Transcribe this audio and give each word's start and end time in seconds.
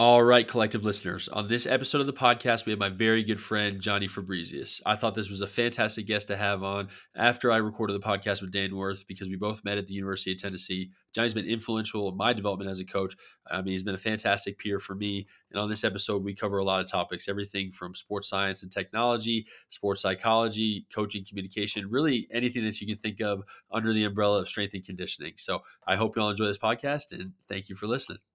All 0.00 0.22
right, 0.22 0.46
collective 0.46 0.84
listeners. 0.84 1.26
On 1.26 1.48
this 1.48 1.66
episode 1.66 2.00
of 2.00 2.06
the 2.06 2.12
podcast, 2.12 2.64
we 2.64 2.70
have 2.70 2.78
my 2.78 2.88
very 2.88 3.24
good 3.24 3.40
friend, 3.40 3.80
Johnny 3.80 4.06
Fabrizius. 4.06 4.80
I 4.86 4.94
thought 4.94 5.16
this 5.16 5.28
was 5.28 5.40
a 5.40 5.46
fantastic 5.48 6.06
guest 6.06 6.28
to 6.28 6.36
have 6.36 6.62
on 6.62 6.90
after 7.16 7.50
I 7.50 7.56
recorded 7.56 7.94
the 7.94 8.06
podcast 8.06 8.40
with 8.40 8.52
Dan 8.52 8.76
Worth 8.76 9.08
because 9.08 9.28
we 9.28 9.34
both 9.34 9.64
met 9.64 9.76
at 9.76 9.88
the 9.88 9.94
University 9.94 10.30
of 10.30 10.38
Tennessee. 10.38 10.92
Johnny's 11.12 11.34
been 11.34 11.46
influential 11.46 12.08
in 12.08 12.16
my 12.16 12.32
development 12.32 12.70
as 12.70 12.78
a 12.78 12.84
coach. 12.84 13.16
I 13.50 13.60
mean, 13.60 13.72
he's 13.72 13.82
been 13.82 13.96
a 13.96 13.98
fantastic 13.98 14.56
peer 14.60 14.78
for 14.78 14.94
me. 14.94 15.26
And 15.50 15.60
on 15.60 15.68
this 15.68 15.82
episode, 15.82 16.22
we 16.22 16.32
cover 16.32 16.58
a 16.58 16.64
lot 16.64 16.80
of 16.80 16.86
topics 16.86 17.28
everything 17.28 17.72
from 17.72 17.96
sports 17.96 18.28
science 18.28 18.62
and 18.62 18.70
technology, 18.70 19.48
sports 19.68 20.00
psychology, 20.00 20.86
coaching 20.94 21.24
communication, 21.28 21.90
really 21.90 22.28
anything 22.30 22.62
that 22.62 22.80
you 22.80 22.86
can 22.86 22.96
think 22.96 23.20
of 23.20 23.42
under 23.72 23.92
the 23.92 24.04
umbrella 24.04 24.42
of 24.42 24.48
strength 24.48 24.74
and 24.74 24.84
conditioning. 24.84 25.32
So 25.38 25.64
I 25.88 25.96
hope 25.96 26.14
you 26.14 26.22
all 26.22 26.30
enjoy 26.30 26.46
this 26.46 26.56
podcast 26.56 27.10
and 27.10 27.32
thank 27.48 27.68
you 27.68 27.74
for 27.74 27.88
listening. 27.88 28.27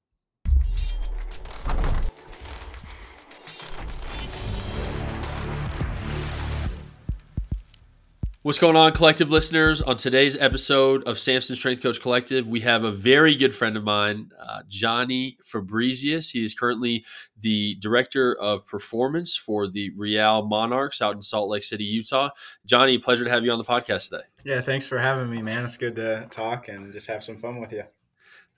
What's 8.44 8.60
going 8.60 8.76
on, 8.76 8.92
collective 8.92 9.30
listeners? 9.30 9.82
On 9.82 9.96
today's 9.96 10.36
episode 10.36 11.08
of 11.08 11.18
Samson 11.18 11.56
Strength 11.56 11.82
Coach 11.82 12.02
Collective, 12.02 12.46
we 12.46 12.60
have 12.60 12.84
a 12.84 12.92
very 12.92 13.38
good 13.38 13.56
friend 13.56 13.78
of 13.78 13.86
mine, 13.86 14.32
uh, 14.38 14.64
Johnny 14.68 15.38
Fabrizius. 15.42 16.30
He 16.30 16.44
is 16.44 16.54
currently 16.54 17.06
the 17.40 17.76
director 17.76 18.36
of 18.36 18.68
performance 18.68 19.38
for 19.38 19.70
the 19.70 19.92
Real 19.96 20.46
Monarchs 20.46 21.02
out 21.02 21.16
in 21.16 21.22
Salt 21.22 21.48
Lake 21.48 21.64
City, 21.64 21.86
Utah. 21.86 22.32
Johnny, 22.66 22.98
pleasure 22.98 23.24
to 23.24 23.30
have 23.30 23.46
you 23.46 23.52
on 23.54 23.60
the 23.60 23.64
podcast 23.64 24.10
today. 24.10 24.24
Yeah, 24.44 24.60
thanks 24.60 24.88
for 24.88 24.98
having 24.98 25.30
me, 25.30 25.42
man. 25.42 25.64
It's 25.64 25.78
good 25.78 25.96
to 25.96 26.28
talk 26.30 26.68
and 26.68 26.92
just 26.92 27.08
have 27.08 27.24
some 27.24 27.38
fun 27.38 27.62
with 27.62 27.72
you. 27.72 27.84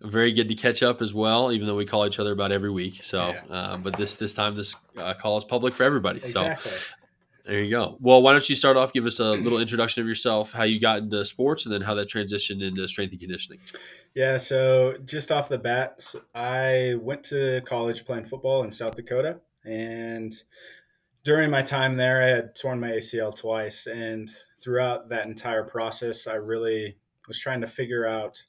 Very 0.01 0.33
good 0.33 0.49
to 0.49 0.55
catch 0.55 0.81
up 0.81 0.99
as 0.99 1.13
well, 1.13 1.51
even 1.51 1.67
though 1.67 1.75
we 1.75 1.85
call 1.85 2.07
each 2.07 2.17
other 2.17 2.31
about 2.31 2.51
every 2.51 2.71
week. 2.71 3.03
So, 3.03 3.19
yeah. 3.19 3.41
uh, 3.55 3.77
but 3.77 3.95
this 3.97 4.15
this 4.15 4.33
time 4.33 4.55
this 4.55 4.75
uh, 4.97 5.13
call 5.13 5.37
is 5.37 5.43
public 5.43 5.75
for 5.75 5.83
everybody. 5.83 6.21
Exactly. 6.21 6.71
So, 6.71 6.77
there 7.45 7.61
you 7.61 7.69
go. 7.69 7.97
Well, 7.99 8.21
why 8.21 8.31
don't 8.31 8.47
you 8.49 8.55
start 8.55 8.75
off? 8.75 8.91
Give 8.91 9.05
us 9.05 9.19
a 9.19 9.31
little 9.31 9.59
introduction 9.59 10.01
of 10.01 10.07
yourself, 10.07 10.51
how 10.51 10.63
you 10.63 10.79
got 10.79 10.99
into 10.99 11.23
sports, 11.25 11.65
and 11.65 11.73
then 11.73 11.81
how 11.81 11.93
that 11.93 12.09
transitioned 12.09 12.63
into 12.63 12.87
strength 12.87 13.11
and 13.11 13.19
conditioning. 13.19 13.59
Yeah, 14.15 14.37
so 14.37 14.95
just 15.05 15.31
off 15.31 15.49
the 15.49 15.59
bat, 15.59 16.13
I 16.33 16.95
went 16.99 17.23
to 17.25 17.61
college 17.65 18.05
playing 18.05 18.25
football 18.25 18.63
in 18.63 18.71
South 18.71 18.95
Dakota, 18.95 19.39
and 19.63 20.33
during 21.23 21.49
my 21.49 21.61
time 21.61 21.97
there, 21.97 22.21
I 22.21 22.27
had 22.27 22.55
torn 22.55 22.79
my 22.79 22.91
ACL 22.91 23.35
twice, 23.35 23.87
and 23.87 24.29
throughout 24.59 25.09
that 25.09 25.27
entire 25.27 25.63
process, 25.63 26.27
I 26.27 26.35
really 26.35 26.97
was 27.27 27.39
trying 27.39 27.61
to 27.61 27.67
figure 27.67 28.07
out 28.07 28.43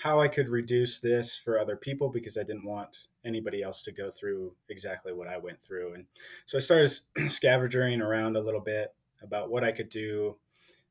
how 0.00 0.18
I 0.18 0.28
could 0.28 0.48
reduce 0.48 0.98
this 0.98 1.36
for 1.36 1.58
other 1.58 1.76
people 1.76 2.08
because 2.08 2.38
I 2.38 2.42
didn't 2.42 2.64
want 2.64 3.08
anybody 3.22 3.62
else 3.62 3.82
to 3.82 3.92
go 3.92 4.10
through 4.10 4.54
exactly 4.70 5.12
what 5.12 5.28
I 5.28 5.36
went 5.36 5.60
through. 5.60 5.92
And 5.92 6.06
so 6.46 6.56
I 6.56 6.60
started 6.62 6.90
scavenging 7.28 8.00
around 8.00 8.36
a 8.36 8.40
little 8.40 8.62
bit 8.62 8.94
about 9.22 9.50
what 9.50 9.62
I 9.62 9.72
could 9.72 9.90
do, 9.90 10.36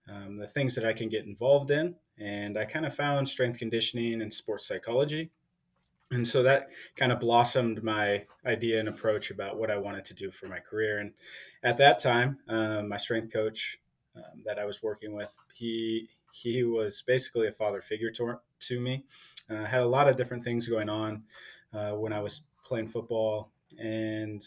um, 0.08 0.38
the 0.38 0.46
things 0.46 0.76
that 0.76 0.86
I 0.86 0.94
can 0.94 1.10
get 1.10 1.26
involved 1.26 1.72
in. 1.72 1.96
And 2.20 2.56
I 2.56 2.66
kind 2.66 2.86
of 2.86 2.96
found 2.96 3.28
strength 3.28 3.58
conditioning 3.58 4.22
and 4.22 4.32
sports 4.32 4.68
psychology. 4.68 5.32
And 6.12 6.28
so 6.28 6.44
that 6.44 6.70
kind 6.96 7.12
of 7.12 7.20
blossomed 7.20 7.84
my 7.84 8.26
idea 8.46 8.80
and 8.80 8.90
approach 8.90 9.32
about 9.32 9.58
what 9.58 9.72
I 9.72 9.78
wanted 9.78 10.06
to 10.06 10.14
do 10.14 10.30
for 10.30 10.48
my 10.48 10.60
career. 10.60 11.00
And 11.00 11.14
at 11.64 11.78
that 11.78 11.98
time, 11.98 12.38
um, 12.48 12.90
my 12.90 12.98
strength 12.98 13.34
coach 13.34 13.80
um, 14.16 14.44
that 14.46 14.60
I 14.60 14.66
was 14.66 14.84
working 14.84 15.16
with, 15.16 15.36
he 15.56 16.10
he 16.32 16.64
was 16.64 17.02
basically 17.02 17.48
a 17.48 17.52
father 17.52 17.82
figure 17.82 18.12
to, 18.12 18.40
to 18.60 18.80
me. 18.80 19.06
Uh, 19.50 19.66
had 19.66 19.82
a 19.82 19.88
lot 19.88 20.08
of 20.08 20.16
different 20.16 20.44
things 20.44 20.68
going 20.68 20.90
on 20.90 21.24
uh, 21.74 21.92
when 21.92 22.14
I 22.14 22.20
was 22.20 22.44
playing 22.64 22.88
football, 22.88 23.52
and 23.78 24.42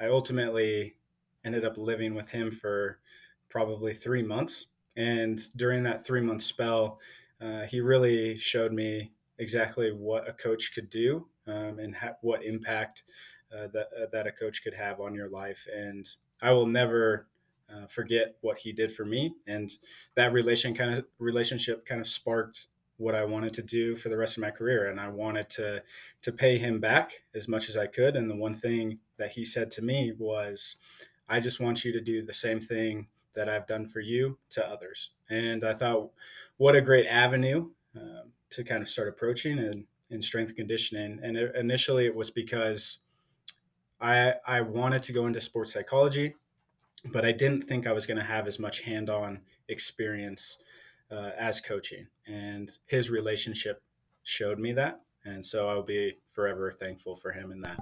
I 0.00 0.06
ultimately 0.06 0.96
ended 1.44 1.64
up 1.64 1.76
living 1.76 2.14
with 2.14 2.30
him 2.30 2.50
for 2.50 2.98
probably 3.48 3.94
three 3.94 4.22
months. 4.22 4.66
And 4.96 5.40
during 5.56 5.84
that 5.84 6.04
three 6.04 6.20
month 6.20 6.42
spell, 6.42 6.98
uh, 7.40 7.62
he 7.62 7.80
really 7.80 8.36
showed 8.36 8.72
me 8.72 9.12
exactly 9.38 9.92
what 9.92 10.28
a 10.28 10.32
coach 10.32 10.72
could 10.74 10.90
do 10.90 11.28
um, 11.46 11.78
and 11.78 11.94
ha- 11.94 12.16
what 12.20 12.44
impact 12.44 13.02
uh, 13.52 13.68
that, 13.72 13.88
uh, 13.96 14.06
that 14.12 14.26
a 14.26 14.32
coach 14.32 14.62
could 14.62 14.74
have 14.74 15.00
on 15.00 15.14
your 15.14 15.28
life. 15.28 15.66
And 15.72 16.06
I 16.42 16.50
will 16.52 16.66
never 16.66 17.28
uh, 17.72 17.86
forget 17.86 18.36
what 18.40 18.58
he 18.58 18.72
did 18.72 18.92
for 18.92 19.04
me, 19.04 19.34
and 19.46 19.70
that 20.14 20.32
relation 20.32 20.74
kind 20.74 20.94
of 20.94 21.04
relationship 21.18 21.84
kind 21.84 22.00
of 22.00 22.06
sparked 22.06 22.66
what 22.96 23.14
I 23.14 23.24
wanted 23.24 23.54
to 23.54 23.62
do 23.62 23.94
for 23.94 24.08
the 24.08 24.16
rest 24.16 24.36
of 24.36 24.40
my 24.40 24.50
career, 24.50 24.88
and 24.88 25.00
I 25.00 25.08
wanted 25.08 25.48
to 25.50 25.82
to 26.22 26.32
pay 26.32 26.58
him 26.58 26.80
back 26.80 27.24
as 27.34 27.48
much 27.48 27.68
as 27.68 27.76
I 27.76 27.86
could. 27.86 28.16
And 28.16 28.30
the 28.30 28.36
one 28.36 28.54
thing 28.54 28.98
that 29.16 29.32
he 29.32 29.44
said 29.44 29.70
to 29.72 29.82
me 29.82 30.12
was, 30.18 30.76
"I 31.28 31.40
just 31.40 31.60
want 31.60 31.84
you 31.84 31.92
to 31.92 32.00
do 32.00 32.22
the 32.22 32.32
same 32.32 32.60
thing 32.60 33.08
that 33.34 33.48
I've 33.48 33.66
done 33.66 33.86
for 33.86 34.00
you 34.00 34.38
to 34.50 34.66
others." 34.68 35.10
And 35.28 35.62
I 35.62 35.74
thought, 35.74 36.10
what 36.56 36.74
a 36.74 36.80
great 36.80 37.06
avenue 37.06 37.70
um, 37.94 38.32
to 38.50 38.64
kind 38.64 38.82
of 38.82 38.88
start 38.88 39.08
approaching 39.08 39.58
and 39.58 39.84
in 40.10 40.22
strength 40.22 40.54
conditioning. 40.54 41.20
And 41.22 41.36
it, 41.36 41.54
initially, 41.54 42.06
it 42.06 42.14
was 42.14 42.30
because 42.30 42.98
I 44.00 44.34
I 44.46 44.62
wanted 44.62 45.02
to 45.04 45.12
go 45.12 45.26
into 45.26 45.40
sports 45.40 45.72
psychology 45.72 46.34
but 47.04 47.24
I 47.24 47.32
didn't 47.32 47.64
think 47.64 47.86
I 47.86 47.92
was 47.92 48.06
going 48.06 48.18
to 48.18 48.24
have 48.24 48.46
as 48.46 48.58
much 48.58 48.82
hand 48.82 49.10
on 49.10 49.40
experience 49.68 50.58
uh, 51.10 51.30
as 51.38 51.60
coaching. 51.60 52.06
And 52.26 52.68
his 52.86 53.10
relationship 53.10 53.82
showed 54.24 54.58
me 54.58 54.72
that. 54.74 55.00
And 55.24 55.44
so 55.44 55.68
I'll 55.68 55.82
be 55.82 56.18
forever 56.32 56.70
thankful 56.72 57.16
for 57.16 57.32
him 57.32 57.52
in 57.52 57.60
that. 57.60 57.78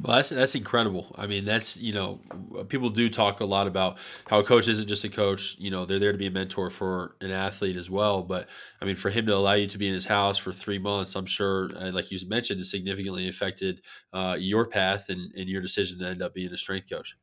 Well, 0.00 0.16
that's 0.16 0.30
that's 0.30 0.54
incredible. 0.54 1.14
I 1.16 1.26
mean, 1.26 1.44
that's 1.44 1.76
you 1.76 1.92
know, 1.92 2.20
people 2.68 2.90
do 2.90 3.08
talk 3.08 3.40
a 3.40 3.44
lot 3.44 3.66
about 3.66 3.98
how 4.26 4.38
a 4.38 4.44
coach 4.44 4.68
isn't 4.68 4.88
just 4.88 5.04
a 5.04 5.08
coach. 5.08 5.56
You 5.58 5.70
know, 5.70 5.84
they're 5.84 5.98
there 5.98 6.12
to 6.12 6.18
be 6.18 6.26
a 6.26 6.30
mentor 6.30 6.70
for 6.70 7.16
an 7.20 7.30
athlete 7.30 7.76
as 7.76 7.90
well. 7.90 8.22
But 8.22 8.48
I 8.80 8.84
mean, 8.84 8.96
for 8.96 9.10
him 9.10 9.26
to 9.26 9.34
allow 9.34 9.52
you 9.52 9.66
to 9.68 9.78
be 9.78 9.88
in 9.88 9.94
his 9.94 10.06
house 10.06 10.38
for 10.38 10.52
three 10.52 10.78
months, 10.78 11.14
I'm 11.14 11.26
sure, 11.26 11.70
uh, 11.76 11.92
like 11.92 12.10
you 12.10 12.18
mentioned, 12.26 12.60
it 12.60 12.66
significantly 12.66 13.28
affected 13.28 13.80
uh, 14.12 14.36
your 14.38 14.66
path 14.66 15.08
and, 15.08 15.32
and 15.34 15.48
your 15.48 15.60
decision 15.60 15.98
to 16.00 16.06
end 16.06 16.22
up 16.22 16.34
being 16.34 16.52
a 16.52 16.58
strength 16.58 16.88
coach. 16.90 17.16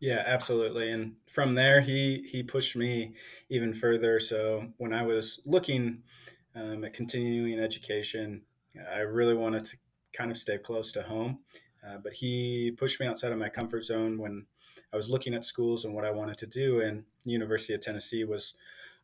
Yeah, 0.00 0.22
absolutely. 0.26 0.90
And 0.90 1.16
from 1.28 1.54
there, 1.54 1.80
he 1.80 2.22
he 2.30 2.42
pushed 2.42 2.74
me 2.76 3.14
even 3.50 3.74
further. 3.74 4.18
So 4.18 4.68
when 4.78 4.92
I 4.94 5.02
was 5.02 5.40
looking 5.44 6.02
um, 6.54 6.84
at 6.84 6.94
continuing 6.94 7.58
education, 7.58 8.42
I 8.92 9.00
really 9.00 9.34
wanted 9.34 9.64
to 9.66 9.76
kind 10.12 10.30
of 10.30 10.38
stay 10.38 10.58
close 10.58 10.90
to 10.92 11.02
home. 11.02 11.40
Uh, 11.86 11.98
but 12.02 12.12
he 12.14 12.72
pushed 12.76 13.00
me 13.00 13.06
outside 13.06 13.32
of 13.32 13.38
my 13.38 13.48
comfort 13.48 13.84
zone 13.84 14.18
when 14.18 14.46
I 14.92 14.96
was 14.96 15.08
looking 15.08 15.34
at 15.34 15.44
schools 15.44 15.84
and 15.84 15.94
what 15.94 16.04
I 16.04 16.10
wanted 16.10 16.38
to 16.38 16.46
do. 16.46 16.80
And 16.80 17.04
University 17.24 17.74
of 17.74 17.80
Tennessee 17.80 18.24
was 18.24 18.54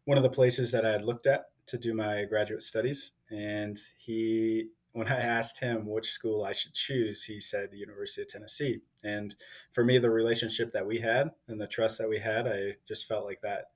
one 0.05 0.17
of 0.19 0.23
the 0.23 0.31
places 0.31 0.73
that 0.73 0.85
I 0.87 0.91
had 0.93 1.05
looked 1.05 1.27
at 1.27 1.47
to 1.67 1.79
do 1.79 1.95
my 1.95 2.25
graduate 2.25 2.63
studies. 2.63 3.13
And 3.31 3.79
he 3.99 4.69
when 4.97 5.09
I 5.09 5.19
asked 5.19 5.61
him 5.61 5.85
which 5.85 6.11
school 6.11 6.43
I 6.43 6.53
should 6.53 6.73
choose, 6.73 7.23
he 7.23 7.39
said 7.39 7.71
the 7.71 7.77
University 7.77 8.23
of 8.23 8.29
Tennessee. 8.29 8.81
And 9.05 9.35
for 9.71 9.85
me, 9.85 9.99
the 9.99 10.09
relationship 10.09 10.73
that 10.73 10.87
we 10.87 11.01
had 11.01 11.33
and 11.49 11.61
the 11.61 11.67
trust 11.67 11.99
that 11.99 12.09
we 12.09 12.19
had, 12.19 12.49
I 12.49 12.77
just 12.89 13.07
felt 13.07 13.27
like 13.27 13.43
that 13.43 13.67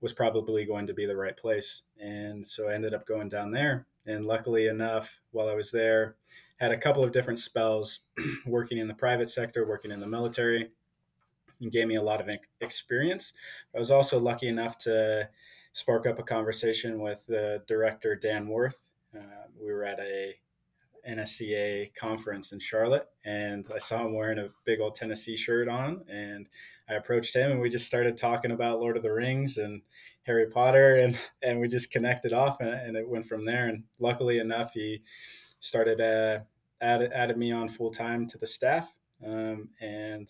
was 0.00 0.14
probably 0.14 0.64
going 0.64 0.86
to 0.86 0.94
be 0.94 1.04
the 1.04 1.18
right 1.18 1.36
place. 1.36 1.82
And 2.00 2.46
so 2.46 2.70
I 2.70 2.72
ended 2.72 2.94
up 2.94 3.06
going 3.06 3.28
down 3.28 3.50
there. 3.50 3.88
And 4.06 4.24
luckily 4.24 4.68
enough, 4.68 5.20
while 5.32 5.50
I 5.50 5.54
was 5.54 5.70
there, 5.70 6.16
had 6.56 6.72
a 6.72 6.78
couple 6.78 7.04
of 7.04 7.12
different 7.12 7.40
spells 7.40 8.00
working 8.46 8.78
in 8.78 8.88
the 8.88 8.94
private 8.94 9.28
sector, 9.28 9.68
working 9.68 9.90
in 9.90 10.00
the 10.00 10.06
military, 10.06 10.70
and 11.60 11.70
gave 11.70 11.88
me 11.88 11.96
a 11.96 12.02
lot 12.02 12.22
of 12.22 12.30
experience. 12.62 13.34
I 13.76 13.78
was 13.78 13.90
also 13.90 14.18
lucky 14.18 14.48
enough 14.48 14.78
to 14.78 15.28
spark 15.74 16.06
up 16.06 16.18
a 16.18 16.22
conversation 16.22 17.00
with 17.00 17.26
the 17.26 17.64
director, 17.66 18.16
Dan 18.16 18.48
Worth. 18.48 18.88
Uh, 19.14 19.48
we 19.60 19.70
were 19.70 19.84
at 19.84 20.00
a 20.00 20.36
NSCA 21.08 21.94
conference 21.94 22.52
in 22.52 22.58
Charlotte, 22.58 23.08
and 23.24 23.66
I 23.74 23.78
saw 23.78 24.04
him 24.04 24.14
wearing 24.14 24.38
a 24.38 24.50
big 24.64 24.80
old 24.80 24.94
Tennessee 24.94 25.36
shirt 25.36 25.68
on, 25.68 26.04
and 26.08 26.48
I 26.88 26.94
approached 26.94 27.34
him, 27.34 27.50
and 27.50 27.60
we 27.60 27.68
just 27.68 27.86
started 27.86 28.16
talking 28.16 28.50
about 28.50 28.80
Lord 28.80 28.96
of 28.96 29.02
the 29.02 29.12
Rings 29.12 29.56
and 29.58 29.82
Harry 30.22 30.46
Potter, 30.46 30.96
and 30.96 31.18
and 31.42 31.60
we 31.60 31.68
just 31.68 31.90
connected 31.90 32.32
off, 32.32 32.60
and, 32.60 32.70
and 32.70 32.96
it 32.96 33.08
went 33.08 33.26
from 33.26 33.44
there. 33.44 33.68
And 33.68 33.84
luckily 33.98 34.38
enough, 34.38 34.72
he 34.74 35.02
started 35.58 36.00
uh, 36.00 36.40
added 36.80 37.12
added 37.12 37.36
me 37.36 37.52
on 37.52 37.68
full 37.68 37.90
time 37.90 38.26
to 38.28 38.38
the 38.38 38.46
staff, 38.46 38.96
um, 39.24 39.70
and 39.80 40.28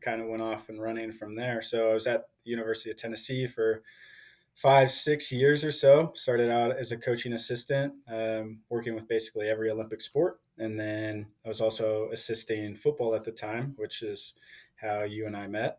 kind 0.00 0.20
of 0.20 0.28
went 0.28 0.42
off 0.42 0.68
and 0.68 0.80
running 0.80 1.12
from 1.12 1.34
there. 1.34 1.60
So 1.60 1.90
I 1.90 1.94
was 1.94 2.06
at 2.06 2.28
University 2.44 2.90
of 2.90 2.96
Tennessee 2.96 3.46
for 3.46 3.82
five, 4.54 4.90
six 4.90 5.32
years 5.32 5.64
or 5.64 5.70
so. 5.70 6.12
Started 6.14 6.50
out 6.50 6.76
as 6.76 6.92
a 6.92 6.96
coaching 6.96 7.32
assistant, 7.32 7.94
um, 8.08 8.60
working 8.68 8.94
with 8.94 9.08
basically 9.08 9.48
every 9.48 9.70
Olympic 9.70 10.00
sport. 10.00 10.40
And 10.58 10.78
then 10.78 11.26
I 11.44 11.48
was 11.48 11.60
also 11.60 12.08
assisting 12.12 12.76
football 12.76 13.14
at 13.14 13.24
the 13.24 13.32
time, 13.32 13.74
which 13.76 14.02
is 14.02 14.34
how 14.76 15.02
you 15.02 15.26
and 15.26 15.36
I 15.36 15.46
met. 15.46 15.78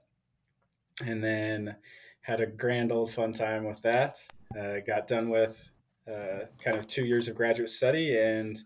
And 1.06 1.24
then 1.24 1.76
had 2.22 2.42
a 2.42 2.46
grand 2.46 2.92
old 2.92 3.12
fun 3.12 3.34
time 3.34 3.66
with 3.66 3.82
that. 3.82 4.18
Uh, 4.58 4.80
got 4.86 5.08
done 5.08 5.30
with 5.30 5.70
uh, 6.08 6.46
kind 6.64 6.78
of 6.78 6.88
two 6.88 7.06
years 7.06 7.28
of 7.28 7.36
graduate 7.36 7.70
study 7.70 8.18
and 8.18 8.58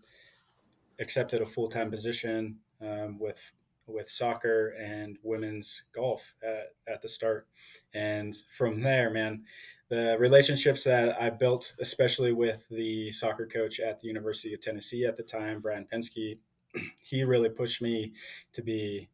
accepted 1.00 1.40
a 1.40 1.46
full 1.46 1.68
time 1.68 1.90
position 1.90 2.56
um, 2.80 3.18
with 3.18 3.52
with 3.88 4.08
soccer 4.08 4.74
and 4.78 5.18
women's 5.22 5.82
golf 5.92 6.34
at, 6.42 6.72
at 6.86 7.02
the 7.02 7.08
start. 7.08 7.46
And 7.94 8.36
from 8.56 8.80
there, 8.80 9.10
man, 9.10 9.44
the 9.88 10.16
relationships 10.18 10.84
that 10.84 11.20
I 11.20 11.30
built, 11.30 11.74
especially 11.80 12.32
with 12.32 12.68
the 12.68 13.10
soccer 13.12 13.46
coach 13.46 13.80
at 13.80 14.00
the 14.00 14.08
University 14.08 14.52
of 14.52 14.60
Tennessee 14.60 15.04
at 15.04 15.16
the 15.16 15.22
time, 15.22 15.60
Brian 15.60 15.86
Pensky, 15.90 16.38
he 17.02 17.24
really 17.24 17.48
pushed 17.48 17.80
me 17.80 18.12
to 18.52 18.62
be 18.62 19.08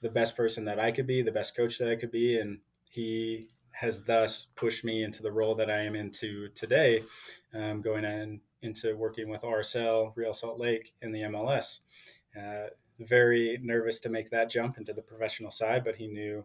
the 0.00 0.10
best 0.10 0.36
person 0.36 0.64
that 0.66 0.78
I 0.78 0.92
could 0.92 1.06
be, 1.06 1.22
the 1.22 1.32
best 1.32 1.56
coach 1.56 1.78
that 1.78 1.88
I 1.88 1.96
could 1.96 2.12
be. 2.12 2.38
And 2.38 2.58
he 2.90 3.48
has 3.72 4.02
thus 4.02 4.46
pushed 4.56 4.84
me 4.84 5.02
into 5.02 5.22
the 5.22 5.32
role 5.32 5.54
that 5.56 5.70
I 5.70 5.82
am 5.82 5.94
into 5.94 6.48
today, 6.48 7.02
um, 7.54 7.80
going 7.80 8.04
in, 8.04 8.40
into 8.62 8.96
working 8.96 9.28
with 9.28 9.42
RSL, 9.42 10.12
Real 10.16 10.32
Salt 10.32 10.58
Lake, 10.58 10.94
in 11.00 11.12
the 11.12 11.22
MLS. 11.22 11.80
Uh, 12.36 12.68
very 12.98 13.58
nervous 13.62 14.00
to 14.00 14.08
make 14.08 14.30
that 14.30 14.50
jump 14.50 14.78
into 14.78 14.92
the 14.92 15.02
professional 15.02 15.50
side, 15.50 15.84
but 15.84 15.96
he 15.96 16.08
knew 16.08 16.44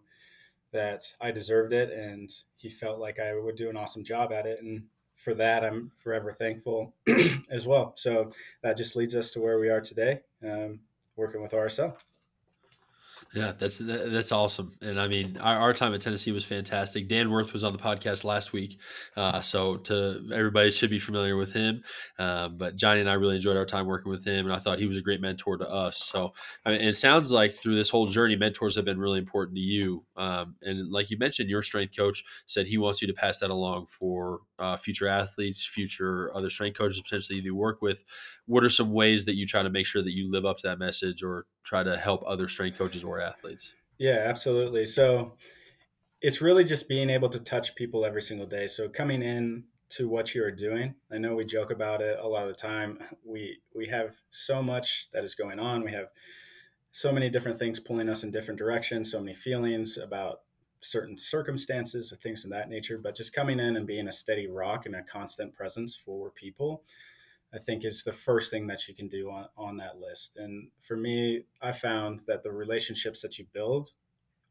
that 0.71 1.13
I 1.21 1.31
deserved 1.31 1.71
it 1.71 1.91
and 1.91 2.31
he 2.55 2.69
felt 2.69 2.99
like 2.99 3.19
I 3.19 3.35
would 3.35 3.55
do 3.55 3.69
an 3.69 3.77
awesome 3.77 4.03
job 4.03 4.31
at 4.31 4.45
it. 4.45 4.61
And 4.61 4.85
for 5.15 5.33
that, 5.35 5.63
I'm 5.63 5.91
forever 5.95 6.31
thankful 6.31 6.93
as 7.49 7.67
well. 7.67 7.93
So 7.95 8.31
that 8.61 8.77
just 8.77 8.95
leads 8.95 9.15
us 9.15 9.31
to 9.31 9.39
where 9.39 9.59
we 9.59 9.69
are 9.69 9.81
today, 9.81 10.21
um, 10.43 10.79
working 11.15 11.41
with 11.41 11.51
RSL. 11.51 11.95
Yeah, 13.33 13.53
that's 13.57 13.79
that's 13.79 14.31
awesome, 14.31 14.73
and 14.79 14.99
I 14.99 15.07
mean, 15.07 15.37
our, 15.41 15.57
our, 15.57 15.73
time 15.73 15.95
at 15.95 16.01
Tennessee 16.01 16.31
was 16.31 16.45
fantastic. 16.45 17.07
Dan 17.07 17.31
Worth 17.31 17.51
was 17.51 17.63
on 17.63 17.73
the 17.73 17.79
podcast 17.79 18.23
last 18.23 18.53
week, 18.53 18.77
uh, 19.17 19.41
so 19.41 19.77
to 19.77 20.29
everybody 20.31 20.69
should 20.69 20.91
be 20.91 20.99
familiar 20.99 21.35
with 21.35 21.51
him. 21.51 21.83
Um, 22.19 22.57
but 22.59 22.75
Johnny 22.75 22.99
and 22.99 23.09
I 23.09 23.13
really 23.13 23.35
enjoyed 23.35 23.57
our 23.57 23.65
time 23.65 23.87
working 23.87 24.11
with 24.11 24.23
him, 24.23 24.45
and 24.45 24.53
I 24.53 24.59
thought 24.59 24.77
he 24.77 24.85
was 24.85 24.97
a 24.97 25.01
great 25.01 25.19
mentor 25.19 25.57
to 25.57 25.67
us. 25.67 25.97
So, 25.97 26.33
I 26.63 26.71
mean, 26.71 26.81
it 26.81 26.95
sounds 26.95 27.31
like 27.31 27.53
through 27.53 27.75
this 27.75 27.89
whole 27.89 28.05
journey, 28.05 28.35
mentors 28.35 28.75
have 28.75 28.85
been 28.85 28.99
really 28.99 29.17
important 29.17 29.55
to 29.55 29.61
you. 29.61 30.05
Um, 30.15 30.55
and 30.61 30.91
like 30.91 31.09
you 31.09 31.17
mentioned, 31.17 31.49
your 31.49 31.63
strength 31.63 31.97
coach 31.97 32.23
said 32.45 32.67
he 32.67 32.77
wants 32.77 33.01
you 33.01 33.07
to 33.07 33.13
pass 33.15 33.39
that 33.39 33.49
along 33.49 33.87
for 33.87 34.41
uh, 34.59 34.75
future 34.75 35.07
athletes, 35.07 35.65
future 35.65 36.31
other 36.35 36.51
strength 36.51 36.77
coaches 36.77 37.01
potentially 37.01 37.39
you 37.39 37.55
work 37.55 37.81
with. 37.81 38.03
What 38.45 38.63
are 38.63 38.69
some 38.69 38.91
ways 38.91 39.25
that 39.25 39.35
you 39.35 39.47
try 39.47 39.63
to 39.63 39.71
make 39.71 39.87
sure 39.87 40.03
that 40.03 40.13
you 40.13 40.31
live 40.31 40.45
up 40.45 40.57
to 40.57 40.67
that 40.67 40.77
message, 40.77 41.23
or 41.23 41.47
try 41.63 41.83
to 41.83 41.97
help 41.97 42.23
other 42.25 42.47
strength 42.47 42.77
coaches 42.77 43.03
or 43.03 43.19
athletes. 43.19 43.73
Yeah, 43.97 44.23
absolutely. 44.25 44.85
So 44.85 45.37
it's 46.21 46.41
really 46.41 46.63
just 46.63 46.89
being 46.89 47.09
able 47.09 47.29
to 47.29 47.39
touch 47.39 47.75
people 47.75 48.05
every 48.05 48.21
single 48.21 48.47
day. 48.47 48.67
So 48.67 48.89
coming 48.89 49.21
in 49.21 49.63
to 49.89 50.09
what 50.09 50.33
you 50.33 50.43
are 50.43 50.51
doing. 50.51 50.95
I 51.11 51.19
know 51.19 51.35
we 51.35 51.45
joke 51.45 51.69
about 51.69 52.01
it 52.01 52.17
a 52.19 52.27
lot 52.27 52.43
of 52.43 52.49
the 52.49 52.55
time. 52.55 52.99
We 53.25 53.59
we 53.75 53.87
have 53.87 54.15
so 54.29 54.61
much 54.61 55.09
that 55.13 55.23
is 55.23 55.35
going 55.35 55.59
on. 55.59 55.83
We 55.83 55.91
have 55.91 56.07
so 56.91 57.11
many 57.11 57.29
different 57.29 57.57
things 57.57 57.79
pulling 57.79 58.09
us 58.09 58.23
in 58.23 58.31
different 58.31 58.57
directions, 58.57 59.11
so 59.11 59.19
many 59.19 59.33
feelings 59.33 59.97
about 59.97 60.41
certain 60.81 61.17
circumstances 61.17 62.11
and 62.11 62.19
things 62.21 62.43
of 62.43 62.51
that 62.51 62.69
nature. 62.69 62.97
But 62.97 63.15
just 63.15 63.33
coming 63.33 63.59
in 63.59 63.77
and 63.77 63.87
being 63.87 64.07
a 64.07 64.11
steady 64.11 64.47
rock 64.47 64.85
and 64.85 64.95
a 64.95 65.03
constant 65.03 65.53
presence 65.53 65.95
for 65.95 66.31
people 66.31 66.83
I 67.53 67.59
think 67.59 67.85
is 67.85 68.03
the 68.03 68.11
first 68.11 68.49
thing 68.49 68.67
that 68.67 68.87
you 68.87 68.95
can 68.95 69.07
do 69.07 69.29
on, 69.29 69.47
on 69.55 69.77
that 69.77 69.99
list. 69.99 70.37
And 70.37 70.69
for 70.79 70.97
me, 70.97 71.43
I 71.61 71.71
found 71.71 72.21
that 72.27 72.41
the 72.41 72.51
relationships 72.51 73.21
that 73.21 73.37
you 73.37 73.45
build 73.53 73.91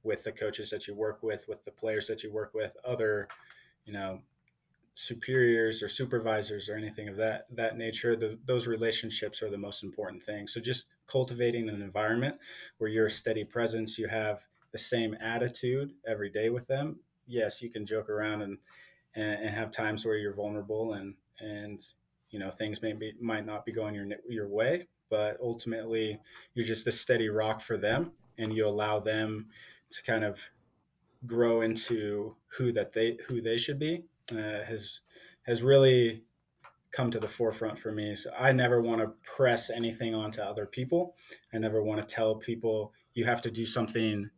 with 0.05 0.25
the 0.25 0.33
coaches 0.33 0.71
that 0.71 0.87
you 0.87 0.95
work 0.95 1.23
with, 1.23 1.47
with 1.49 1.65
the 1.65 1.71
players 1.71 2.07
that 2.07 2.23
you 2.23 2.33
work 2.33 2.53
with, 2.55 2.77
other, 2.85 3.29
you 3.85 3.93
know, 3.93 4.21
superiors 4.95 5.83
or 5.83 5.89
supervisors 5.89 6.69
or 6.69 6.77
anything 6.77 7.09
of 7.09 7.17
that 7.17 7.47
that 7.51 7.79
nature, 7.79 8.15
the, 8.15 8.39
those 8.45 8.67
relationships 8.67 9.43
are 9.43 9.51
the 9.51 9.59
most 9.59 9.83
important 9.83 10.23
thing. 10.23 10.47
So 10.47 10.61
just 10.61 10.87
cultivating 11.07 11.69
an 11.69 11.81
environment 11.81 12.37
where 12.79 12.91
you're 12.91 13.07
a 13.07 13.11
steady 13.11 13.45
presence, 13.45 13.99
you 13.99 14.09
have 14.09 14.47
the 14.71 14.79
same 14.79 15.15
attitude 15.21 15.93
every 16.07 16.31
day 16.31 16.51
with 16.51 16.67
them. 16.67 17.01
Yes, 17.27 17.63
you 17.63 17.71
can 17.71 17.87
joke 17.87 18.11
around 18.11 18.43
and 18.43 18.59
and, 19.15 19.45
and 19.45 19.55
have 19.55 19.71
times 19.71 20.05
where 20.05 20.17
you're 20.17 20.35
vulnerable 20.35 20.93
and 20.93 21.15
and 21.41 21.81
you 22.33 22.39
know 22.41 22.51
things 22.51 22.83
maybe 22.83 23.13
might 23.21 23.47
not 23.47 23.65
be 23.65 23.73
going 23.73 23.95
your 23.95 24.07
your 24.29 24.49
way 24.49 24.89
but 25.09 25.37
ultimately 25.41 26.19
you're 26.55 26.67
just 26.67 26.87
a 26.87 26.93
steady 26.93 27.29
rock 27.29 27.61
for 27.61 27.77
them 27.77 28.13
and 28.39 28.53
you 28.53 28.67
allow 28.67 28.99
them 28.99 29.47
to 29.91 30.03
kind 30.03 30.25
of 30.25 30.51
grow 31.27 31.61
into 31.61 32.35
who 32.57 32.73
that 32.73 32.93
they 32.93 33.17
who 33.29 33.41
they 33.41 33.57
should 33.57 33.79
be 33.79 34.03
uh, 34.33 34.65
has 34.65 35.01
has 35.45 35.63
really 35.63 36.25
come 36.91 37.11
to 37.11 37.19
the 37.19 37.29
forefront 37.29 37.79
for 37.79 37.91
me. 37.91 38.15
So 38.15 38.31
i 38.39 38.53
never 38.53 38.81
want 38.81 39.01
to 39.01 39.13
press 39.23 39.71
anything 39.71 40.15
onto 40.15 40.43
other 40.43 40.67
people. 40.67 41.17
I 41.53 41.59
never 41.59 41.83
want 41.83 42.07
to 42.07 42.15
tell 42.15 42.35
people 42.35 42.93
you 43.15 43.25
have 43.25 43.41
to 43.43 43.51
do 43.51 43.65
something 43.65 44.31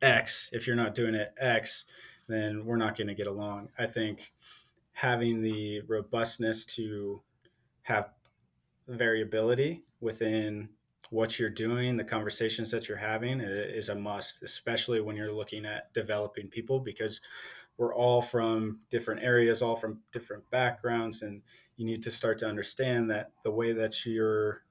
x. 0.00 0.50
If 0.52 0.66
you're 0.66 0.76
not 0.76 0.94
doing 0.94 1.14
it 1.14 1.32
x 1.38 1.84
then 2.28 2.64
we're 2.64 2.76
not 2.76 2.96
going 2.96 3.08
to 3.08 3.14
get 3.14 3.26
along. 3.26 3.68
I 3.78 3.86
think 3.86 4.32
having 4.92 5.42
the 5.42 5.80
robustness 5.88 6.64
to 6.64 7.22
have 7.82 8.10
variability 8.88 9.82
within 10.00 10.68
what 11.10 11.38
you're 11.38 11.50
doing, 11.50 11.96
the 11.96 12.04
conversations 12.04 12.70
that 12.70 12.88
you're 12.88 12.96
having 12.96 13.40
is 13.40 13.90
a 13.90 13.94
must, 13.94 14.42
especially 14.42 15.00
when 15.00 15.14
you're 15.14 15.32
looking 15.32 15.66
at 15.66 15.92
developing 15.92 16.48
people 16.48 16.80
because 16.80 17.20
we're 17.76 17.94
all 17.94 18.22
from 18.22 18.80
different 18.90 19.22
areas, 19.22 19.60
all 19.60 19.76
from 19.76 20.00
different 20.12 20.48
backgrounds, 20.50 21.22
and 21.22 21.42
you 21.76 21.84
need 21.84 22.02
to 22.02 22.10
start 22.10 22.38
to 22.38 22.48
understand 22.48 23.10
that 23.10 23.32
the 23.44 23.50
way 23.50 23.72
that 23.72 24.06
you're 24.06 24.62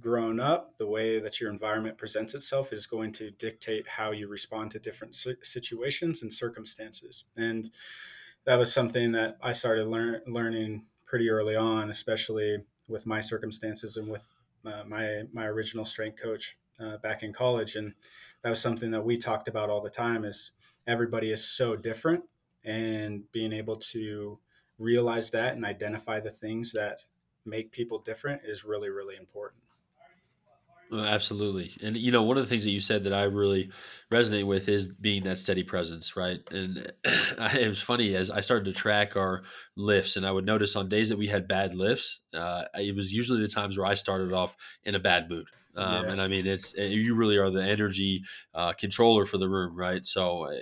grown 0.00 0.40
up, 0.40 0.76
the 0.78 0.86
way 0.86 1.20
that 1.20 1.40
your 1.40 1.50
environment 1.50 1.96
presents 1.96 2.34
itself 2.34 2.72
is 2.72 2.86
going 2.86 3.12
to 3.12 3.30
dictate 3.32 3.86
how 3.86 4.10
you 4.10 4.26
respond 4.26 4.70
to 4.72 4.78
different 4.80 5.16
situations 5.42 6.22
and 6.22 6.32
circumstances. 6.32 7.24
And 7.36 7.70
that 8.44 8.58
was 8.58 8.72
something 8.72 9.12
that 9.12 9.36
I 9.42 9.52
started 9.52 9.86
learn, 9.86 10.20
learning 10.26 10.86
pretty 11.06 11.30
early 11.30 11.56
on, 11.56 11.90
especially 11.90 12.64
with 12.88 13.06
my 13.06 13.20
circumstances 13.20 13.96
and 13.96 14.08
with 14.08 14.32
uh, 14.64 14.84
my 14.86 15.22
my 15.32 15.46
original 15.46 15.84
strength 15.84 16.20
coach 16.20 16.56
uh, 16.80 16.98
back 16.98 17.22
in 17.22 17.32
college. 17.32 17.76
And 17.76 17.94
that 18.42 18.50
was 18.50 18.60
something 18.60 18.90
that 18.90 19.04
we 19.04 19.16
talked 19.16 19.48
about 19.48 19.70
all 19.70 19.80
the 19.80 19.90
time. 19.90 20.24
Is 20.24 20.52
everybody 20.86 21.30
is 21.30 21.44
so 21.44 21.76
different, 21.76 22.24
and 22.64 23.30
being 23.32 23.52
able 23.52 23.76
to 23.76 24.38
realize 24.78 25.30
that 25.30 25.54
and 25.54 25.64
identify 25.64 26.20
the 26.20 26.30
things 26.30 26.72
that 26.72 27.04
make 27.44 27.70
people 27.72 27.98
different 27.98 28.42
is 28.44 28.64
really 28.64 28.90
really 28.90 29.16
important. 29.16 29.62
Absolutely. 30.96 31.72
And, 31.82 31.96
you 31.96 32.12
know, 32.12 32.22
one 32.22 32.36
of 32.36 32.42
the 32.44 32.48
things 32.48 32.62
that 32.64 32.70
you 32.70 32.78
said 32.78 33.04
that 33.04 33.12
I 33.12 33.24
really 33.24 33.70
resonate 34.12 34.46
with 34.46 34.68
is 34.68 34.86
being 34.86 35.24
that 35.24 35.38
steady 35.38 35.64
presence, 35.64 36.14
right? 36.14 36.40
And 36.52 36.92
it 37.04 37.68
was 37.68 37.82
funny 37.82 38.14
as 38.14 38.30
I 38.30 38.40
started 38.40 38.66
to 38.66 38.72
track 38.72 39.16
our 39.16 39.42
lifts, 39.76 40.16
and 40.16 40.24
I 40.26 40.30
would 40.30 40.46
notice 40.46 40.76
on 40.76 40.88
days 40.88 41.08
that 41.08 41.18
we 41.18 41.26
had 41.26 41.48
bad 41.48 41.74
lifts, 41.74 42.20
uh, 42.32 42.66
it 42.74 42.94
was 42.94 43.12
usually 43.12 43.40
the 43.40 43.48
times 43.48 43.76
where 43.76 43.86
I 43.86 43.94
started 43.94 44.32
off 44.32 44.56
in 44.84 44.94
a 44.94 45.00
bad 45.00 45.28
mood. 45.28 45.46
Um, 45.74 46.04
yeah. 46.04 46.12
And 46.12 46.22
I 46.22 46.28
mean, 46.28 46.46
it's 46.46 46.74
eh, 46.78 46.86
you 46.86 47.16
really 47.16 47.38
are 47.38 47.50
the 47.50 47.64
energy 47.64 48.22
uh, 48.54 48.72
controller 48.74 49.24
for 49.24 49.38
the 49.38 49.48
room, 49.48 49.74
right? 49.74 50.06
So 50.06 50.44
eh, 50.44 50.60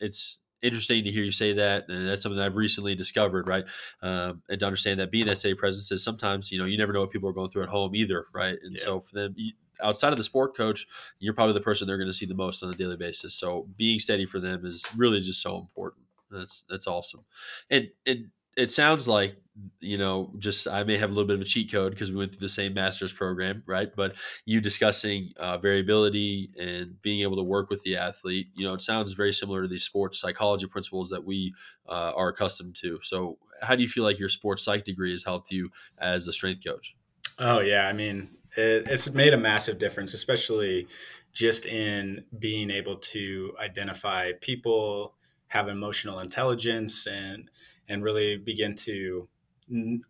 it's 0.00 0.40
interesting 0.62 1.04
to 1.04 1.10
hear 1.10 1.22
you 1.22 1.30
say 1.30 1.52
that, 1.54 1.88
and 1.88 2.08
that's 2.08 2.22
something 2.22 2.40
I've 2.40 2.56
recently 2.56 2.94
discovered, 2.94 3.48
right? 3.48 3.64
Um, 4.02 4.42
and 4.48 4.58
to 4.60 4.66
understand 4.66 5.00
that 5.00 5.10
being 5.10 5.26
that 5.26 5.38
steady 5.38 5.54
presence 5.54 5.90
is 5.92 6.02
sometimes, 6.02 6.50
you 6.50 6.58
know, 6.58 6.66
you 6.66 6.78
never 6.78 6.92
know 6.92 7.00
what 7.00 7.10
people 7.10 7.28
are 7.28 7.32
going 7.32 7.48
through 7.48 7.62
at 7.62 7.68
home 7.68 7.94
either, 7.94 8.26
right? 8.32 8.58
And 8.62 8.72
yeah. 8.72 8.82
so 8.82 9.00
for 9.00 9.14
them, 9.14 9.36
outside 9.82 10.12
of 10.12 10.16
the 10.16 10.24
sport 10.24 10.56
coach, 10.56 10.86
you're 11.18 11.34
probably 11.34 11.54
the 11.54 11.60
person 11.60 11.86
they're 11.86 11.98
going 11.98 12.08
to 12.08 12.16
see 12.16 12.26
the 12.26 12.34
most 12.34 12.62
on 12.62 12.70
a 12.70 12.74
daily 12.74 12.96
basis. 12.96 13.34
So 13.34 13.68
being 13.76 13.98
steady 13.98 14.26
for 14.26 14.40
them 14.40 14.64
is 14.64 14.84
really 14.96 15.20
just 15.20 15.40
so 15.42 15.58
important. 15.58 16.04
That's 16.30 16.64
that's 16.68 16.86
awesome, 16.86 17.24
and 17.70 17.88
and 18.04 18.26
it 18.58 18.70
sounds 18.70 19.06
like 19.06 19.36
you 19.80 19.98
know 19.98 20.32
just 20.38 20.68
i 20.68 20.84
may 20.84 20.96
have 20.96 21.10
a 21.10 21.12
little 21.12 21.26
bit 21.26 21.34
of 21.34 21.40
a 21.40 21.44
cheat 21.44 21.70
code 21.70 21.90
because 21.90 22.12
we 22.12 22.18
went 22.18 22.32
through 22.32 22.40
the 22.40 22.48
same 22.48 22.74
master's 22.74 23.12
program 23.12 23.62
right? 23.66 23.90
But 23.94 24.16
you 24.44 24.60
discussing 24.60 25.32
uh, 25.36 25.58
variability 25.58 26.50
and 26.58 27.00
being 27.02 27.22
able 27.22 27.36
to 27.36 27.42
work 27.42 27.70
with 27.70 27.82
the 27.82 27.96
athlete 27.96 28.48
you 28.54 28.66
know 28.66 28.74
it 28.74 28.80
sounds 28.80 29.12
very 29.12 29.32
similar 29.32 29.62
to 29.62 29.68
these 29.68 29.84
sports 29.84 30.20
psychology 30.20 30.66
principles 30.66 31.10
that 31.10 31.24
we 31.24 31.54
uh, 31.88 32.12
are 32.14 32.28
accustomed 32.28 32.76
to. 32.76 32.98
So 33.02 33.38
how 33.62 33.74
do 33.74 33.82
you 33.82 33.88
feel 33.88 34.04
like 34.04 34.18
your 34.18 34.28
sports 34.28 34.64
psych 34.64 34.84
degree 34.84 35.10
has 35.12 35.24
helped 35.24 35.50
you 35.50 35.70
as 35.98 36.28
a 36.28 36.32
strength 36.32 36.64
coach? 36.64 36.96
Oh 37.38 37.60
yeah 37.60 37.86
i 37.88 37.92
mean 37.92 38.28
it, 38.56 38.88
it's 38.88 39.12
made 39.12 39.32
a 39.32 39.38
massive 39.38 39.78
difference 39.78 40.14
especially 40.14 40.88
just 41.32 41.66
in 41.66 42.24
being 42.38 42.70
able 42.70 42.96
to 42.96 43.54
identify 43.60 44.32
people 44.40 45.14
have 45.48 45.68
emotional 45.68 46.18
intelligence 46.20 47.06
and 47.06 47.50
and 47.88 48.02
really 48.02 48.36
begin 48.36 48.74
to 48.74 49.28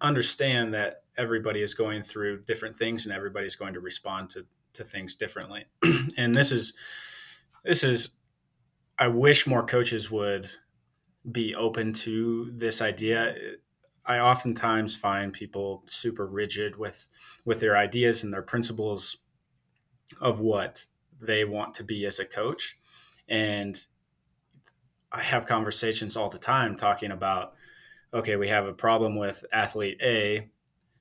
understand 0.00 0.75
that 0.75 1.02
everybody 1.16 1.62
is 1.62 1.75
going 1.75 2.02
through 2.02 2.42
different 2.42 2.76
things 2.76 3.04
and 3.04 3.14
everybody's 3.14 3.56
going 3.56 3.75
to 3.75 3.80
respond 3.80 4.30
to, 4.30 4.47
to 4.73 4.85
things 4.85 5.16
differently. 5.16 5.64
and 6.16 6.35
this 6.35 6.52
is 6.52 6.73
this 7.64 7.82
is 7.82 8.11
I 8.99 9.08
wish 9.08 9.47
more 9.47 9.64
coaches 9.64 10.11
would 10.11 10.50
be 11.30 11.54
open 11.54 11.92
to 11.92 12.50
this 12.54 12.80
idea. 12.80 13.35
I 14.06 14.20
oftentimes 14.20 14.97
find 14.97 15.32
people 15.32 15.82
super 15.87 16.26
rigid 16.26 16.76
with 16.76 17.08
with 17.44 17.61
their 17.61 17.76
ideas 17.76 18.25
and 18.25 18.32
their 18.32 18.42
principles 18.42 19.18
of 20.20 20.40
what 20.40 20.87
they 21.20 21.44
want 21.44 21.75
to 21.75 21.85
be 21.85 22.06
as 22.06 22.18
a 22.18 22.25
coach. 22.25 22.78
And 23.28 23.78
I 25.12 25.23
have 25.23 25.47
conversations 25.47 26.16
all 26.16 26.30
the 26.30 26.38
time 26.38 26.76
talking 26.76 27.11
about 27.11 27.54
okay, 28.12 28.36
we 28.36 28.48
have 28.48 28.66
a 28.66 28.72
problem 28.72 29.16
with 29.16 29.44
athlete 29.52 29.98
A. 30.02 30.48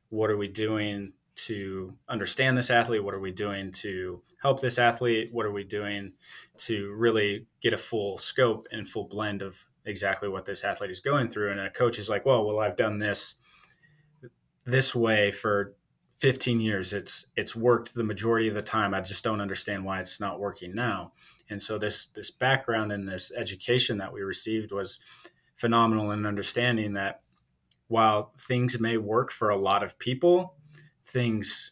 What 0.09 0.29
are 0.29 0.37
we 0.37 0.47
doing 0.47 1.13
to 1.35 1.93
understand 2.09 2.57
this 2.57 2.69
athlete? 2.69 3.03
What 3.03 3.13
are 3.13 3.19
we 3.19 3.31
doing 3.31 3.71
to 3.73 4.21
help 4.41 4.59
this 4.59 4.79
athlete? 4.79 5.29
What 5.31 5.45
are 5.45 5.51
we 5.51 5.63
doing 5.63 6.13
to 6.59 6.93
really 6.93 7.45
get 7.61 7.73
a 7.73 7.77
full 7.77 8.17
scope 8.17 8.67
and 8.71 8.87
full 8.87 9.07
blend 9.07 9.41
of 9.41 9.65
exactly 9.85 10.27
what 10.27 10.45
this 10.45 10.63
athlete 10.63 10.91
is 10.91 10.99
going 10.99 11.29
through? 11.29 11.51
And 11.51 11.59
a 11.59 11.69
coach 11.69 11.99
is 11.99 12.09
like, 12.09 12.25
well, 12.25 12.45
well, 12.45 12.59
I've 12.59 12.75
done 12.75 12.99
this 12.99 13.35
this 14.65 14.93
way 14.93 15.31
for 15.31 15.75
15 16.19 16.59
years. 16.59 16.93
It's 16.93 17.25
it's 17.35 17.55
worked 17.55 17.93
the 17.93 18.03
majority 18.03 18.47
of 18.47 18.55
the 18.55 18.61
time. 18.61 18.93
I 18.93 19.01
just 19.01 19.23
don't 19.23 19.41
understand 19.41 19.85
why 19.85 19.99
it's 19.99 20.19
not 20.19 20.39
working 20.39 20.73
now. 20.73 21.13
And 21.49 21.61
so 21.61 21.77
this 21.77 22.07
this 22.07 22.31
background 22.31 22.91
and 22.91 23.07
this 23.07 23.31
education 23.35 23.99
that 23.99 24.11
we 24.11 24.21
received 24.21 24.71
was 24.71 24.99
phenomenal 25.57 26.11
in 26.11 26.25
understanding 26.25 26.93
that 26.93 27.21
while 27.87 28.33
things 28.39 28.79
may 28.79 28.97
work 28.97 29.31
for 29.31 29.49
a 29.49 29.57
lot 29.57 29.83
of 29.83 29.99
people, 29.99 30.55
things 31.05 31.71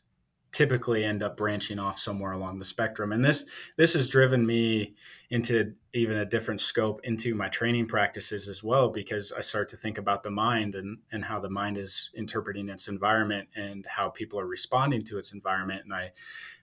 typically 0.56 1.04
end 1.04 1.22
up 1.22 1.36
branching 1.36 1.80
off 1.80 2.00
somewhere 2.00 2.32
along 2.32 2.58
the 2.60 2.64
spectrum. 2.66 3.12
And 3.12 3.26
this 3.26 3.46
this 3.76 3.94
has 3.94 4.08
driven 4.08 4.46
me 4.46 4.96
into 5.30 5.74
even 5.94 6.16
a 6.16 6.26
different 6.26 6.62
scope 6.62 7.02
into 7.04 7.36
my 7.36 7.50
training 7.50 7.88
practices 7.88 8.48
as 8.48 8.64
well 8.64 8.90
because 8.90 9.34
i 9.34 9.42
start 9.42 9.68
to 9.70 9.78
think 9.78 9.98
about 9.98 10.24
the 10.24 10.32
mind 10.32 10.76
and 10.76 11.00
and 11.12 11.26
how 11.26 11.42
the 11.42 11.50
mind 11.50 11.78
is 11.78 12.10
interpreting 12.16 12.70
its 12.70 12.88
environment 12.88 13.50
and 13.56 13.86
how 13.86 14.08
people 14.08 14.40
are 14.40 14.48
responding 14.48 15.02
to 15.02 15.18
its 15.18 15.34
environment. 15.34 15.82
And 15.84 15.94
i 15.94 16.12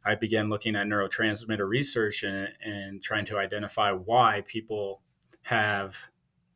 i 0.06 0.14
began 0.14 0.48
looking 0.48 0.74
at 0.74 0.86
neurotransmitter 0.86 1.68
research 1.68 2.22
and 2.22 2.48
and 2.64 3.02
trying 3.02 3.26
to 3.26 3.36
identify 3.36 3.92
why 3.92 4.42
people 4.46 5.02
have 5.42 5.98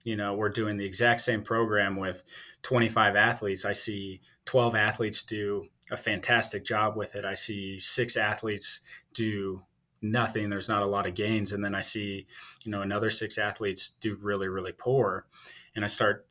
you 0.06 0.16
know 0.16 0.34
we're 0.34 0.48
doing 0.48 0.76
the 0.76 0.86
exact 0.86 1.20
same 1.20 1.42
program 1.42 1.96
with 1.96 2.22
25 2.62 3.16
athletes 3.16 3.64
i 3.64 3.72
see 3.72 4.20
12 4.46 4.74
athletes 4.74 5.22
do 5.22 5.68
a 5.90 5.96
fantastic 5.96 6.64
job 6.64 6.96
with 6.96 7.14
it. 7.14 7.24
I 7.24 7.34
see 7.34 7.78
six 7.78 8.16
athletes 8.16 8.80
do 9.14 9.62
nothing. 10.02 10.50
There's 10.50 10.68
not 10.68 10.82
a 10.82 10.86
lot 10.86 11.06
of 11.06 11.14
gains. 11.14 11.52
And 11.52 11.64
then 11.64 11.74
I 11.74 11.80
see, 11.80 12.26
you 12.64 12.70
know, 12.70 12.82
another 12.82 13.10
six 13.10 13.38
athletes 13.38 13.92
do 14.00 14.16
really, 14.20 14.48
really 14.48 14.72
poor. 14.72 15.26
And 15.74 15.84
I 15.84 15.88
start 15.88 16.26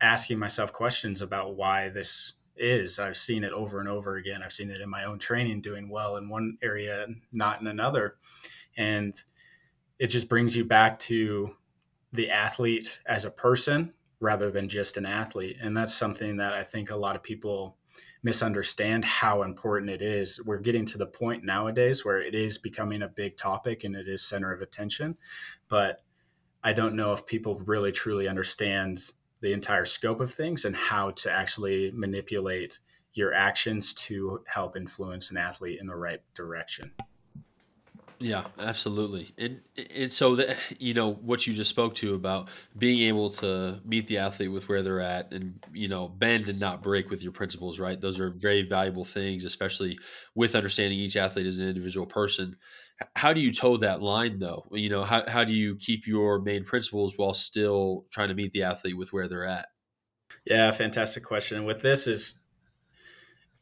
asking 0.00 0.38
myself 0.38 0.72
questions 0.72 1.20
about 1.20 1.56
why 1.56 1.88
this 1.88 2.34
is. 2.56 2.98
I've 2.98 3.16
seen 3.16 3.44
it 3.44 3.52
over 3.52 3.80
and 3.80 3.88
over 3.88 4.16
again. 4.16 4.42
I've 4.42 4.52
seen 4.52 4.70
it 4.70 4.80
in 4.80 4.90
my 4.90 5.04
own 5.04 5.18
training 5.18 5.60
doing 5.60 5.88
well 5.88 6.16
in 6.16 6.28
one 6.28 6.58
area, 6.62 7.06
not 7.32 7.60
in 7.60 7.66
another. 7.66 8.16
And 8.76 9.14
it 9.98 10.08
just 10.08 10.28
brings 10.28 10.56
you 10.56 10.64
back 10.64 10.98
to 11.00 11.54
the 12.12 12.30
athlete 12.30 13.00
as 13.06 13.24
a 13.24 13.30
person 13.30 13.92
rather 14.20 14.50
than 14.50 14.68
just 14.68 14.96
an 14.96 15.06
athlete. 15.06 15.56
And 15.60 15.76
that's 15.76 15.94
something 15.94 16.36
that 16.36 16.52
I 16.52 16.62
think 16.62 16.90
a 16.90 16.96
lot 16.96 17.16
of 17.16 17.22
people 17.22 17.76
misunderstand 18.22 19.04
how 19.04 19.42
important 19.42 19.90
it 19.90 20.02
is. 20.02 20.40
We're 20.44 20.58
getting 20.58 20.84
to 20.86 20.98
the 20.98 21.06
point 21.06 21.44
nowadays 21.44 22.04
where 22.04 22.20
it 22.20 22.34
is 22.34 22.58
becoming 22.58 23.02
a 23.02 23.08
big 23.08 23.36
topic 23.36 23.82
and 23.84 23.96
it 23.96 24.08
is 24.08 24.22
center 24.22 24.52
of 24.52 24.60
attention. 24.60 25.16
But 25.68 26.02
I 26.62 26.74
don't 26.74 26.96
know 26.96 27.14
if 27.14 27.24
people 27.24 27.58
really 27.60 27.92
truly 27.92 28.28
understand 28.28 29.00
the 29.40 29.54
entire 29.54 29.86
scope 29.86 30.20
of 30.20 30.34
things 30.34 30.66
and 30.66 30.76
how 30.76 31.12
to 31.12 31.32
actually 31.32 31.90
manipulate 31.92 32.78
your 33.14 33.32
actions 33.32 33.94
to 33.94 34.44
help 34.46 34.76
influence 34.76 35.30
an 35.30 35.38
athlete 35.38 35.80
in 35.80 35.86
the 35.86 35.96
right 35.96 36.20
direction. 36.34 36.92
Yeah, 38.22 38.48
absolutely. 38.58 39.32
And 39.38 39.62
and 39.96 40.12
so 40.12 40.36
that 40.36 40.58
you 40.78 40.92
know 40.92 41.14
what 41.14 41.46
you 41.46 41.54
just 41.54 41.70
spoke 41.70 41.94
to 41.96 42.14
about 42.14 42.50
being 42.76 43.08
able 43.08 43.30
to 43.30 43.80
meet 43.82 44.08
the 44.08 44.18
athlete 44.18 44.52
with 44.52 44.68
where 44.68 44.82
they're 44.82 45.00
at 45.00 45.32
and 45.32 45.54
you 45.72 45.88
know 45.88 46.06
bend 46.06 46.50
and 46.50 46.60
not 46.60 46.82
break 46.82 47.08
with 47.08 47.22
your 47.22 47.32
principles, 47.32 47.80
right? 47.80 47.98
Those 47.98 48.20
are 48.20 48.28
very 48.28 48.60
valuable 48.62 49.06
things, 49.06 49.46
especially 49.46 49.98
with 50.34 50.54
understanding 50.54 50.98
each 50.98 51.16
athlete 51.16 51.46
as 51.46 51.56
an 51.56 51.66
individual 51.66 52.06
person. 52.06 52.56
How 53.16 53.32
do 53.32 53.40
you 53.40 53.54
toe 53.54 53.78
that 53.78 54.02
line 54.02 54.38
though? 54.38 54.66
You 54.70 54.90
know, 54.90 55.02
how 55.02 55.26
how 55.26 55.44
do 55.44 55.52
you 55.54 55.76
keep 55.76 56.06
your 56.06 56.42
main 56.42 56.62
principles 56.64 57.14
while 57.16 57.32
still 57.32 58.04
trying 58.12 58.28
to 58.28 58.34
meet 58.34 58.52
the 58.52 58.64
athlete 58.64 58.98
with 58.98 59.14
where 59.14 59.28
they're 59.28 59.46
at? 59.46 59.68
Yeah, 60.44 60.70
fantastic 60.72 61.24
question. 61.24 61.56
And 61.56 61.66
with 61.66 61.80
this 61.82 62.06
is 62.06 62.38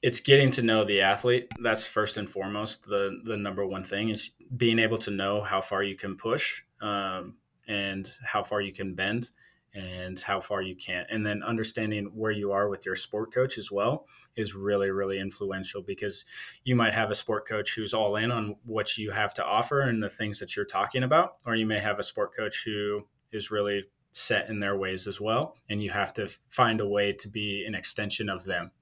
it's 0.03 0.21
getting 0.21 0.51
to 0.53 0.63
know 0.63 0.85
the 0.85 1.01
athlete. 1.01 1.49
That's 1.61 1.87
first 1.87 2.17
and 2.17 2.31
foremost. 2.31 2.87
The 2.87 3.21
the 3.25 3.37
number 3.37 3.67
one 3.67 3.85
thing 3.85 4.11
is 4.11 4.31
being 4.57 4.79
able 4.79 4.99
to 4.99 5.11
know 5.11 5.43
how 5.43 5.61
far 5.61 5.83
you 5.83 5.97
can 5.97 6.17
push 6.17 6.63
um, 6.81 7.37
and 7.67 8.09
how 8.25 8.43
far 8.43 8.61
you 8.61 8.73
can 8.73 8.95
bend 8.95 9.31
and 9.75 10.21
how 10.21 10.41
far 10.41 10.63
you 10.63 10.75
can't. 10.75 11.07
And 11.11 11.25
then 11.25 11.43
understanding 11.43 12.11
where 12.15 12.33
you 12.33 12.53
are 12.53 12.69
with 12.69 12.87
your 12.87 12.97
sport 12.97 13.33
coach 13.33 13.59
as 13.59 13.71
well 13.71 14.07
is 14.35 14.55
really, 14.55 14.91
really 14.91 15.21
influential 15.21 15.83
because 15.83 16.25
you 16.65 16.75
might 16.75 16.95
have 16.95 17.11
a 17.11 17.15
sport 17.15 17.47
coach 17.47 17.75
who's 17.75 17.95
all 17.95 18.17
in 18.17 18.31
on 18.33 18.57
what 18.65 18.97
you 18.97 19.11
have 19.11 19.35
to 19.35 19.45
offer 19.45 19.83
and 19.83 20.03
the 20.03 20.09
things 20.09 20.39
that 20.41 20.57
you're 20.57 20.65
talking 20.65 21.03
about, 21.03 21.37
or 21.47 21.55
you 21.55 21.67
may 21.67 21.79
have 21.79 21.99
a 21.99 22.03
sport 22.03 22.35
coach 22.35 22.63
who 22.65 23.07
is 23.31 23.51
really 23.51 23.85
set 24.13 24.49
in 24.49 24.59
their 24.59 24.77
ways 24.77 25.07
as 25.07 25.21
well. 25.21 25.57
And 25.69 25.83
you 25.83 25.91
have 25.91 26.13
to 26.15 26.29
find 26.51 26.81
a 26.81 26.89
way 26.89 27.13
to 27.13 27.29
be 27.29 27.65
an 27.67 27.75
extension 27.75 28.29
of 28.29 28.45
them. 28.45 28.73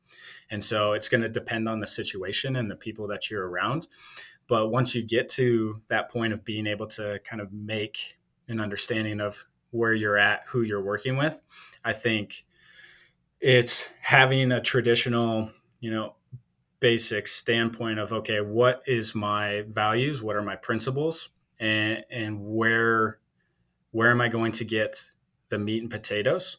And 0.51 0.65
so 0.65 0.93
it's 0.93 1.09
going 1.09 1.23
to 1.23 1.29
depend 1.29 1.69
on 1.69 1.81
the 1.81 1.87
situation 1.87 2.57
and 2.57 2.71
the 2.71 2.77
people 2.77 3.09
that 3.09 3.31
you're 3.31 3.49
around. 3.49 3.89
But 4.49 4.69
once 4.71 4.95
you 4.95 5.03
get 5.03 5.29
to 5.31 5.83
that 5.89 6.11
point 6.11 6.33
of 6.33 6.45
being 6.45 6.67
able 6.67 6.87
to 6.89 7.21
kind 7.29 7.41
of 7.41 7.53
make 7.53 8.19
an 8.49 8.61
understanding 8.61 9.21
of 9.21 9.45
where 9.71 9.93
you're 9.93 10.17
at, 10.17 10.45
who 10.49 10.63
you're 10.63 10.83
working 10.83 11.17
with, 11.17 11.41
I 11.85 11.93
think 11.93 12.45
it's 13.41 13.89
having 14.01 14.53
a 14.53 14.61
traditional, 14.61 15.51
you 15.81 15.91
know, 15.91 16.15
basic 16.81 17.27
standpoint 17.27 17.99
of 17.99 18.13
okay, 18.13 18.41
what 18.41 18.83
is 18.87 19.15
my 19.15 19.65
values, 19.69 20.23
what 20.23 20.37
are 20.37 20.43
my 20.43 20.57
principles, 20.57 21.31
and 21.59 22.05
and 22.11 22.39
where 22.41 23.19
where 23.91 24.11
am 24.11 24.21
I 24.21 24.29
going 24.29 24.53
to 24.53 24.65
get 24.65 25.11
the 25.49 25.59
meat 25.59 25.83
and 25.83 25.91
potatoes? 25.91 26.59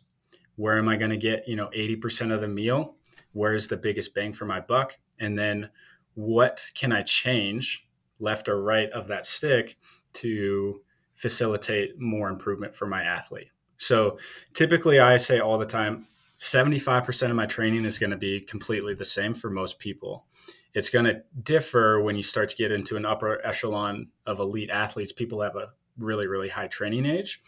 Where 0.55 0.77
am 0.77 0.89
I 0.89 0.95
going 0.95 1.11
to 1.11 1.17
get, 1.17 1.47
you 1.47 1.55
know, 1.55 1.67
80% 1.67 2.33
of 2.33 2.41
the 2.41 2.47
meal? 2.47 2.95
Where's 3.33 3.67
the 3.67 3.77
biggest 3.77 4.15
bang 4.15 4.33
for 4.33 4.45
my 4.45 4.59
buck? 4.59 4.97
And 5.19 5.37
then 5.37 5.69
what 6.17 6.71
can 6.73 6.91
I 6.91 7.03
change 7.03 7.87
left 8.19 8.49
or 8.49 8.59
right 8.59 8.89
of 8.89 9.05
that 9.07 9.23
stick 9.23 9.77
to 10.13 10.81
facilitate 11.13 11.99
more 11.99 12.27
improvement 12.29 12.73
for 12.73 12.87
my 12.87 13.03
athlete? 13.03 13.51
So 13.77 14.17
typically, 14.55 14.99
I 14.99 15.17
say 15.17 15.39
all 15.39 15.59
the 15.59 15.65
time 15.67 16.07
75% 16.39 17.29
of 17.29 17.35
my 17.35 17.45
training 17.45 17.85
is 17.85 17.99
going 17.99 18.09
to 18.09 18.17
be 18.17 18.39
completely 18.39 18.95
the 18.95 19.05
same 19.05 19.35
for 19.35 19.51
most 19.51 19.77
people. 19.77 20.25
It's 20.73 20.89
going 20.89 21.05
to 21.05 21.21
differ 21.43 22.01
when 22.01 22.15
you 22.15 22.23
start 22.23 22.49
to 22.49 22.55
get 22.55 22.71
into 22.71 22.97
an 22.97 23.05
upper 23.05 23.39
echelon 23.45 24.07
of 24.25 24.39
elite 24.39 24.71
athletes. 24.71 25.11
People 25.11 25.41
have 25.41 25.55
a 25.55 25.69
really, 25.99 26.25
really 26.25 26.49
high 26.49 26.67
training 26.67 27.05
age. 27.05 27.39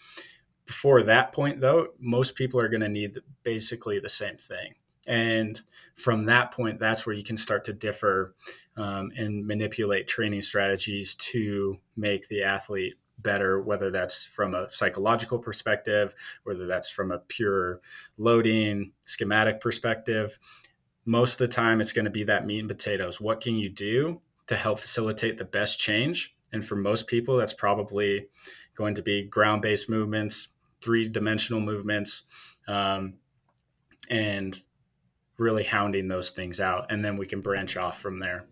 Before 0.67 1.01
that 1.01 1.31
point, 1.31 1.59
though, 1.59 1.87
most 1.99 2.35
people 2.35 2.59
are 2.59 2.69
going 2.69 2.81
to 2.81 2.89
need 2.89 3.17
basically 3.41 3.99
the 3.99 4.09
same 4.09 4.37
thing. 4.37 4.75
And 5.09 5.59
from 5.95 6.25
that 6.25 6.51
point, 6.51 6.79
that's 6.79 7.03
where 7.03 7.15
you 7.15 7.23
can 7.23 7.35
start 7.35 7.63
to 7.65 7.73
differ 7.73 8.35
um, 8.77 9.11
and 9.17 9.45
manipulate 9.45 10.07
training 10.07 10.43
strategies 10.43 11.15
to 11.15 11.79
make 11.97 12.27
the 12.27 12.43
athlete 12.43 12.93
better, 13.17 13.59
whether 13.59 13.89
that's 13.89 14.23
from 14.23 14.53
a 14.53 14.71
psychological 14.71 15.39
perspective, 15.39 16.13
whether 16.43 16.67
that's 16.67 16.91
from 16.91 17.11
a 17.11 17.17
pure 17.17 17.81
loading 18.19 18.91
schematic 19.01 19.59
perspective. 19.59 20.37
Most 21.05 21.41
of 21.41 21.49
the 21.49 21.53
time, 21.53 21.81
it's 21.81 21.91
going 21.91 22.05
to 22.05 22.11
be 22.11 22.25
that 22.25 22.45
meat 22.45 22.59
and 22.59 22.69
potatoes. 22.69 23.19
What 23.19 23.41
can 23.41 23.55
you 23.55 23.67
do 23.67 24.21
to 24.45 24.55
help 24.55 24.79
facilitate 24.79 25.39
the 25.39 25.45
best 25.45 25.79
change? 25.79 26.35
And 26.53 26.63
for 26.63 26.75
most 26.75 27.07
people, 27.07 27.35
that's 27.35 27.53
probably 27.53 28.27
going 28.75 28.93
to 28.93 29.01
be 29.01 29.23
ground 29.23 29.63
based 29.63 29.89
movements, 29.89 30.49
three 30.81 31.09
dimensional 31.09 31.61
movements, 31.61 32.23
um, 32.67 33.15
and 34.07 34.61
really 35.39 35.63
hounding 35.63 36.07
those 36.07 36.31
things 36.31 36.59
out, 36.59 36.91
and 36.91 37.03
then 37.03 37.17
we 37.17 37.25
can 37.25 37.41
branch 37.41 37.77
off 37.77 37.99
from 37.99 38.19
there. 38.19 38.45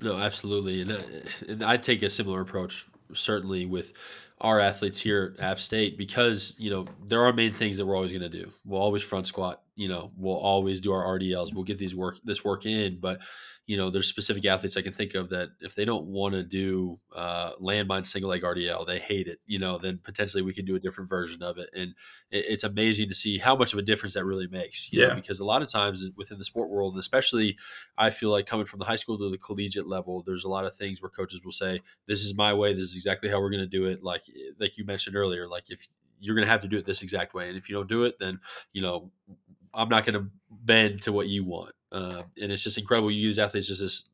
No, 0.00 0.16
absolutely, 0.16 0.82
and, 0.82 0.92
uh, 0.92 1.66
I 1.66 1.76
take 1.76 2.02
a 2.02 2.10
similar 2.10 2.40
approach 2.40 2.86
certainly 3.12 3.66
with 3.66 3.92
our 4.40 4.60
athletes 4.60 5.00
here 5.00 5.34
at 5.38 5.44
App 5.44 5.60
State 5.60 5.98
because 5.98 6.54
you 6.58 6.70
know 6.70 6.86
there 7.04 7.22
are 7.22 7.32
main 7.32 7.52
things 7.52 7.76
that 7.76 7.86
we're 7.86 7.96
always 7.96 8.12
going 8.12 8.22
to 8.22 8.28
do. 8.28 8.50
We'll 8.64 8.80
always 8.80 9.02
front 9.02 9.26
squat. 9.26 9.62
You 9.80 9.88
know, 9.88 10.12
we'll 10.14 10.36
always 10.36 10.78
do 10.78 10.92
our 10.92 11.18
RDLs. 11.18 11.54
We'll 11.54 11.64
get 11.64 11.78
these 11.78 11.94
work 11.94 12.16
this 12.22 12.44
work 12.44 12.66
in, 12.66 12.98
but 13.00 13.22
you 13.64 13.78
know, 13.78 13.88
there's 13.88 14.08
specific 14.08 14.44
athletes 14.44 14.76
I 14.76 14.82
can 14.82 14.92
think 14.92 15.14
of 15.14 15.30
that 15.30 15.52
if 15.60 15.74
they 15.74 15.86
don't 15.86 16.08
want 16.08 16.34
to 16.34 16.42
do 16.42 16.98
uh, 17.16 17.52
landmine 17.54 18.06
single 18.06 18.28
leg 18.28 18.42
RDL, 18.42 18.86
they 18.86 18.98
hate 18.98 19.26
it. 19.26 19.38
You 19.46 19.58
know, 19.58 19.78
then 19.78 19.98
potentially 20.04 20.42
we 20.42 20.52
can 20.52 20.66
do 20.66 20.76
a 20.76 20.78
different 20.78 21.08
version 21.08 21.42
of 21.42 21.56
it, 21.56 21.70
and 21.72 21.94
it, 22.30 22.44
it's 22.46 22.62
amazing 22.62 23.08
to 23.08 23.14
see 23.14 23.38
how 23.38 23.56
much 23.56 23.72
of 23.72 23.78
a 23.78 23.82
difference 23.82 24.12
that 24.12 24.26
really 24.26 24.48
makes. 24.48 24.90
yeah, 24.92 25.06
know, 25.06 25.14
because 25.14 25.40
a 25.40 25.46
lot 25.46 25.62
of 25.62 25.68
times 25.68 26.06
within 26.14 26.36
the 26.36 26.44
sport 26.44 26.68
world, 26.68 26.92
and 26.92 27.00
especially 27.00 27.56
I 27.96 28.10
feel 28.10 28.28
like 28.28 28.44
coming 28.44 28.66
from 28.66 28.80
the 28.80 28.84
high 28.84 28.96
school 28.96 29.16
to 29.16 29.30
the 29.30 29.38
collegiate 29.38 29.86
level, 29.86 30.22
there's 30.26 30.44
a 30.44 30.48
lot 30.48 30.66
of 30.66 30.76
things 30.76 31.00
where 31.00 31.08
coaches 31.08 31.42
will 31.42 31.52
say, 31.52 31.80
"This 32.06 32.22
is 32.22 32.34
my 32.34 32.52
way. 32.52 32.74
This 32.74 32.84
is 32.84 32.96
exactly 32.96 33.30
how 33.30 33.40
we're 33.40 33.50
going 33.50 33.60
to 33.60 33.66
do 33.66 33.86
it." 33.86 34.02
Like 34.02 34.24
like 34.58 34.76
you 34.76 34.84
mentioned 34.84 35.16
earlier, 35.16 35.48
like 35.48 35.70
if 35.70 35.88
you're 36.18 36.34
going 36.34 36.44
to 36.44 36.50
have 36.50 36.60
to 36.60 36.68
do 36.68 36.76
it 36.76 36.84
this 36.84 37.02
exact 37.02 37.32
way, 37.32 37.48
and 37.48 37.56
if 37.56 37.68
you 37.68 37.74
don't 37.74 37.88
do 37.88 38.04
it, 38.04 38.16
then 38.20 38.40
you 38.74 38.82
know 38.82 39.10
I'm 39.74 39.88
not 39.88 40.04
going 40.04 40.18
to 40.22 40.30
bend 40.50 41.02
to 41.02 41.12
what 41.12 41.28
you 41.28 41.44
want. 41.44 41.72
Uh, 41.92 42.22
and 42.40 42.52
it's 42.52 42.64
just 42.64 42.78
incredible. 42.78 43.10
You 43.10 43.20
use 43.20 43.38
athletes 43.38 43.68
just 43.68 43.80
this 43.80 44.08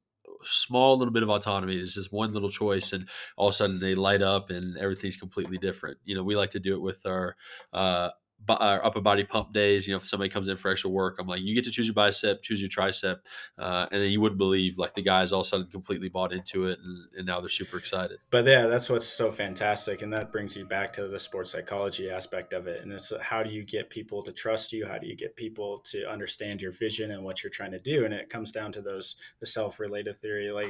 small 0.44 0.96
little 0.96 1.12
bit 1.12 1.22
of 1.22 1.30
autonomy. 1.30 1.76
It's 1.76 1.94
just 1.94 2.12
one 2.12 2.32
little 2.32 2.48
choice, 2.48 2.92
and 2.92 3.08
all 3.36 3.48
of 3.48 3.52
a 3.52 3.56
sudden 3.56 3.80
they 3.80 3.94
light 3.94 4.22
up, 4.22 4.50
and 4.50 4.76
everything's 4.76 5.16
completely 5.16 5.58
different. 5.58 5.98
You 6.04 6.14
know, 6.14 6.22
we 6.22 6.36
like 6.36 6.50
to 6.50 6.60
do 6.60 6.74
it 6.74 6.80
with 6.80 7.04
our 7.06 7.36
uh, 7.72 8.10
our 8.48 8.84
upper 8.84 9.00
body 9.00 9.24
pump 9.24 9.52
days. 9.52 9.86
You 9.86 9.92
know, 9.92 9.98
if 9.98 10.04
somebody 10.04 10.30
comes 10.30 10.48
in 10.48 10.56
for 10.56 10.70
extra 10.70 10.90
work, 10.90 11.16
I'm 11.18 11.26
like, 11.26 11.42
you 11.42 11.54
get 11.54 11.64
to 11.64 11.70
choose 11.70 11.86
your 11.86 11.94
bicep, 11.94 12.42
choose 12.42 12.60
your 12.60 12.68
tricep, 12.68 13.16
uh, 13.58 13.86
and 13.90 14.02
then 14.02 14.10
you 14.10 14.20
wouldn't 14.20 14.38
believe 14.38 14.78
like 14.78 14.94
the 14.94 15.02
guys 15.02 15.32
all 15.32 15.40
of 15.40 15.46
a 15.46 15.48
sudden 15.48 15.66
completely 15.66 16.08
bought 16.08 16.32
into 16.32 16.66
it, 16.66 16.78
and, 16.82 17.06
and, 17.16 17.26
now 17.26 17.40
they're 17.40 17.48
super 17.48 17.76
excited. 17.76 18.18
But 18.30 18.46
yeah, 18.46 18.66
that's 18.66 18.88
what's 18.88 19.06
so 19.06 19.32
fantastic, 19.32 20.02
and 20.02 20.12
that 20.12 20.30
brings 20.30 20.56
you 20.56 20.64
back 20.64 20.92
to 20.94 21.08
the 21.08 21.18
sports 21.18 21.50
psychology 21.50 22.08
aspect 22.08 22.52
of 22.52 22.68
it. 22.68 22.82
And 22.82 22.92
it's 22.92 23.12
how 23.20 23.42
do 23.42 23.50
you 23.50 23.64
get 23.64 23.90
people 23.90 24.22
to 24.22 24.32
trust 24.32 24.72
you? 24.72 24.86
How 24.86 24.98
do 24.98 25.06
you 25.06 25.16
get 25.16 25.34
people 25.34 25.78
to 25.90 26.08
understand 26.08 26.60
your 26.60 26.72
vision 26.72 27.10
and 27.10 27.24
what 27.24 27.42
you're 27.42 27.50
trying 27.50 27.72
to 27.72 27.80
do? 27.80 28.04
And 28.04 28.14
it 28.14 28.28
comes 28.28 28.52
down 28.52 28.72
to 28.72 28.80
those 28.80 29.16
the 29.40 29.46
self 29.46 29.80
related 29.80 30.16
theory, 30.18 30.50
like 30.50 30.68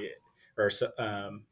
or 0.58 0.70
um, 0.98 1.42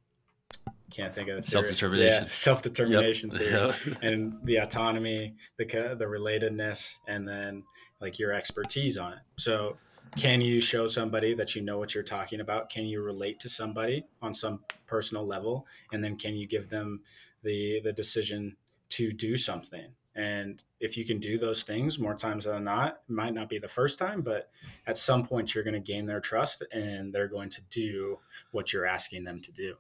can't 0.95 1.15
think 1.15 1.29
of 1.29 1.43
the 1.43 1.51
self 1.51 1.67
determination. 1.67 2.23
Yeah, 2.23 2.29
self 2.29 2.63
determination 2.63 3.31
yep. 3.31 3.39
theory, 3.41 3.53
yep. 3.87 4.03
and 4.03 4.39
the 4.45 4.57
autonomy, 4.57 5.35
the 5.57 5.65
the 5.65 6.05
relatedness, 6.05 6.99
and 7.09 7.27
then 7.27 7.65
like 8.01 8.19
your 8.19 8.33
expertise 8.33 8.97
on 8.99 9.15
it. 9.15 9.19
So, 9.37 9.77
can 10.17 10.41
you 10.41 10.61
show 10.61 10.87
somebody 10.87 11.35
that 11.35 11.55
you 11.55 11.63
know 11.63 11.79
what 11.79 11.95
you're 11.95 12.05
talking 12.05 12.41
about? 12.41 12.71
Can 12.71 12.85
you 12.85 13.03
relate 13.03 13.41
to 13.41 13.49
somebody 13.49 14.05
on 14.23 14.35
some 14.35 14.61
personal 14.87 15.27
level, 15.27 15.67
and 15.93 16.03
then 16.03 16.17
can 16.17 16.35
you 16.37 16.47
give 16.47 16.69
them 16.69 17.01
the 17.43 17.81
the 17.83 17.93
decision 17.93 18.57
to 18.91 19.13
do 19.13 19.37
something? 19.37 19.89
And 20.17 20.63
if 20.79 20.97
you 20.97 21.05
can 21.05 21.19
do 21.19 21.39
those 21.39 21.65
things 21.65 21.99
more 21.99 22.15
times 22.15 22.45
than 22.45 22.63
not, 22.63 23.01
it 23.09 23.13
might 23.13 23.35
not 23.35 23.49
be 23.49 23.59
the 23.59 23.67
first 23.67 23.99
time, 23.99 24.23
but 24.23 24.49
at 24.87 24.97
some 24.97 25.25
point 25.25 25.55
you're 25.55 25.65
going 25.65 25.75
to 25.75 25.81
gain 25.81 26.07
their 26.07 26.21
trust 26.21 26.63
and 26.73 27.13
they're 27.13 27.27
going 27.27 27.51
to 27.51 27.63
do 27.63 28.19
what 28.53 28.73
you're 28.73 28.87
asking 28.87 29.25
them 29.25 29.41
to 29.41 29.51
do. 29.51 29.75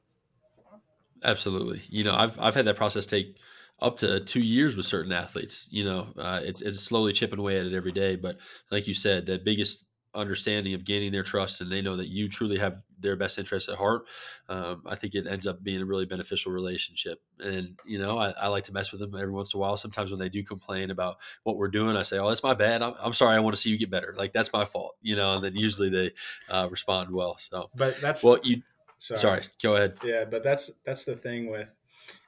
Absolutely. 1.24 1.80
You 1.88 2.04
know, 2.04 2.14
I've 2.14 2.38
I've 2.38 2.54
had 2.54 2.66
that 2.66 2.76
process 2.76 3.06
take 3.06 3.36
up 3.80 3.96
to 3.98 4.20
two 4.20 4.42
years 4.42 4.76
with 4.76 4.86
certain 4.86 5.12
athletes. 5.12 5.66
You 5.70 5.84
know, 5.84 6.08
uh, 6.18 6.40
it's 6.44 6.60
it's 6.60 6.80
slowly 6.80 7.12
chipping 7.12 7.38
away 7.38 7.58
at 7.58 7.66
it 7.66 7.74
every 7.74 7.92
day. 7.92 8.16
But 8.16 8.36
like 8.70 8.86
you 8.86 8.94
said, 8.94 9.26
the 9.26 9.38
biggest 9.38 9.86
understanding 10.14 10.74
of 10.74 10.84
gaining 10.84 11.12
their 11.12 11.22
trust 11.22 11.60
and 11.60 11.70
they 11.70 11.82
know 11.82 11.96
that 11.96 12.08
you 12.08 12.28
truly 12.28 12.58
have 12.58 12.82
their 13.00 13.16
best 13.16 13.38
interests 13.38 13.68
at 13.68 13.76
heart 13.76 14.06
um, 14.48 14.82
i 14.86 14.94
think 14.94 15.14
it 15.14 15.26
ends 15.26 15.46
up 15.46 15.62
being 15.62 15.82
a 15.82 15.84
really 15.84 16.06
beneficial 16.06 16.52
relationship 16.52 17.20
and 17.40 17.78
you 17.84 17.98
know 17.98 18.16
I, 18.16 18.30
I, 18.30 18.46
like 18.46 18.64
to 18.64 18.72
mess 18.72 18.92
with 18.92 19.00
them 19.00 19.14
every 19.14 19.32
once 19.32 19.52
in 19.52 19.58
a 19.58 19.60
while 19.60 19.76
sometimes 19.76 20.12
when 20.12 20.20
they 20.20 20.28
do 20.28 20.44
complain 20.44 20.90
about 20.90 21.16
what 21.42 21.56
we're 21.56 21.68
doing 21.68 21.96
i 21.96 22.02
say 22.02 22.18
oh 22.18 22.28
that's 22.28 22.44
my 22.44 22.54
bad 22.54 22.80
i'm, 22.80 22.94
I'm 23.02 23.12
sorry 23.12 23.34
i 23.34 23.40
want 23.40 23.56
to 23.56 23.60
see 23.60 23.70
you 23.70 23.78
get 23.78 23.90
better 23.90 24.14
like 24.16 24.32
that's 24.32 24.52
my 24.52 24.64
fault 24.64 24.94
you 25.02 25.16
know 25.16 25.34
and 25.34 25.44
then 25.44 25.56
usually 25.56 25.90
they 25.90 26.12
uh, 26.48 26.68
respond 26.70 27.10
well 27.10 27.36
so 27.36 27.70
but 27.74 28.00
that's 28.00 28.22
well 28.22 28.38
you 28.44 28.62
Sorry. 29.04 29.20
Sorry. 29.20 29.42
Go 29.62 29.76
ahead. 29.76 29.98
Yeah, 30.02 30.24
but 30.24 30.42
that's 30.42 30.70
that's 30.86 31.04
the 31.04 31.14
thing 31.14 31.50
with 31.50 31.74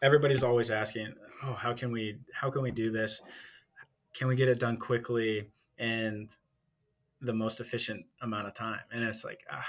everybody's 0.02 0.44
always 0.44 0.70
asking, 0.70 1.14
"Oh, 1.42 1.54
how 1.54 1.72
can 1.72 1.90
we 1.90 2.18
how 2.34 2.50
can 2.50 2.60
we 2.60 2.70
do 2.70 2.90
this? 2.90 3.22
Can 4.12 4.28
we 4.28 4.36
get 4.36 4.48
it 4.48 4.60
done 4.60 4.76
quickly 4.76 5.48
and 5.78 6.28
the 7.22 7.32
most 7.32 7.60
efficient 7.60 8.04
amount 8.20 8.46
of 8.46 8.52
time?" 8.52 8.80
And 8.92 9.02
it's 9.02 9.24
like, 9.24 9.42
ah, 9.50 9.66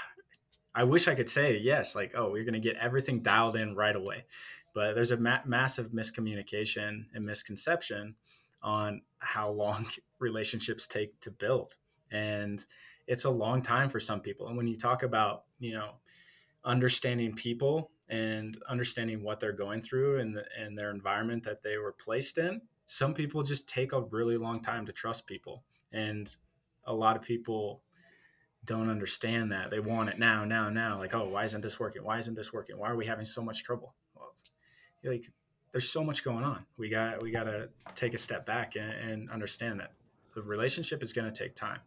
I 0.74 0.84
wish 0.84 1.08
I 1.08 1.14
could 1.14 1.30
say 1.30 1.56
yes, 1.56 1.94
like, 1.94 2.12
"Oh, 2.14 2.30
we're 2.30 2.44
going 2.44 2.52
to 2.52 2.60
get 2.60 2.76
everything 2.76 3.20
dialed 3.20 3.56
in 3.56 3.74
right 3.74 3.96
away." 3.96 4.26
But 4.74 4.94
there's 4.94 5.10
a 5.10 5.16
ma- 5.16 5.40
massive 5.46 5.92
miscommunication 5.92 7.06
and 7.14 7.24
misconception 7.24 8.16
on 8.62 9.00
how 9.20 9.48
long 9.48 9.86
relationships 10.18 10.86
take 10.86 11.18
to 11.20 11.30
build. 11.30 11.78
And 12.10 12.62
it's 13.06 13.24
a 13.24 13.30
long 13.30 13.62
time 13.62 13.88
for 13.88 13.98
some 13.98 14.20
people. 14.20 14.48
And 14.48 14.58
when 14.58 14.66
you 14.66 14.76
talk 14.76 15.02
about, 15.02 15.44
you 15.58 15.72
know, 15.72 15.92
understanding 16.64 17.34
people 17.34 17.90
and 18.08 18.56
understanding 18.68 19.22
what 19.22 19.40
they're 19.40 19.52
going 19.52 19.82
through 19.82 20.20
and, 20.20 20.40
and 20.58 20.76
their 20.76 20.90
environment 20.90 21.42
that 21.44 21.62
they 21.62 21.76
were 21.76 21.92
placed 21.92 22.38
in. 22.38 22.60
Some 22.86 23.12
people 23.14 23.42
just 23.42 23.68
take 23.68 23.92
a 23.92 24.00
really 24.00 24.36
long 24.36 24.60
time 24.60 24.86
to 24.86 24.92
trust 24.92 25.26
people. 25.26 25.62
And 25.92 26.34
a 26.84 26.94
lot 26.94 27.16
of 27.16 27.22
people 27.22 27.82
don't 28.64 28.88
understand 28.88 29.52
that. 29.52 29.70
They 29.70 29.80
want 29.80 30.08
it 30.08 30.18
now, 30.18 30.44
now, 30.44 30.68
now. 30.70 30.98
Like, 30.98 31.14
oh, 31.14 31.28
why 31.28 31.44
isn't 31.44 31.60
this 31.60 31.78
working? 31.78 32.02
Why 32.02 32.18
isn't 32.18 32.34
this 32.34 32.52
working? 32.52 32.78
Why 32.78 32.90
are 32.90 32.96
we 32.96 33.06
having 33.06 33.26
so 33.26 33.42
much 33.42 33.62
trouble? 33.62 33.94
Well, 34.14 34.32
like, 35.04 35.26
there's 35.72 35.88
so 35.88 36.02
much 36.02 36.24
going 36.24 36.44
on. 36.44 36.64
We 36.76 36.88
got 36.88 37.22
we 37.22 37.30
got 37.30 37.44
to 37.44 37.68
take 37.94 38.14
a 38.14 38.18
step 38.18 38.46
back 38.46 38.76
and, 38.76 38.90
and 38.90 39.30
understand 39.30 39.80
that 39.80 39.92
the 40.34 40.42
relationship 40.42 41.02
is 41.02 41.12
going 41.12 41.30
to 41.30 41.42
take 41.42 41.54
time. 41.54 41.80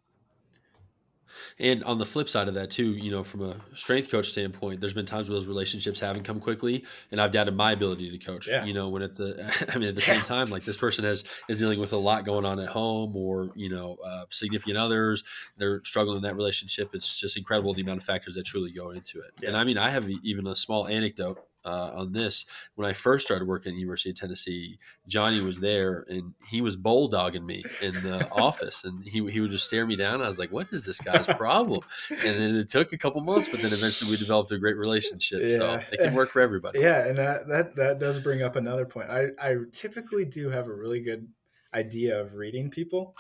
And 1.60 1.84
on 1.84 1.98
the 1.98 2.06
flip 2.06 2.30
side 2.30 2.48
of 2.48 2.54
that 2.56 2.70
too, 2.70 2.92
you 2.92 3.12
know, 3.12 3.24
from 3.24 3.42
a 3.42 3.56
strength 3.76 4.12
coach 4.12 4.30
standpoint, 4.30 4.80
there's 4.80 4.94
been 4.94 5.06
times 5.06 5.30
where 5.30 5.36
those 5.36 5.48
relationships 5.48 6.00
haven't 6.00 6.24
come 6.24 6.40
quickly, 6.40 6.86
and 7.12 7.22
I've 7.22 7.32
doubted 7.32 7.56
my 7.56 7.72
ability 7.72 8.10
to 8.12 8.18
coach. 8.18 8.48
Yeah. 8.48 8.66
You 8.66 8.74
know, 8.74 8.90
when 8.90 9.02
at 9.02 9.16
the, 9.16 9.52
I 9.74 9.78
mean, 9.78 9.90
at 9.90 9.96
the 9.96 10.02
yeah. 10.02 10.16
same 10.16 10.22
time, 10.22 10.50
like 10.50 10.64
this 10.64 10.78
person 10.78 11.06
has 11.06 11.24
is 11.50 11.60
dealing 11.60 11.80
with 11.80 11.94
a 11.94 11.98
lot 11.98 12.26
going 12.26 12.46
on 12.46 12.60
at 12.60 12.70
home, 12.70 13.16
or 13.16 13.50
you 13.56 13.70
know, 13.70 13.98
uh, 14.04 14.26
significant 14.30 14.78
others, 14.78 15.24
they're 15.58 15.84
struggling 15.84 16.18
in 16.18 16.24
that 16.24 16.36
relationship. 16.36 16.92
It's 16.94 17.20
just 17.20 17.38
incredible 17.38 17.74
the 17.74 17.82
amount 17.82 18.00
of 18.00 18.04
factors 18.04 18.36
that 18.36 18.46
truly 18.46 18.72
go 18.72 18.92
into 18.92 19.20
it. 19.20 19.32
Yeah. 19.42 19.50
And 19.50 19.58
I 19.58 19.64
mean, 19.64 19.78
I 19.78 19.90
have 19.90 20.10
even 20.24 20.48
a 20.48 20.56
small 20.56 20.88
anecdote 20.88 21.46
uh, 21.66 21.92
on 21.94 22.14
this. 22.14 22.46
When 22.76 22.88
I 22.88 22.94
first 22.94 23.26
started 23.26 23.48
working 23.48 23.72
at 23.72 23.76
the 23.76 23.82
University 23.82 24.12
of 24.12 24.16
Tennessee, 24.16 24.80
Johnny 25.08 25.42
was 25.42 25.60
there 25.60 26.06
and 26.10 26.34
he 26.48 26.62
was 26.62 26.78
bulldogging 26.78 27.46
me 27.46 27.64
in 27.82 27.94
the 27.94 28.28
office, 28.32 28.84
and 28.84 29.04
he 29.04 29.26
he 29.30 29.40
would 29.40 29.52
just 29.52 29.66
stare 29.66 29.86
me 29.86 29.96
down. 29.96 30.22
I 30.22 30.28
was 30.28 30.40
like, 30.40 30.52
"What 30.52 30.68
is 30.72 30.86
this 30.86 31.00
guy's 31.00 31.28
problem?" 31.28 31.82
And 32.10 32.38
then 32.38 32.56
it 32.56 32.70
took 32.70 32.94
a 32.94 32.98
couple 32.98 33.22
months, 33.22 33.50
but 33.50 33.62
then 33.62 33.72
eventually 33.74 34.12
we 34.12 34.18
developed 34.18 34.52
a 34.52 34.58
great 34.58 34.78
relationship. 34.78 35.42
Yeah. 35.44 35.58
So 35.58 35.82
it 35.92 36.00
can 36.00 36.14
work 36.14 36.30
for 36.30 36.42
everybody. 36.42 36.80
Yeah, 36.80 37.06
and 37.06 37.18
that 37.18 37.48
that 37.48 37.76
that 37.76 38.00
does 38.00 38.20
bring 38.20 38.42
up 38.42 38.56
another 38.56 38.86
point. 38.86 39.10
I 39.10 39.30
I 39.42 39.56
typically 39.72 40.26
do 40.26 40.50
have 40.50 40.68
a 40.68 40.74
really 40.74 41.02
good 41.02 41.28
idea 41.74 42.20
of 42.20 42.36
reading 42.36 42.70
people. 42.70 43.16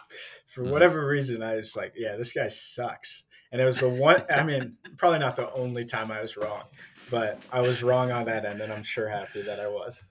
For 0.47 0.61
mm-hmm. 0.61 0.71
whatever 0.71 1.05
reason, 1.05 1.41
I 1.41 1.55
was 1.55 1.75
like, 1.75 1.93
"Yeah, 1.95 2.15
this 2.17 2.33
guy 2.33 2.47
sucks." 2.47 3.25
And 3.51 3.61
it 3.61 3.65
was 3.65 3.79
the 3.79 3.89
one. 3.89 4.23
I 4.29 4.43
mean, 4.43 4.77
probably 4.97 5.19
not 5.19 5.35
the 5.35 5.51
only 5.53 5.85
time 5.85 6.11
I 6.11 6.21
was 6.21 6.37
wrong 6.37 6.63
but 7.11 7.39
I 7.51 7.61
was 7.61 7.83
wrong 7.83 8.11
on 8.11 8.25
that 8.25 8.45
end, 8.45 8.61
and 8.61 8.73
I'm 8.73 8.81
sure 8.81 9.07
happy 9.07 9.43
that 9.43 9.59
I 9.59 9.67
was. 9.67 10.03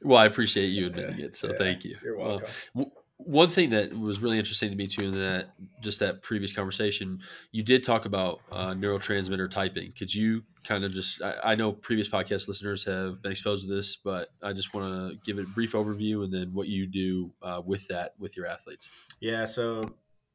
Well, 0.00 0.16
I 0.16 0.24
appreciate 0.24 0.68
you 0.68 0.86
admitting 0.86 1.18
it, 1.18 1.36
so 1.36 1.48
yeah, 1.48 1.58
thank 1.58 1.84
you. 1.84 1.98
You're 2.02 2.16
welcome. 2.16 2.48
one 3.18 3.50
thing 3.50 3.68
that 3.70 3.92
was 3.92 4.22
really 4.22 4.38
interesting 4.38 4.70
to 4.70 4.76
me 4.76 4.86
too 4.86 5.04
in 5.04 5.10
that 5.10 5.50
just 5.82 5.98
that 5.98 6.22
previous 6.22 6.54
conversation, 6.54 7.20
you 7.52 7.62
did 7.62 7.84
talk 7.84 8.06
about 8.06 8.40
uh, 8.50 8.70
neurotransmitter 8.70 9.50
typing. 9.50 9.92
Could 9.92 10.14
you 10.14 10.42
kind 10.64 10.84
of 10.84 10.94
just? 10.94 11.20
I, 11.20 11.34
I, 11.44 11.54
know 11.54 11.72
previous 11.72 12.08
podcast 12.08 12.48
listeners 12.48 12.84
have 12.84 13.20
been 13.20 13.32
exposed 13.32 13.68
to 13.68 13.74
this, 13.74 13.96
but 13.96 14.28
I 14.42 14.54
just 14.54 14.72
want 14.72 14.86
to 14.86 15.18
give 15.26 15.38
it 15.38 15.44
a 15.44 15.48
brief 15.48 15.72
overview 15.72 16.24
and 16.24 16.32
then 16.32 16.54
what 16.54 16.68
you 16.68 16.86
do 16.86 17.32
uh, 17.42 17.60
with 17.62 17.86
that 17.88 18.14
with 18.18 18.38
your 18.38 18.46
athletes. 18.46 19.08
Yeah, 19.20 19.44
so 19.44 19.84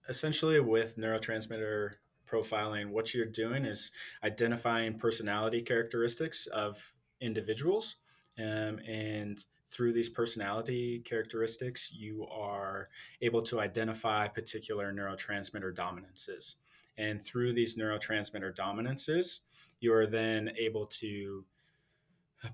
essentially 0.07 0.59
with 0.59 0.97
neurotransmitter 0.97 1.93
profiling, 2.35 2.89
what 2.89 3.13
you're 3.13 3.25
doing 3.25 3.65
is 3.65 3.91
identifying 4.23 4.97
personality 4.97 5.61
characteristics 5.61 6.47
of 6.47 6.93
individuals. 7.21 7.95
Um, 8.37 8.79
and 8.87 9.43
through 9.69 9.93
these 9.93 10.09
personality 10.09 11.01
characteristics, 11.05 11.91
you 11.91 12.27
are 12.31 12.89
able 13.21 13.41
to 13.43 13.59
identify 13.59 14.27
particular 14.27 14.93
neurotransmitter 14.93 15.73
dominances. 15.75 16.55
And 16.97 17.23
through 17.23 17.53
these 17.53 17.77
neurotransmitter 17.77 18.55
dominances, 18.55 19.41
you 19.79 19.93
are 19.93 20.07
then 20.07 20.51
able 20.57 20.85
to 20.87 21.45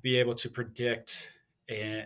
be 0.01 0.17
able 0.17 0.35
to 0.35 0.49
predict 0.49 1.31
a, 1.69 1.81
a, 1.81 2.05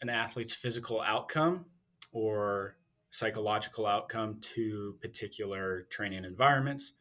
an 0.00 0.08
athlete's 0.08 0.54
physical 0.54 1.00
outcome 1.00 1.66
or 2.12 2.76
psychological 3.10 3.86
outcome 3.86 4.38
to 4.54 4.96
particular 5.00 5.86
training 5.90 6.24
environments, 6.24 6.92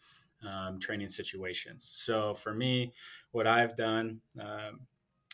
um, 0.48 0.80
training 0.80 1.10
situations. 1.10 1.89
So 1.91 2.34
for 2.34 2.54
me, 2.54 2.94
what 3.32 3.48
I've 3.48 3.76
done 3.76 4.20
um, 4.39 4.82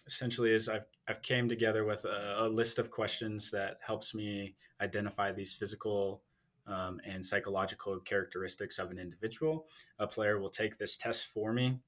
essentially 0.07 0.51
is 0.51 0.69
I've 0.69 0.85
I've 1.07 1.21
came 1.21 1.49
together 1.49 1.83
with 1.83 2.05
a, 2.05 2.45
a, 2.45 2.47
list 2.47 2.79
of 2.79 2.89
questions 2.89 3.51
that 3.51 3.79
helps 3.85 4.13
me 4.13 4.55
identify 4.79 5.31
these 5.31 5.53
physical 5.53 6.21
um, 6.67 7.01
and 7.05 7.25
psychological 7.25 7.99
characteristics 7.99 8.79
of 8.79 8.91
an 8.91 8.99
individual. 8.99 9.65
A 9.99 10.07
player 10.07 10.39
will 10.39 10.49
take 10.49 10.77
this 10.77 10.95
test 10.95 11.27
for 11.27 11.51
me. 11.51 11.79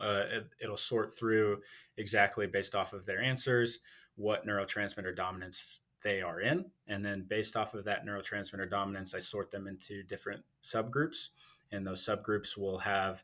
Uh, 0.00 0.22
it, 0.60 0.68
will 0.68 0.76
sort 0.76 1.10
through 1.12 1.60
exactly 1.96 2.46
based 2.46 2.74
off 2.74 2.92
of 2.92 3.04
their 3.06 3.20
answers 3.20 3.80
what 4.14 4.46
neurotransmitter 4.46 5.14
dominance 5.14 5.80
they 6.02 6.22
are 6.22 6.40
in. 6.40 6.66
And 6.86 7.04
then 7.04 7.26
based 7.28 7.56
off 7.56 7.74
of 7.74 7.84
that 7.84 8.06
neurotransmitter 8.06 8.70
dominance, 8.70 9.14
I 9.14 9.18
sort 9.18 9.50
them 9.50 9.66
into 9.66 10.02
different 10.02 10.42
subgroups. 10.62 11.28
And 11.72 11.86
those 11.86 12.04
subgroups 12.04 12.56
will 12.56 12.78
have, 12.78 13.22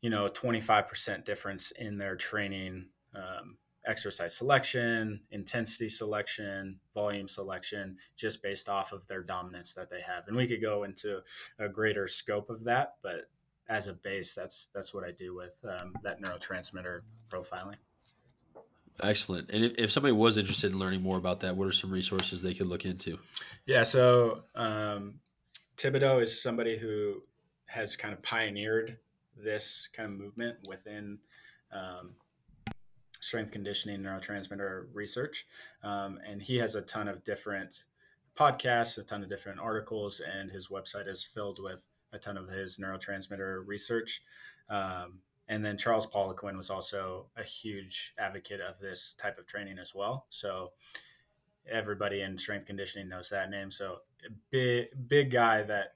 you 0.00 0.10
know, 0.10 0.26
a 0.26 0.30
25% 0.30 1.24
difference 1.24 1.70
in 1.72 1.98
their 1.98 2.16
training 2.16 2.86
um, 3.14 3.56
exercise 3.86 4.36
selection, 4.36 5.20
intensity 5.30 5.88
selection, 5.88 6.78
volume 6.94 7.28
selection, 7.28 7.96
just 8.16 8.42
based 8.42 8.68
off 8.68 8.92
of 8.92 9.06
their 9.06 9.22
dominance 9.22 9.74
that 9.74 9.90
they 9.90 10.00
have. 10.00 10.26
And 10.26 10.36
we 10.36 10.46
could 10.46 10.62
go 10.62 10.84
into 10.84 11.20
a 11.58 11.68
greater 11.68 12.08
scope 12.08 12.50
of 12.50 12.64
that, 12.64 12.94
but 13.02 13.28
as 13.68 13.86
a 13.86 13.94
base, 13.94 14.34
that's 14.34 14.68
that's 14.74 14.92
what 14.92 15.04
I 15.04 15.10
do 15.10 15.34
with 15.34 15.58
um, 15.64 15.94
that 16.02 16.20
neurotransmitter 16.20 17.00
profiling. 17.30 17.76
Excellent. 19.02 19.50
And 19.50 19.64
if, 19.64 19.72
if, 19.76 19.92
somebody 19.92 20.12
was 20.12 20.38
interested 20.38 20.72
in 20.72 20.78
learning 20.78 21.02
more 21.02 21.18
about 21.18 21.40
that, 21.40 21.56
what 21.56 21.66
are 21.66 21.72
some 21.72 21.90
resources 21.90 22.42
they 22.42 22.54
could 22.54 22.66
look 22.66 22.84
into? 22.84 23.18
Yeah, 23.66 23.82
so 23.82 24.42
um, 24.54 25.14
Thibaudeau 25.76 26.22
is 26.22 26.40
somebody 26.40 26.78
who 26.78 27.22
has 27.66 27.96
kind 27.96 28.14
of 28.14 28.22
pioneered 28.22 28.98
this 29.36 29.88
kind 29.92 30.12
of 30.12 30.18
movement 30.18 30.58
within 30.68 31.18
um, 31.72 32.12
strength 33.20 33.50
conditioning 33.50 34.00
neurotransmitter 34.00 34.86
research. 34.92 35.46
Um, 35.82 36.20
and 36.26 36.40
he 36.40 36.56
has 36.58 36.74
a 36.74 36.82
ton 36.82 37.08
of 37.08 37.24
different 37.24 37.84
podcasts, 38.36 38.98
a 38.98 39.02
ton 39.02 39.22
of 39.22 39.28
different 39.28 39.60
articles, 39.60 40.20
and 40.20 40.50
his 40.50 40.68
website 40.68 41.08
is 41.08 41.24
filled 41.24 41.58
with 41.60 41.84
a 42.12 42.18
ton 42.18 42.36
of 42.36 42.48
his 42.48 42.78
neurotransmitter 42.78 43.62
research. 43.66 44.22
Um, 44.68 45.20
and 45.48 45.64
then 45.64 45.76
Charles 45.76 46.06
Poliquin 46.06 46.56
was 46.56 46.70
also 46.70 47.26
a 47.36 47.42
huge 47.42 48.14
advocate 48.18 48.60
of 48.60 48.78
this 48.80 49.14
type 49.18 49.38
of 49.38 49.46
training 49.46 49.78
as 49.78 49.94
well. 49.94 50.26
So 50.30 50.72
everybody 51.70 52.22
in 52.22 52.38
strength 52.38 52.66
conditioning 52.66 53.08
knows 53.08 53.28
that 53.30 53.50
name. 53.50 53.70
So 53.70 53.98
big, 54.50 54.86
big 55.08 55.30
guy 55.30 55.62
that 55.62 55.94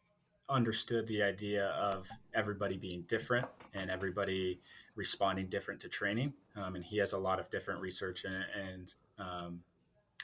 understood 0.49 1.07
the 1.07 1.23
idea 1.23 1.67
of 1.69 2.09
everybody 2.35 2.77
being 2.77 3.05
different 3.07 3.47
and 3.75 3.91
everybody 3.91 4.61
responding 4.97 5.47
different 5.49 5.81
to 5.81 5.89
training. 5.89 6.33
Um, 6.57 6.75
and 6.75 6.85
he 6.85 6.99
has 6.99 7.13
a 7.13 7.19
lot 7.19 7.39
of 7.39 7.51
different 7.51 7.81
research 7.81 8.25
and, 8.25 8.45
and 8.59 8.95
um, 9.19 9.61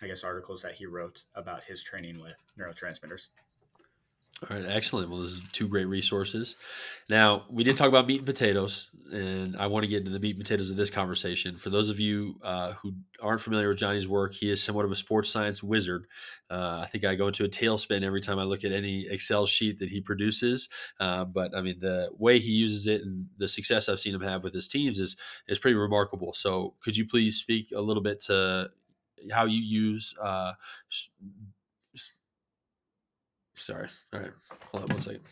I 0.03 0.07
guess 0.07 0.25
articles 0.25 0.63
that 0.63 0.75
he 0.75 0.87
wrote 0.87 1.25
about 1.35 1.63
his 1.65 1.83
training 1.83 2.21
with 2.21 2.43
neurotransmitters. 2.59 3.29
All 4.43 4.57
right, 4.57 4.67
excellent. 4.69 5.09
Well, 5.09 5.21
those 5.21 5.39
are 5.39 5.53
two 5.53 5.69
great 5.69 5.87
resources. 5.87 6.57
Now, 7.09 7.45
we 7.49 7.65
did 7.65 7.77
talk 7.77 7.89
about 7.89 8.07
meat 8.07 8.19
and 8.19 8.27
potatoes, 8.27 8.89
and 9.11 9.57
I 9.57 9.69
want 9.69 9.85
to 9.85 9.89
get 9.89 10.01
into 10.01 10.11
the 10.11 10.19
meat 10.19 10.35
and 10.35 10.45
potatoes 10.45 10.71
of 10.71 10.77
this 10.77 10.91
conversation. 10.91 11.57
For 11.57 11.71
those 11.71 11.89
of 11.89 12.01
you 12.01 12.35
uh, 12.43 12.73
who 12.73 12.95
aren't 13.23 13.41
familiar 13.41 13.69
with 13.69 13.79
Johnny's 13.79 14.09
work, 14.09 14.35
he 14.35 14.51
is 14.51 14.63
somewhat 14.63 14.85
of 14.85 14.91
a 14.91 14.97
sports 14.97 15.31
science 15.31 15.63
wizard. 15.63 16.07
Uh, 16.51 16.81
I 16.83 16.87
think 16.87 17.05
I 17.05 17.15
go 17.15 17.29
into 17.29 17.45
a 17.45 17.49
tailspin 17.49 18.03
every 18.03 18.21
time 18.21 18.39
I 18.39 18.43
look 18.43 18.65
at 18.65 18.73
any 18.73 19.07
Excel 19.09 19.47
sheet 19.47 19.79
that 19.79 19.89
he 19.89 20.01
produces. 20.01 20.69
Uh, 20.99 21.25
but 21.25 21.57
I 21.57 21.63
mean, 21.63 21.79
the 21.79 22.11
way 22.19 22.39
he 22.39 22.51
uses 22.51 22.87
it 22.87 23.03
and 23.03 23.29
the 23.39 23.49
success 23.49 23.89
I've 23.89 24.01
seen 24.01 24.15
him 24.15 24.21
have 24.23 24.45
with 24.45 24.53
his 24.53 24.69
teams 24.69 24.99
is 24.99 25.17
is 25.49 25.59
pretty 25.59 25.77
remarkable. 25.77 26.33
So, 26.35 26.75
could 26.83 26.97
you 26.97 27.07
please 27.07 27.37
speak 27.37 27.73
a 27.75 27.81
little 27.81 28.03
bit 28.03 28.21
to 28.25 28.71
how 29.33 29.47
you 29.47 29.63
use 29.63 30.15
uh, 30.23 30.53
Sorry. 33.65 33.89
All 34.13 34.21
right. 34.21 34.31
Hold 34.73 34.91
on 34.91 34.95
one 34.95 35.01
second. 35.01 35.23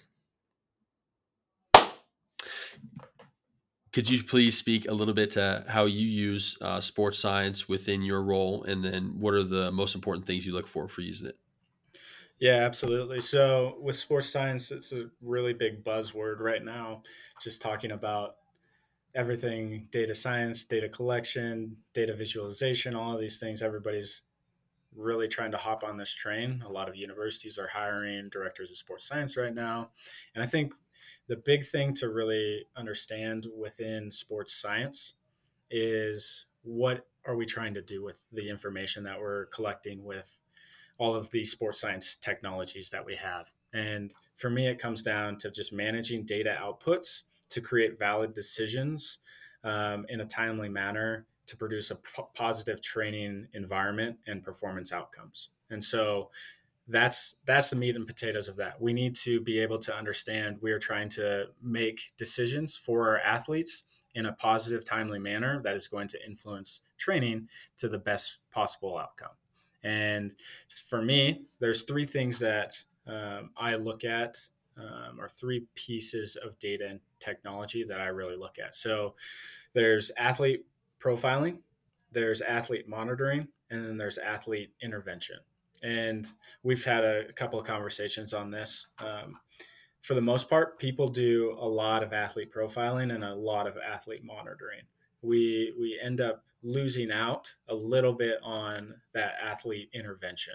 Could 3.92 4.08
you 4.08 4.24
please 4.24 4.56
speak 4.56 4.88
a 4.88 4.94
little 4.94 5.12
bit 5.12 5.32
to 5.32 5.66
how 5.68 5.84
you 5.84 6.06
use 6.06 6.56
uh, 6.62 6.80
sports 6.80 7.18
science 7.18 7.68
within 7.68 8.00
your 8.00 8.22
role, 8.22 8.62
and 8.62 8.82
then 8.82 9.16
what 9.18 9.34
are 9.34 9.44
the 9.44 9.70
most 9.70 9.94
important 9.94 10.26
things 10.26 10.46
you 10.46 10.54
look 10.54 10.66
for 10.66 10.88
for 10.88 11.02
using 11.02 11.28
it? 11.28 11.36
Yeah, 12.38 12.64
absolutely. 12.64 13.20
So 13.20 13.76
with 13.82 13.96
sports 13.96 14.30
science, 14.30 14.70
it's 14.70 14.92
a 14.92 15.10
really 15.20 15.52
big 15.52 15.84
buzzword 15.84 16.40
right 16.40 16.64
now. 16.64 17.02
Just 17.42 17.60
talking 17.60 17.92
about 17.92 18.36
everything 19.14 19.88
data 19.92 20.14
science, 20.14 20.64
data 20.64 20.88
collection, 20.88 21.76
data 21.92 22.16
visualization, 22.16 22.94
all 22.94 23.12
of 23.12 23.20
these 23.20 23.38
things. 23.38 23.60
Everybody's 23.60 24.22
really 24.96 25.28
trying 25.28 25.52
to 25.52 25.56
hop 25.56 25.84
on 25.84 25.96
this 25.96 26.14
train. 26.14 26.62
A 26.66 26.70
lot 26.70 26.88
of 26.88 26.96
universities 26.96 27.58
are 27.58 27.68
hiring 27.68 28.28
directors 28.30 28.70
of 28.70 28.76
sports 28.76 29.06
science 29.06 29.36
right 29.36 29.54
now. 29.54 29.90
And 30.34 30.42
I 30.42 30.46
think 30.46 30.74
the 31.28 31.36
big 31.36 31.64
thing 31.64 31.94
to 31.94 32.08
really 32.08 32.66
understand 32.76 33.46
within 33.56 34.10
sports 34.10 34.54
science 34.54 35.14
is 35.70 36.46
what 36.62 37.06
are 37.24 37.36
we 37.36 37.46
trying 37.46 37.74
to 37.74 37.82
do 37.82 38.02
with 38.02 38.18
the 38.32 38.48
information 38.48 39.04
that 39.04 39.20
we're 39.20 39.46
collecting 39.46 40.04
with 40.04 40.40
all 40.98 41.14
of 41.14 41.30
the 41.30 41.44
sports 41.44 41.80
science 41.80 42.16
technologies 42.16 42.90
that 42.90 43.04
we 43.04 43.16
have. 43.16 43.50
And 43.72 44.12
for 44.36 44.50
me, 44.50 44.68
it 44.68 44.78
comes 44.78 45.02
down 45.02 45.38
to 45.38 45.50
just 45.50 45.72
managing 45.72 46.24
data 46.24 46.56
outputs 46.60 47.22
to 47.50 47.60
create 47.60 47.98
valid 47.98 48.34
decisions 48.34 49.18
um, 49.64 50.04
in 50.08 50.20
a 50.20 50.26
timely 50.26 50.68
manner 50.68 51.26
to 51.46 51.56
produce 51.56 51.90
a 51.90 51.96
p- 51.96 52.22
positive 52.34 52.80
training 52.80 53.48
environment 53.54 54.16
and 54.26 54.42
performance 54.42 54.92
outcomes. 54.92 55.48
And 55.70 55.82
so 55.82 56.30
that's 56.88 57.36
that's 57.44 57.70
the 57.70 57.76
meat 57.76 57.96
and 57.96 58.06
potatoes 58.06 58.48
of 58.48 58.56
that. 58.56 58.80
We 58.80 58.92
need 58.92 59.16
to 59.16 59.40
be 59.40 59.58
able 59.60 59.78
to 59.80 59.96
understand 59.96 60.58
we 60.60 60.72
are 60.72 60.78
trying 60.78 61.08
to 61.10 61.46
make 61.62 62.12
decisions 62.16 62.76
for 62.76 63.08
our 63.08 63.18
athletes 63.18 63.84
in 64.14 64.26
a 64.26 64.32
positive, 64.32 64.84
timely 64.84 65.18
manner 65.18 65.62
that 65.62 65.74
is 65.74 65.88
going 65.88 66.08
to 66.08 66.18
influence 66.26 66.80
training 66.98 67.48
to 67.78 67.88
the 67.88 67.98
best 67.98 68.38
possible 68.50 68.98
outcome. 68.98 69.30
And 69.82 70.32
for 70.88 71.02
me, 71.02 71.42
there's 71.60 71.82
three 71.84 72.06
things 72.06 72.38
that 72.40 72.76
um, 73.06 73.50
I 73.56 73.76
look 73.76 74.04
at, 74.04 74.38
um, 74.76 75.18
or 75.18 75.28
three 75.28 75.66
pieces 75.74 76.36
of 76.36 76.58
data 76.58 76.86
and 76.88 77.00
technology 77.20 77.84
that 77.84 78.00
I 78.00 78.06
really 78.06 78.36
look 78.36 78.58
at. 78.58 78.74
So 78.74 79.14
there's 79.72 80.12
athlete 80.16 80.66
profiling, 81.02 81.58
there's 82.12 82.40
athlete 82.40 82.88
monitoring, 82.88 83.48
and 83.70 83.84
then 83.84 83.96
there's 83.96 84.18
athlete 84.18 84.70
intervention. 84.82 85.36
And 85.82 86.26
we've 86.62 86.84
had 86.84 87.04
a, 87.04 87.28
a 87.28 87.32
couple 87.32 87.58
of 87.58 87.66
conversations 87.66 88.32
on 88.32 88.50
this. 88.50 88.86
Um, 88.98 89.38
for 90.02 90.14
the 90.14 90.20
most 90.20 90.50
part, 90.50 90.78
people 90.78 91.08
do 91.08 91.56
a 91.58 91.66
lot 91.66 92.02
of 92.02 92.12
athlete 92.12 92.52
profiling 92.52 93.14
and 93.14 93.24
a 93.24 93.34
lot 93.34 93.66
of 93.66 93.76
athlete 93.76 94.24
monitoring. 94.24 94.82
We 95.22 95.74
we 95.78 95.98
end 96.02 96.20
up 96.20 96.44
losing 96.62 97.10
out 97.10 97.52
a 97.68 97.74
little 97.74 98.12
bit 98.12 98.38
on 98.42 98.94
that 99.14 99.34
athlete 99.42 99.90
intervention, 99.94 100.54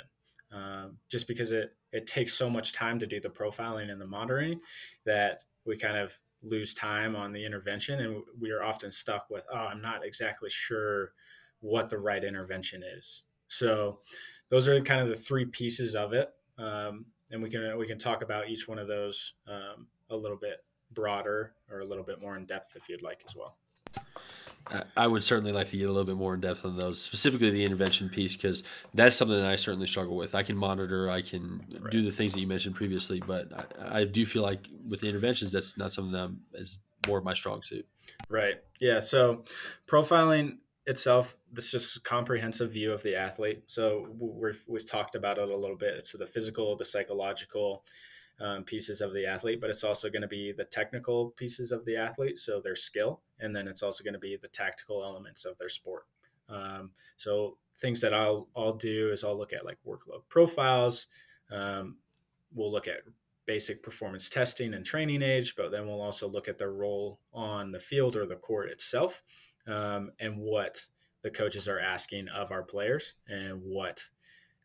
um, 0.51 0.97
just 1.09 1.27
because 1.27 1.51
it 1.51 1.75
it 1.93 2.07
takes 2.07 2.33
so 2.33 2.49
much 2.49 2.73
time 2.73 2.99
to 2.99 3.07
do 3.07 3.19
the 3.21 3.29
profiling 3.29 3.89
and 3.89 4.01
the 4.01 4.05
monitoring 4.05 4.59
that 5.05 5.43
we 5.65 5.77
kind 5.77 5.97
of 5.97 6.17
lose 6.49 6.73
time 6.73 7.15
on 7.15 7.31
the 7.31 7.45
intervention 7.45 7.99
and 7.99 8.23
we 8.39 8.51
are 8.51 8.63
often 8.63 8.91
stuck 8.91 9.29
with 9.29 9.45
oh 9.53 9.57
i'm 9.57 9.81
not 9.81 10.05
exactly 10.05 10.49
sure 10.49 11.11
what 11.61 11.89
the 11.89 11.97
right 11.97 12.23
intervention 12.23 12.83
is. 12.97 13.23
So 13.47 13.99
those 14.49 14.67
are 14.67 14.79
kind 14.81 15.01
of 15.01 15.09
the 15.09 15.15
three 15.15 15.45
pieces 15.45 15.95
of 15.95 16.13
it 16.13 16.29
um, 16.57 17.05
and 17.31 17.41
we 17.41 17.49
can 17.49 17.77
we 17.77 17.87
can 17.87 17.99
talk 17.99 18.21
about 18.21 18.49
each 18.49 18.67
one 18.67 18.79
of 18.79 18.87
those 18.87 19.33
um, 19.47 19.87
a 20.09 20.15
little 20.15 20.37
bit 20.37 20.63
broader 20.91 21.53
or 21.69 21.81
a 21.81 21.85
little 21.85 22.03
bit 22.03 22.21
more 22.21 22.37
in 22.37 22.45
depth 22.45 22.75
if 22.75 22.87
you'd 22.87 23.01
like 23.01 23.21
as 23.27 23.35
well 23.35 23.57
I 24.95 25.07
would 25.07 25.23
certainly 25.23 25.51
like 25.51 25.67
to 25.67 25.77
get 25.77 25.85
a 25.85 25.91
little 25.91 26.05
bit 26.05 26.15
more 26.15 26.33
in 26.33 26.41
depth 26.41 26.65
on 26.65 26.77
those, 26.77 27.01
specifically 27.01 27.49
the 27.49 27.63
intervention 27.63 28.09
piece, 28.09 28.35
because 28.35 28.63
that's 28.93 29.15
something 29.15 29.37
that 29.37 29.49
I 29.49 29.55
certainly 29.55 29.87
struggle 29.87 30.15
with. 30.15 30.35
I 30.35 30.43
can 30.43 30.57
monitor, 30.57 31.09
I 31.09 31.21
can 31.21 31.65
right. 31.79 31.91
do 31.91 32.01
the 32.03 32.11
things 32.11 32.33
that 32.33 32.39
you 32.39 32.47
mentioned 32.47 32.75
previously, 32.75 33.21
but 33.25 33.49
I, 33.79 33.99
I, 33.99 34.03
do 34.03 34.25
feel 34.25 34.43
like 34.43 34.67
with 34.87 35.01
the 35.01 35.07
interventions, 35.07 35.51
that's 35.51 35.77
not 35.77 35.93
something 35.93 36.11
that 36.11 36.59
is 36.59 36.79
more 37.07 37.17
of 37.17 37.23
my 37.23 37.33
strong 37.33 37.61
suit. 37.61 37.87
Right. 38.29 38.55
Yeah. 38.79 38.99
So 38.99 39.43
profiling 39.87 40.57
itself, 40.85 41.37
this 41.51 41.71
just 41.71 41.97
a 41.97 42.01
comprehensive 42.01 42.71
view 42.71 42.91
of 42.91 43.03
the 43.03 43.15
athlete. 43.15 43.63
So 43.67 44.07
we've, 44.19 44.63
we've 44.67 44.89
talked 44.89 45.15
about 45.15 45.37
it 45.37 45.49
a 45.49 45.57
little 45.57 45.77
bit. 45.77 46.07
So 46.07 46.17
the 46.17 46.25
physical, 46.25 46.75
the 46.75 46.85
psychological, 46.85 47.83
um, 48.39 48.63
pieces 48.63 49.01
of 49.01 49.13
the 49.13 49.25
athlete, 49.25 49.59
but 49.59 49.69
it's 49.69 49.83
also 49.83 50.09
going 50.09 50.21
to 50.21 50.27
be 50.27 50.51
the 50.51 50.65
technical 50.65 51.31
pieces 51.31 51.71
of 51.71 51.85
the 51.85 51.97
athlete, 51.97 52.37
so 52.37 52.59
their 52.59 52.75
skill, 52.75 53.21
and 53.39 53.55
then 53.55 53.67
it's 53.67 53.83
also 53.83 54.03
going 54.03 54.13
to 54.13 54.19
be 54.19 54.37
the 54.39 54.47
tactical 54.47 55.03
elements 55.03 55.45
of 55.45 55.57
their 55.57 55.69
sport. 55.69 56.05
Um, 56.49 56.91
so 57.17 57.57
things 57.79 58.01
that 58.01 58.13
I'll 58.13 58.47
I'll 58.55 58.73
do 58.73 59.11
is 59.11 59.23
I'll 59.23 59.37
look 59.37 59.53
at 59.53 59.65
like 59.65 59.77
workload 59.85 60.21
profiles. 60.29 61.07
Um, 61.51 61.97
we'll 62.53 62.71
look 62.71 62.87
at 62.87 63.01
basic 63.45 63.81
performance 63.81 64.29
testing 64.29 64.73
and 64.73 64.85
training 64.85 65.21
age, 65.21 65.55
but 65.55 65.71
then 65.71 65.87
we'll 65.87 66.01
also 66.01 66.27
look 66.27 66.47
at 66.47 66.57
their 66.57 66.71
role 66.71 67.19
on 67.33 67.71
the 67.71 67.79
field 67.79 68.15
or 68.15 68.25
the 68.25 68.35
court 68.35 68.69
itself, 68.69 69.23
um, 69.65 70.11
and 70.19 70.37
what 70.37 70.85
the 71.23 71.31
coaches 71.31 71.67
are 71.67 71.79
asking 71.79 72.27
of 72.27 72.51
our 72.51 72.63
players 72.63 73.15
and 73.27 73.61
what 73.63 74.03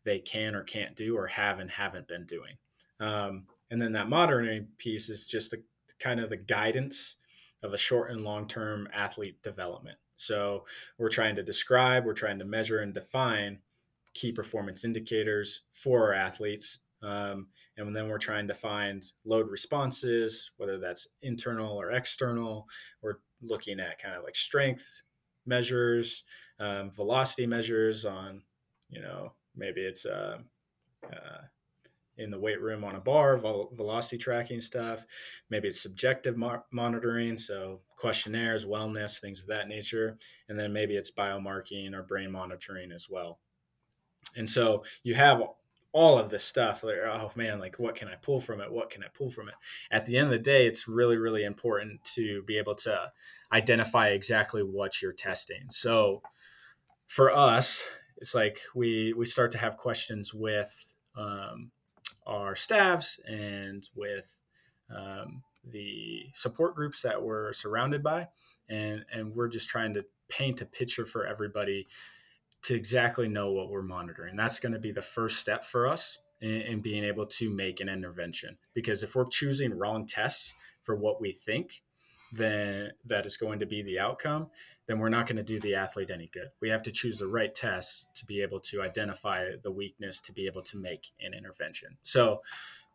they 0.03 0.19
can 0.19 0.53
or 0.53 0.63
can't 0.63 0.95
do 0.95 1.17
or 1.17 1.27
have 1.27 1.59
and 1.59 1.71
haven't 1.71 2.07
been 2.07 2.25
doing. 2.25 2.57
Um, 2.99 3.47
and 3.73 3.81
then 3.81 3.93
that 3.93 4.07
monitoring 4.07 4.67
piece 4.77 5.09
is 5.09 5.25
just 5.25 5.49
the 5.49 5.63
kind 5.99 6.19
of 6.19 6.29
the 6.29 6.37
guidance 6.37 7.15
of 7.63 7.73
a 7.73 7.77
short 7.77 8.11
and 8.11 8.21
long 8.21 8.47
term 8.47 8.87
athlete 8.93 9.41
development. 9.41 9.97
So 10.15 10.65
we're 10.99 11.09
trying 11.09 11.35
to 11.37 11.43
describe, 11.43 12.05
we're 12.05 12.13
trying 12.13 12.37
to 12.37 12.45
measure 12.45 12.81
and 12.81 12.93
define 12.93 13.57
key 14.13 14.31
performance 14.31 14.85
indicators 14.85 15.61
for 15.73 16.03
our 16.03 16.13
athletes. 16.13 16.81
Um, 17.01 17.47
and 17.75 17.95
then 17.95 18.09
we're 18.09 18.19
trying 18.19 18.47
to 18.47 18.53
find 18.53 19.03
load 19.25 19.49
responses, 19.49 20.51
whether 20.57 20.77
that's 20.77 21.07
internal 21.23 21.75
or 21.75 21.93
external. 21.93 22.67
We're 23.01 23.21
looking 23.41 23.79
at 23.79 23.99
kind 23.99 24.15
of 24.15 24.23
like 24.23 24.35
strength 24.35 25.01
measures, 25.47 26.25
um, 26.59 26.91
velocity 26.91 27.47
measures 27.47 28.05
on, 28.05 28.43
you 28.91 29.01
know, 29.01 29.33
maybe 29.55 29.81
it's 29.81 30.05
uh, 30.05 30.37
uh, 31.11 31.41
in 32.17 32.29
the 32.29 32.39
weight 32.39 32.61
room 32.61 32.83
on 32.83 32.95
a 32.95 32.99
bar, 32.99 33.37
velocity 33.37 34.17
tracking 34.17 34.61
stuff. 34.61 35.05
Maybe 35.49 35.67
it's 35.67 35.81
subjective 35.81 36.37
monitoring, 36.71 37.37
so 37.37 37.81
questionnaires, 37.97 38.65
wellness, 38.65 39.19
things 39.19 39.41
of 39.41 39.47
that 39.47 39.67
nature. 39.67 40.17
And 40.49 40.57
then 40.57 40.73
maybe 40.73 40.95
it's 40.95 41.11
biomarking 41.11 41.93
or 41.93 42.03
brain 42.03 42.31
monitoring 42.31 42.91
as 42.91 43.09
well. 43.09 43.39
And 44.35 44.49
so 44.49 44.83
you 45.03 45.15
have 45.15 45.41
all 45.93 46.17
of 46.17 46.29
this 46.29 46.43
stuff. 46.43 46.83
Like, 46.83 46.97
oh 47.05 47.31
man, 47.35 47.59
like 47.59 47.79
what 47.79 47.95
can 47.95 48.07
I 48.07 48.15
pull 48.15 48.39
from 48.39 48.59
it? 48.61 48.71
What 48.71 48.89
can 48.89 49.03
I 49.03 49.07
pull 49.13 49.29
from 49.29 49.47
it? 49.47 49.55
At 49.91 50.05
the 50.05 50.17
end 50.17 50.25
of 50.25 50.31
the 50.31 50.39
day, 50.39 50.67
it's 50.67 50.87
really, 50.87 51.17
really 51.17 51.43
important 51.43 52.03
to 52.15 52.41
be 52.43 52.57
able 52.57 52.75
to 52.75 53.11
identify 53.51 54.09
exactly 54.09 54.63
what 54.63 55.01
you're 55.01 55.13
testing. 55.13 55.67
So 55.69 56.21
for 57.07 57.31
us, 57.31 57.87
it's 58.17 58.33
like 58.33 58.59
we 58.73 59.13
we 59.13 59.25
start 59.25 59.51
to 59.51 59.57
have 59.57 59.77
questions 59.77 60.33
with 60.33 60.93
um, 61.15 61.71
our 62.25 62.55
staffs 62.55 63.19
and 63.25 63.87
with 63.95 64.39
um, 64.95 65.43
the 65.69 66.23
support 66.33 66.75
groups 66.75 67.01
that 67.01 67.21
we're 67.21 67.53
surrounded 67.53 68.03
by, 68.03 68.27
and 68.69 69.05
and 69.11 69.33
we're 69.33 69.47
just 69.47 69.69
trying 69.69 69.93
to 69.93 70.05
paint 70.29 70.61
a 70.61 70.65
picture 70.65 71.05
for 71.05 71.25
everybody 71.25 71.87
to 72.63 72.75
exactly 72.75 73.27
know 73.27 73.51
what 73.51 73.69
we're 73.69 73.81
monitoring. 73.81 74.35
That's 74.35 74.59
going 74.59 74.73
to 74.73 74.79
be 74.79 74.91
the 74.91 75.01
first 75.01 75.39
step 75.39 75.65
for 75.65 75.87
us 75.87 76.17
in, 76.41 76.61
in, 76.61 76.81
being 76.81 77.03
able 77.03 77.25
to 77.25 77.49
make 77.49 77.81
an 77.81 77.89
intervention. 77.89 78.57
Because 78.73 79.03
if 79.03 79.15
we're 79.15 79.25
choosing 79.25 79.77
wrong 79.77 80.07
tests 80.07 80.53
for 80.81 80.95
what 80.95 81.19
we 81.19 81.33
think, 81.33 81.83
then 82.31 82.91
that 83.05 83.25
is 83.25 83.37
going 83.37 83.59
to 83.59 83.65
be 83.65 83.83
the 83.83 83.99
outcome, 83.99 84.47
then 84.87 84.99
we're 84.99 85.09
not 85.09 85.27
going 85.27 85.37
to 85.37 85.43
do 85.43 85.59
the 85.59 85.75
athlete 85.75 86.11
any 86.11 86.27
good. 86.27 86.49
We 86.59 86.69
have 86.69 86.83
to 86.83 86.91
choose 86.91 87.17
the 87.17 87.27
right 87.27 87.53
tests 87.53 88.07
to 88.15 88.25
be 88.25 88.41
able 88.41 88.59
to 88.61 88.81
identify 88.81 89.51
the 89.61 89.71
weakness 89.71 90.19
to 90.21 90.33
be 90.33 90.45
able 90.45 90.61
to 90.63 90.77
make 90.77 91.11
an 91.21 91.33
intervention. 91.33 91.97
So 92.03 92.41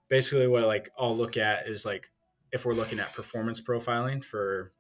basically 0.09 0.47
what 0.47 0.65
like 0.65 0.91
I'll 0.99 1.17
look 1.17 1.37
at 1.37 1.69
is 1.69 1.87
like 1.87 2.11
if 2.53 2.65
we're 2.65 2.75
looking 2.75 3.01
at 3.01 3.13
performance 3.13 3.61
profiling 3.61 4.25
for 4.25 4.73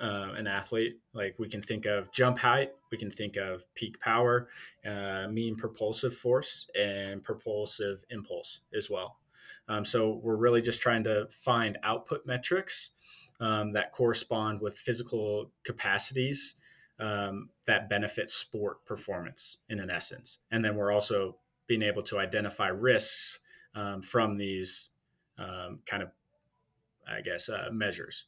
uh, 0.00 0.32
an 0.36 0.46
athlete, 0.46 0.98
like 1.12 1.34
we 1.38 1.48
can 1.48 1.62
think 1.62 1.86
of 1.86 2.10
jump 2.12 2.38
height, 2.38 2.72
we 2.90 2.98
can 2.98 3.10
think 3.10 3.36
of 3.36 3.64
peak 3.74 4.00
power, 4.00 4.48
uh, 4.86 5.26
mean 5.28 5.56
propulsive 5.56 6.14
force, 6.14 6.68
and 6.78 7.22
propulsive 7.22 8.04
impulse 8.10 8.60
as 8.76 8.88
well. 8.88 9.16
Um, 9.68 9.84
so 9.84 10.20
we're 10.22 10.36
really 10.36 10.62
just 10.62 10.80
trying 10.80 11.04
to 11.04 11.26
find 11.30 11.78
output 11.82 12.26
metrics 12.26 12.90
um, 13.42 13.72
that 13.72 13.90
correspond 13.90 14.60
with 14.60 14.78
physical 14.78 15.50
capacities 15.64 16.54
um, 17.00 17.48
that 17.66 17.88
benefit 17.88 18.30
sport 18.30 18.84
performance 18.84 19.58
in 19.68 19.80
an 19.80 19.90
essence. 19.90 20.38
And 20.52 20.64
then 20.64 20.76
we're 20.76 20.92
also 20.92 21.36
being 21.66 21.82
able 21.82 22.02
to 22.04 22.18
identify 22.18 22.68
risks 22.68 23.40
um, 23.74 24.00
from 24.00 24.36
these 24.36 24.90
um, 25.38 25.80
kind 25.86 26.04
of, 26.04 26.10
I 27.06 27.20
guess, 27.20 27.48
uh, 27.48 27.68
measures. 27.72 28.26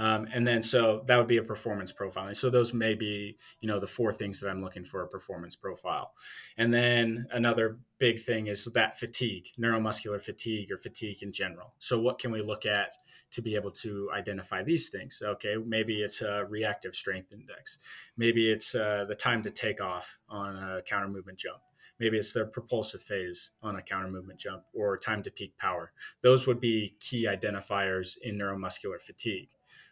Um, 0.00 0.26
and 0.32 0.46
then 0.46 0.62
so 0.62 1.02
that 1.08 1.18
would 1.18 1.28
be 1.28 1.36
a 1.36 1.42
performance 1.42 1.92
profiling. 1.92 2.34
So 2.34 2.48
those 2.48 2.72
may 2.72 2.94
be, 2.94 3.36
you 3.60 3.68
know, 3.68 3.78
the 3.78 3.86
four 3.86 4.12
things 4.12 4.40
that 4.40 4.48
I'm 4.48 4.62
looking 4.62 4.82
for 4.82 5.02
a 5.02 5.06
performance 5.06 5.56
profile. 5.56 6.14
And 6.56 6.72
then 6.72 7.26
another 7.30 7.80
big 7.98 8.18
thing 8.18 8.46
is 8.46 8.64
that 8.64 8.98
fatigue, 8.98 9.48
neuromuscular 9.60 10.22
fatigue 10.22 10.72
or 10.72 10.78
fatigue 10.78 11.22
in 11.22 11.32
general. 11.32 11.74
So 11.80 12.00
what 12.00 12.18
can 12.18 12.32
we 12.32 12.40
look 12.40 12.64
at 12.64 12.92
to 13.32 13.42
be 13.42 13.56
able 13.56 13.72
to 13.72 14.10
identify 14.14 14.62
these 14.62 14.88
things? 14.88 15.22
Okay, 15.22 15.56
maybe 15.66 16.00
it's 16.00 16.22
a 16.22 16.46
reactive 16.48 16.94
strength 16.94 17.34
index. 17.34 17.76
Maybe 18.16 18.50
it's 18.50 18.74
uh, 18.74 19.04
the 19.06 19.14
time 19.14 19.42
to 19.42 19.50
take 19.50 19.82
off 19.82 20.18
on 20.30 20.56
a 20.56 20.80
counter 20.80 21.08
movement 21.08 21.38
jump 21.38 21.60
maybe 21.98 22.16
it's 22.16 22.32
the 22.32 22.46
propulsive 22.46 23.02
phase 23.02 23.50
on 23.62 23.76
a 23.76 23.82
counter 23.82 24.08
movement 24.08 24.40
jump 24.40 24.62
or 24.72 24.96
time 24.96 25.22
to 25.22 25.30
peak 25.30 25.56
power. 25.58 25.92
Those 26.22 26.46
would 26.46 26.58
be 26.58 26.96
key 26.98 27.26
identifiers 27.26 28.16
in 28.22 28.38
neuromuscular 28.38 28.98
fatigue. 28.98 29.50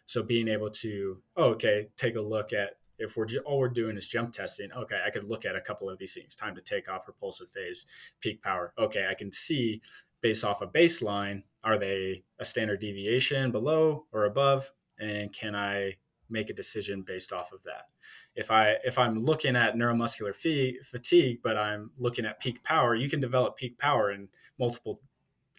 So 0.09 0.23
being 0.23 0.47
able 0.47 0.71
to, 0.71 1.21
oh, 1.37 1.49
okay, 1.49 1.89
take 1.95 2.15
a 2.15 2.21
look 2.21 2.51
at 2.51 2.77
if 2.97 3.15
we're 3.15 3.27
all 3.45 3.59
we're 3.59 3.69
doing 3.69 3.95
is 3.95 4.09
jump 4.09 4.33
testing, 4.33 4.71
okay, 4.71 4.99
I 5.05 5.11
could 5.11 5.23
look 5.23 5.45
at 5.45 5.55
a 5.55 5.61
couple 5.61 5.87
of 5.87 5.99
these 5.99 6.15
things: 6.15 6.33
time 6.33 6.55
to 6.55 6.61
take 6.61 6.89
off, 6.89 7.05
propulsive 7.05 7.47
phase, 7.47 7.85
peak 8.19 8.41
power. 8.41 8.73
Okay, 8.79 9.05
I 9.07 9.13
can 9.13 9.31
see 9.31 9.83
based 10.21 10.43
off 10.43 10.63
a 10.63 10.67
baseline, 10.67 11.43
are 11.63 11.77
they 11.77 12.23
a 12.39 12.43
standard 12.43 12.79
deviation 12.79 13.51
below 13.51 14.07
or 14.11 14.25
above, 14.25 14.71
and 14.97 15.31
can 15.31 15.55
I 15.55 15.97
make 16.27 16.49
a 16.49 16.55
decision 16.55 17.03
based 17.03 17.31
off 17.31 17.51
of 17.51 17.61
that? 17.65 17.83
If 18.33 18.49
I 18.49 18.77
if 18.83 18.97
I'm 18.97 19.19
looking 19.19 19.55
at 19.55 19.75
neuromuscular 19.75 20.33
fatigue, 20.83 21.37
but 21.43 21.55
I'm 21.55 21.91
looking 21.99 22.25
at 22.25 22.39
peak 22.39 22.63
power, 22.63 22.95
you 22.95 23.11
can 23.11 23.21
develop 23.21 23.57
peak 23.57 23.77
power 23.77 24.11
in 24.11 24.29
multiple 24.57 25.01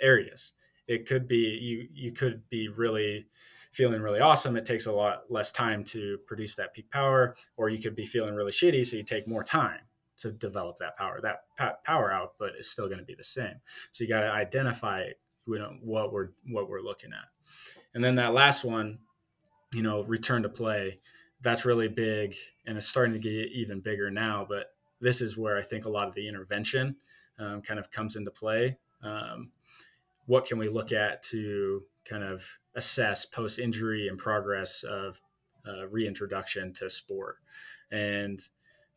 areas. 0.00 0.54
It 0.88 1.06
could 1.06 1.28
be 1.28 1.36
you 1.36 1.86
you 1.94 2.10
could 2.10 2.42
be 2.50 2.66
really 2.66 3.26
feeling 3.70 4.02
really 4.02 4.20
awesome, 4.20 4.56
it 4.56 4.64
takes 4.64 4.87
a 4.87 4.92
lot 4.92 5.24
less 5.30 5.52
time 5.52 5.85
to 5.85 6.18
produce 6.26 6.56
that 6.56 6.74
peak 6.74 6.90
power, 6.90 7.35
or 7.56 7.68
you 7.68 7.78
could 7.78 7.94
be 7.94 8.04
feeling 8.04 8.35
really 8.35 8.52
shitty, 8.52 8.85
so 8.85 8.96
you 8.96 9.02
take 9.02 9.28
more 9.28 9.44
time 9.44 9.80
to 10.18 10.33
develop 10.33 10.76
that 10.78 10.96
power. 10.96 11.20
That 11.22 11.85
power 11.85 12.12
output 12.12 12.52
is 12.59 12.70
still 12.70 12.87
going 12.87 12.98
to 12.98 13.04
be 13.04 13.14
the 13.14 13.24
same. 13.24 13.54
So 13.92 14.04
you 14.04 14.09
got 14.09 14.20
to 14.20 14.30
identify 14.30 15.11
you 15.46 15.59
know, 15.59 15.74
what 15.83 16.12
we're 16.12 16.28
what 16.48 16.68
we're 16.68 16.83
looking 16.83 17.11
at, 17.12 17.28
and 17.94 18.04
then 18.04 18.16
that 18.16 18.35
last 18.35 18.64
one, 18.64 18.98
you 19.74 19.83
know, 19.83 20.02
return 20.04 20.42
to 20.42 20.48
play. 20.48 20.98
That's 21.42 21.64
really 21.64 21.88
big, 21.88 22.35
and 22.66 22.76
it's 22.76 22.87
starting 22.87 23.14
to 23.14 23.18
get 23.18 23.50
even 23.52 23.80
bigger 23.80 24.11
now. 24.11 24.46
But 24.48 24.66
this 25.00 25.20
is 25.20 25.37
where 25.37 25.56
I 25.56 25.62
think 25.62 25.87
a 25.87 25.88
lot 25.88 26.09
of 26.09 26.14
the 26.14 26.28
intervention 26.28 26.96
um, 27.38 27.62
kind 27.62 27.80
of 27.80 27.90
comes 27.90 28.16
into 28.16 28.30
play. 28.30 28.78
Um, 29.02 29.50
what 30.26 30.46
can 30.46 30.59
we 30.59 30.68
look 30.68 30.92
at 30.92 31.22
to 31.24 31.83
kind 32.04 32.22
of 32.22 32.44
assess 32.74 33.24
post 33.24 33.59
injury 33.59 34.09
and 34.09 34.18
progress 34.18 34.83
of 34.83 35.20
uh, 35.66 35.87
reintroduction 35.88 36.72
to 36.74 36.88
sport. 36.88 37.37
And 37.90 38.40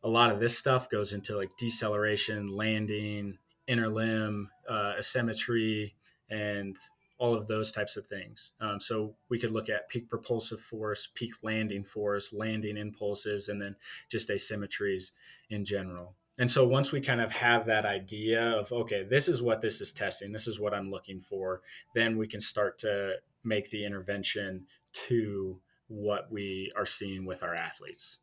a 0.02 0.08
lot 0.08 0.30
of 0.30 0.40
this 0.40 0.56
stuff 0.58 0.88
goes 0.88 1.12
into 1.12 1.36
like 1.36 1.50
deceleration, 1.58 2.46
landing, 2.46 3.38
inter 3.66 3.88
limb, 3.88 4.50
uh, 4.68 4.92
asymmetry, 4.98 5.94
and 6.30 6.76
all 7.18 7.34
of 7.34 7.46
those 7.46 7.70
types 7.70 7.96
of 7.96 8.06
things. 8.06 8.52
Um, 8.60 8.80
so 8.80 9.14
we 9.28 9.38
could 9.38 9.52
look 9.52 9.68
at 9.68 9.88
peak 9.88 10.08
propulsive 10.08 10.60
force, 10.60 11.08
peak 11.14 11.32
landing 11.42 11.84
force, 11.84 12.32
landing 12.32 12.76
impulses, 12.76 13.48
and 13.48 13.60
then 13.60 13.76
just 14.10 14.28
asymmetries 14.28 15.12
in 15.48 15.64
general. 15.64 16.16
And 16.38 16.50
so 16.50 16.66
once 16.66 16.90
we 16.90 17.00
kind 17.00 17.20
of 17.20 17.30
have 17.30 17.66
that 17.66 17.86
idea 17.86 18.42
of, 18.42 18.72
okay, 18.72 19.04
this 19.04 19.28
is 19.28 19.40
what 19.40 19.60
this 19.60 19.80
is 19.80 19.92
testing, 19.92 20.32
this 20.32 20.48
is 20.48 20.58
what 20.58 20.74
I'm 20.74 20.90
looking 20.90 21.20
for, 21.20 21.62
then 21.94 22.18
we 22.18 22.26
can 22.26 22.40
start 22.40 22.80
to 22.80 23.14
make 23.44 23.70
the 23.70 23.84
intervention 23.84 24.66
to 25.08 25.60
what 25.88 26.30
we 26.30 26.70
are 26.76 26.86
seeing 26.86 27.26
with 27.26 27.42
our 27.42 27.54
athletes. 27.54 28.18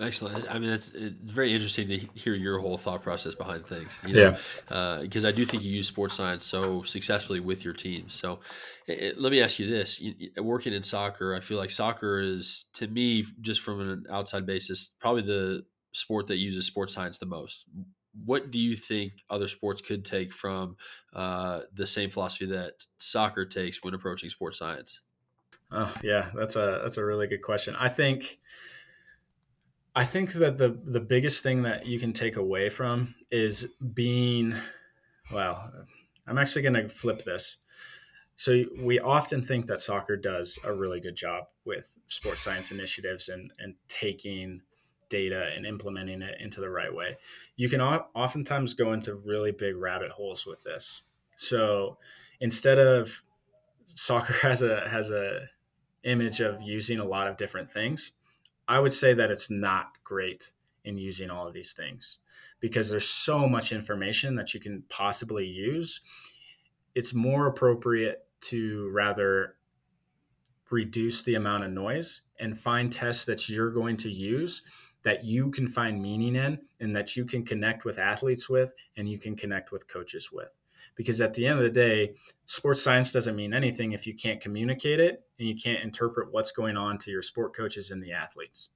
Excellent. 0.00 0.48
I 0.48 0.60
mean, 0.60 0.70
it's, 0.70 0.90
it's 0.90 1.16
very 1.24 1.52
interesting 1.52 1.88
to 1.88 1.98
hear 2.14 2.34
your 2.34 2.60
whole 2.60 2.76
thought 2.76 3.02
process 3.02 3.34
behind 3.34 3.66
things. 3.66 3.98
You 4.06 4.14
know? 4.14 4.36
Yeah. 4.68 4.98
Because 5.02 5.24
uh, 5.24 5.28
I 5.28 5.32
do 5.32 5.44
think 5.44 5.64
you 5.64 5.72
use 5.72 5.88
sports 5.88 6.14
science 6.14 6.44
so 6.44 6.84
successfully 6.84 7.40
with 7.40 7.64
your 7.64 7.74
teams. 7.74 8.14
So 8.14 8.38
it, 8.86 8.98
it, 8.98 9.20
let 9.20 9.32
me 9.32 9.42
ask 9.42 9.58
you 9.58 9.68
this: 9.68 10.00
you, 10.00 10.30
working 10.40 10.72
in 10.72 10.84
soccer, 10.84 11.34
I 11.34 11.40
feel 11.40 11.58
like 11.58 11.72
soccer 11.72 12.20
is, 12.20 12.66
to 12.74 12.86
me, 12.86 13.24
just 13.40 13.60
from 13.60 13.80
an 13.80 14.06
outside 14.08 14.46
basis, 14.46 14.94
probably 15.00 15.22
the 15.22 15.64
sport 15.92 16.28
that 16.28 16.36
uses 16.36 16.66
sports 16.66 16.94
science 16.94 17.18
the 17.18 17.26
most 17.26 17.64
what 18.24 18.50
do 18.50 18.58
you 18.58 18.74
think 18.76 19.12
other 19.30 19.48
sports 19.48 19.82
could 19.82 20.04
take 20.04 20.32
from 20.32 20.76
uh, 21.12 21.60
the 21.72 21.86
same 21.86 22.10
philosophy 22.10 22.46
that 22.46 22.86
soccer 22.98 23.44
takes 23.44 23.82
when 23.82 23.94
approaching 23.94 24.30
sports 24.30 24.58
science? 24.58 25.00
Oh 25.70 25.92
yeah, 26.02 26.30
that's 26.34 26.56
a 26.56 26.80
that's 26.82 26.96
a 26.96 27.04
really 27.04 27.26
good 27.26 27.42
question. 27.42 27.76
I 27.78 27.88
think 27.88 28.38
I 29.94 30.04
think 30.04 30.32
that 30.34 30.58
the 30.58 30.78
the 30.84 31.00
biggest 31.00 31.42
thing 31.42 31.62
that 31.62 31.86
you 31.86 31.98
can 31.98 32.12
take 32.12 32.36
away 32.36 32.68
from 32.68 33.14
is 33.30 33.66
being 33.94 34.54
well. 35.32 35.72
I'm 36.26 36.38
actually 36.38 36.62
going 36.62 36.74
to 36.74 36.88
flip 36.88 37.24
this. 37.24 37.56
So 38.36 38.64
we 38.80 39.00
often 39.00 39.42
think 39.42 39.66
that 39.66 39.80
soccer 39.80 40.16
does 40.16 40.58
a 40.62 40.72
really 40.72 41.00
good 41.00 41.16
job 41.16 41.44
with 41.64 41.98
sports 42.06 42.42
science 42.42 42.70
initiatives 42.70 43.28
and 43.28 43.52
and 43.58 43.74
taking 43.88 44.62
data 45.08 45.50
and 45.54 45.66
implementing 45.66 46.22
it 46.22 46.40
into 46.40 46.60
the 46.60 46.70
right 46.70 46.94
way. 46.94 47.16
You 47.56 47.68
can 47.68 47.80
oftentimes 47.80 48.74
go 48.74 48.92
into 48.92 49.14
really 49.14 49.52
big 49.52 49.76
rabbit 49.76 50.12
holes 50.12 50.46
with 50.46 50.62
this. 50.64 51.02
So 51.36 51.98
instead 52.40 52.78
of 52.78 53.22
soccer 53.84 54.32
has 54.42 54.62
a 54.62 54.88
has 54.88 55.10
a 55.10 55.48
image 56.04 56.40
of 56.40 56.62
using 56.62 57.00
a 57.00 57.04
lot 57.04 57.26
of 57.26 57.36
different 57.36 57.70
things, 57.70 58.12
I 58.66 58.78
would 58.78 58.92
say 58.92 59.14
that 59.14 59.30
it's 59.30 59.50
not 59.50 59.92
great 60.04 60.52
in 60.84 60.96
using 60.96 61.30
all 61.30 61.46
of 61.46 61.54
these 61.54 61.72
things 61.72 62.18
because 62.60 62.90
there's 62.90 63.08
so 63.08 63.48
much 63.48 63.72
information 63.72 64.34
that 64.36 64.54
you 64.54 64.60
can 64.60 64.82
possibly 64.88 65.46
use. 65.46 66.00
It's 66.94 67.14
more 67.14 67.46
appropriate 67.46 68.26
to 68.40 68.90
rather 68.92 69.54
reduce 70.70 71.22
the 71.22 71.34
amount 71.34 71.64
of 71.64 71.70
noise 71.70 72.22
and 72.38 72.58
find 72.58 72.92
tests 72.92 73.24
that 73.24 73.48
you're 73.48 73.70
going 73.70 73.96
to 73.98 74.10
use 74.10 74.62
that 75.02 75.24
you 75.24 75.50
can 75.50 75.68
find 75.68 76.02
meaning 76.02 76.36
in 76.36 76.58
and 76.80 76.94
that 76.94 77.16
you 77.16 77.24
can 77.24 77.44
connect 77.44 77.84
with 77.84 77.98
athletes 77.98 78.48
with 78.48 78.74
and 78.96 79.08
you 79.08 79.18
can 79.18 79.36
connect 79.36 79.72
with 79.72 79.88
coaches 79.88 80.30
with. 80.32 80.48
Because 80.96 81.20
at 81.20 81.34
the 81.34 81.46
end 81.46 81.58
of 81.58 81.64
the 81.64 81.70
day, 81.70 82.14
sports 82.46 82.82
science 82.82 83.12
doesn't 83.12 83.36
mean 83.36 83.54
anything 83.54 83.92
if 83.92 84.06
you 84.06 84.14
can't 84.14 84.40
communicate 84.40 84.98
it 84.98 85.22
and 85.38 85.48
you 85.48 85.54
can't 85.54 85.82
interpret 85.82 86.32
what's 86.32 86.50
going 86.50 86.76
on 86.76 86.98
to 86.98 87.10
your 87.10 87.22
sport 87.22 87.54
coaches 87.54 87.90
and 87.90 88.02
the 88.02 88.12
athletes. 88.12 88.70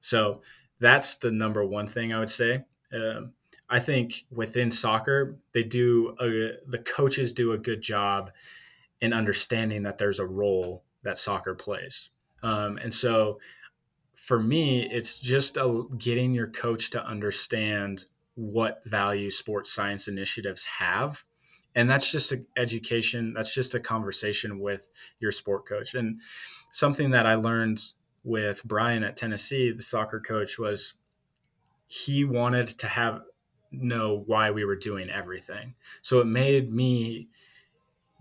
So 0.00 0.42
that's 0.78 1.16
the 1.16 1.30
number 1.30 1.64
one 1.64 1.88
thing 1.88 2.12
I 2.12 2.18
would 2.18 2.30
say. 2.30 2.64
Um, 2.92 3.32
I 3.70 3.78
think 3.78 4.24
within 4.30 4.70
soccer, 4.70 5.38
they 5.52 5.62
do 5.62 6.14
a, 6.20 6.58
the 6.66 6.82
coaches 6.84 7.32
do 7.32 7.52
a 7.52 7.58
good 7.58 7.82
job 7.82 8.30
in 9.00 9.12
understanding 9.12 9.82
that 9.82 9.98
there's 9.98 10.18
a 10.18 10.26
role 10.26 10.84
that 11.02 11.18
soccer 11.18 11.54
plays. 11.54 12.10
Um, 12.42 12.78
and 12.78 12.92
so 12.92 13.40
for 14.18 14.40
me, 14.40 14.82
it's 14.90 15.20
just 15.20 15.56
a, 15.56 15.84
getting 15.96 16.34
your 16.34 16.48
coach 16.48 16.90
to 16.90 17.06
understand 17.06 18.04
what 18.34 18.82
value 18.84 19.30
sports 19.30 19.72
science 19.72 20.08
initiatives 20.08 20.64
have. 20.64 21.22
And 21.76 21.88
that's 21.88 22.10
just 22.10 22.32
an 22.32 22.44
education, 22.56 23.32
that's 23.32 23.54
just 23.54 23.76
a 23.76 23.80
conversation 23.80 24.58
with 24.58 24.90
your 25.20 25.30
sport 25.30 25.68
coach. 25.68 25.94
And 25.94 26.20
something 26.72 27.12
that 27.12 27.26
I 27.26 27.36
learned 27.36 27.80
with 28.24 28.64
Brian 28.64 29.04
at 29.04 29.16
Tennessee, 29.16 29.70
the 29.70 29.82
soccer 29.82 30.18
coach, 30.18 30.58
was 30.58 30.94
he 31.86 32.24
wanted 32.24 32.66
to 32.80 32.88
have 32.88 33.22
know 33.70 34.24
why 34.26 34.50
we 34.50 34.64
were 34.64 34.76
doing 34.76 35.10
everything. 35.10 35.74
So 36.02 36.18
it 36.18 36.26
made 36.26 36.72
me 36.72 37.28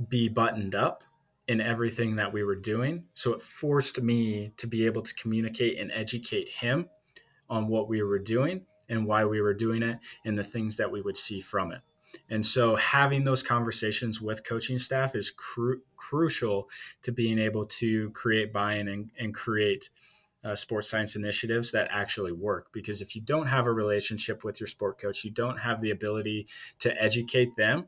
be 0.09 0.29
buttoned 0.29 0.75
up 0.75 1.03
in 1.47 1.61
everything 1.61 2.17
that 2.17 2.33
we 2.33 2.43
were 2.43 2.55
doing. 2.55 3.05
So 3.13 3.33
it 3.33 3.41
forced 3.41 4.01
me 4.01 4.51
to 4.57 4.67
be 4.67 4.85
able 4.85 5.01
to 5.01 5.13
communicate 5.15 5.79
and 5.79 5.91
educate 5.91 6.49
him 6.49 6.89
on 7.49 7.67
what 7.67 7.87
we 7.87 8.01
were 8.03 8.19
doing 8.19 8.65
and 8.89 9.05
why 9.05 9.25
we 9.25 9.41
were 9.41 9.53
doing 9.53 9.81
it 9.83 9.99
and 10.25 10.37
the 10.37 10.43
things 10.43 10.77
that 10.77 10.91
we 10.91 11.01
would 11.01 11.17
see 11.17 11.39
from 11.39 11.71
it. 11.71 11.81
And 12.29 12.45
so 12.45 12.75
having 12.75 13.23
those 13.23 13.43
conversations 13.43 14.21
with 14.21 14.43
coaching 14.43 14.79
staff 14.79 15.15
is 15.15 15.31
cru- 15.31 15.81
crucial 15.95 16.69
to 17.03 17.11
being 17.11 17.39
able 17.39 17.65
to 17.65 18.09
create 18.11 18.53
buy-in 18.53 18.87
and, 18.87 19.11
and 19.19 19.33
create 19.33 19.89
uh, 20.43 20.55
sports 20.55 20.89
science 20.89 21.15
initiatives 21.15 21.71
that 21.71 21.89
actually 21.91 22.31
work. 22.31 22.67
Because 22.71 23.01
if 23.01 23.15
you 23.15 23.21
don't 23.21 23.47
have 23.47 23.67
a 23.67 23.71
relationship 23.71 24.43
with 24.43 24.59
your 24.59 24.67
sport 24.67 24.99
coach, 24.99 25.23
you 25.23 25.31
don't 25.31 25.59
have 25.59 25.81
the 25.81 25.91
ability 25.91 26.47
to 26.79 27.01
educate 27.01 27.55
them 27.55 27.87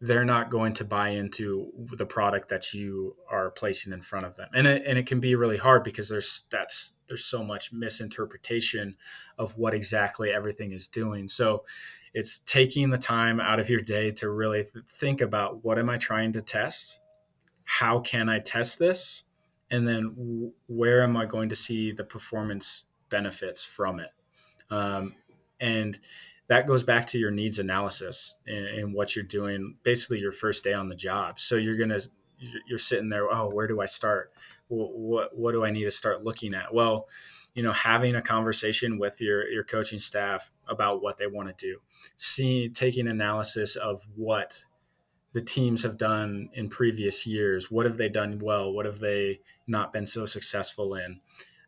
they're 0.00 0.24
not 0.24 0.48
going 0.48 0.72
to 0.72 0.84
buy 0.84 1.08
into 1.08 1.72
the 1.96 2.06
product 2.06 2.48
that 2.50 2.72
you 2.72 3.16
are 3.30 3.50
placing 3.50 3.92
in 3.92 4.00
front 4.00 4.24
of 4.24 4.36
them. 4.36 4.48
And 4.54 4.66
it, 4.66 4.82
and 4.86 4.96
it 4.96 5.06
can 5.06 5.18
be 5.18 5.34
really 5.34 5.56
hard 5.56 5.82
because 5.82 6.08
there's 6.08 6.44
that's 6.50 6.92
there's 7.08 7.24
so 7.24 7.42
much 7.42 7.72
misinterpretation 7.72 8.96
of 9.38 9.56
what 9.56 9.74
exactly 9.74 10.30
everything 10.30 10.72
is 10.72 10.86
doing. 10.86 11.28
So 11.28 11.64
it's 12.14 12.38
taking 12.40 12.90
the 12.90 12.98
time 12.98 13.40
out 13.40 13.58
of 13.58 13.70
your 13.70 13.80
day 13.80 14.10
to 14.12 14.30
really 14.30 14.62
th- 14.62 14.84
think 14.86 15.20
about 15.20 15.64
what 15.64 15.78
am 15.78 15.90
i 15.90 15.96
trying 15.96 16.32
to 16.32 16.40
test? 16.40 17.00
How 17.64 17.98
can 17.98 18.28
i 18.28 18.38
test 18.38 18.78
this? 18.78 19.24
And 19.70 19.86
then 19.86 20.14
w- 20.14 20.52
where 20.68 21.02
am 21.02 21.16
i 21.16 21.26
going 21.26 21.48
to 21.48 21.56
see 21.56 21.90
the 21.92 22.04
performance 22.04 22.84
benefits 23.08 23.64
from 23.64 24.00
it? 24.00 24.12
Um, 24.70 25.14
and 25.60 25.98
that 26.48 26.66
goes 26.66 26.82
back 26.82 27.06
to 27.06 27.18
your 27.18 27.30
needs 27.30 27.58
analysis 27.58 28.34
and, 28.46 28.66
and, 28.66 28.94
what 28.94 29.14
you're 29.14 29.24
doing 29.24 29.76
basically 29.82 30.18
your 30.18 30.32
first 30.32 30.64
day 30.64 30.72
on 30.72 30.88
the 30.88 30.94
job. 30.94 31.38
So 31.38 31.56
you're 31.56 31.76
gonna 31.76 32.00
you're 32.66 32.78
sitting 32.78 33.08
there 33.08 33.32
oh 33.32 33.50
where 33.50 33.66
do 33.66 33.80
i 33.80 33.86
start? 33.86 34.32
What 34.68 35.36
what 35.36 35.52
do 35.52 35.64
i 35.64 35.70
need 35.70 35.84
to 35.84 35.90
start 35.90 36.24
looking 36.24 36.54
at? 36.54 36.72
Well 36.74 37.08
you 37.54 37.62
know 37.62 37.72
having 37.72 38.14
a 38.14 38.22
conversation 38.22 38.98
with 38.98 39.20
your 39.20 39.48
your 39.48 39.64
coaching 39.64 39.98
staff 39.98 40.50
about 40.68 41.02
what 41.02 41.16
they 41.16 41.26
want 41.26 41.48
to 41.48 41.54
do. 41.66 41.80
See 42.16 42.68
taking 42.68 43.08
analysis 43.08 43.76
of 43.76 44.06
what 44.16 44.64
the 45.32 45.42
teams 45.42 45.82
have 45.82 45.98
done 45.98 46.48
in 46.54 46.68
previous 46.68 47.26
years. 47.26 47.70
What 47.70 47.84
have 47.84 47.96
they 47.96 48.08
done 48.08 48.38
well? 48.38 48.72
What 48.72 48.86
have 48.86 49.00
they 49.00 49.40
not 49.66 49.92
been 49.92 50.06
so 50.06 50.24
successful 50.24 50.94
in 50.94 51.20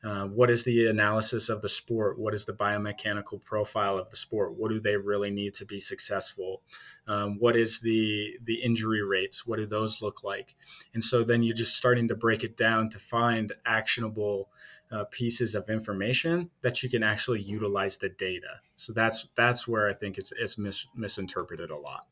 uh, 0.02 0.24
what 0.24 0.48
is 0.48 0.64
the 0.64 0.86
analysis 0.86 1.48
of 1.48 1.60
the 1.60 1.68
sport? 1.68 2.18
What 2.18 2.32
is 2.32 2.46
the 2.46 2.54
biomechanical 2.54 3.44
profile 3.44 3.98
of 3.98 4.08
the 4.10 4.16
sport? 4.16 4.54
What 4.54 4.70
do 4.70 4.80
they 4.80 4.96
really 4.96 5.30
need 5.30 5.54
to 5.54 5.66
be 5.66 5.78
successful? 5.78 6.62
Um, 7.06 7.38
what 7.38 7.54
is 7.54 7.80
the 7.80 8.38
the 8.42 8.62
injury 8.62 9.02
rates? 9.02 9.46
What 9.46 9.58
do 9.58 9.66
those 9.66 10.00
look 10.00 10.24
like? 10.24 10.56
And 10.94 11.04
so 11.04 11.22
then 11.22 11.42
you're 11.42 11.56
just 11.56 11.76
starting 11.76 12.08
to 12.08 12.14
break 12.14 12.44
it 12.44 12.56
down 12.56 12.88
to 12.90 12.98
find 12.98 13.52
actionable 13.66 14.48
uh, 14.90 15.04
pieces 15.10 15.54
of 15.54 15.68
information 15.68 16.50
that 16.62 16.82
you 16.82 16.88
can 16.88 17.02
actually 17.02 17.42
utilize 17.42 17.98
the 17.98 18.08
data. 18.08 18.60
So 18.76 18.92
that's 18.94 19.28
that's 19.34 19.68
where 19.68 19.88
I 19.88 19.92
think 19.92 20.16
it's 20.16 20.32
it's 20.38 20.56
mis- 20.56 20.86
misinterpreted 20.94 21.70
a 21.70 21.76
lot. 21.76 22.06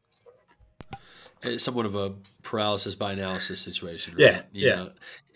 It's 1.42 1.64
somewhat 1.64 1.86
of 1.86 1.94
a 1.94 2.14
paralysis 2.42 2.94
by 2.96 3.12
analysis 3.12 3.60
situation. 3.60 4.14
Right? 4.14 4.20
Yeah, 4.20 4.42
you 4.52 4.68
yeah. 4.68 4.74
Know, 4.74 4.90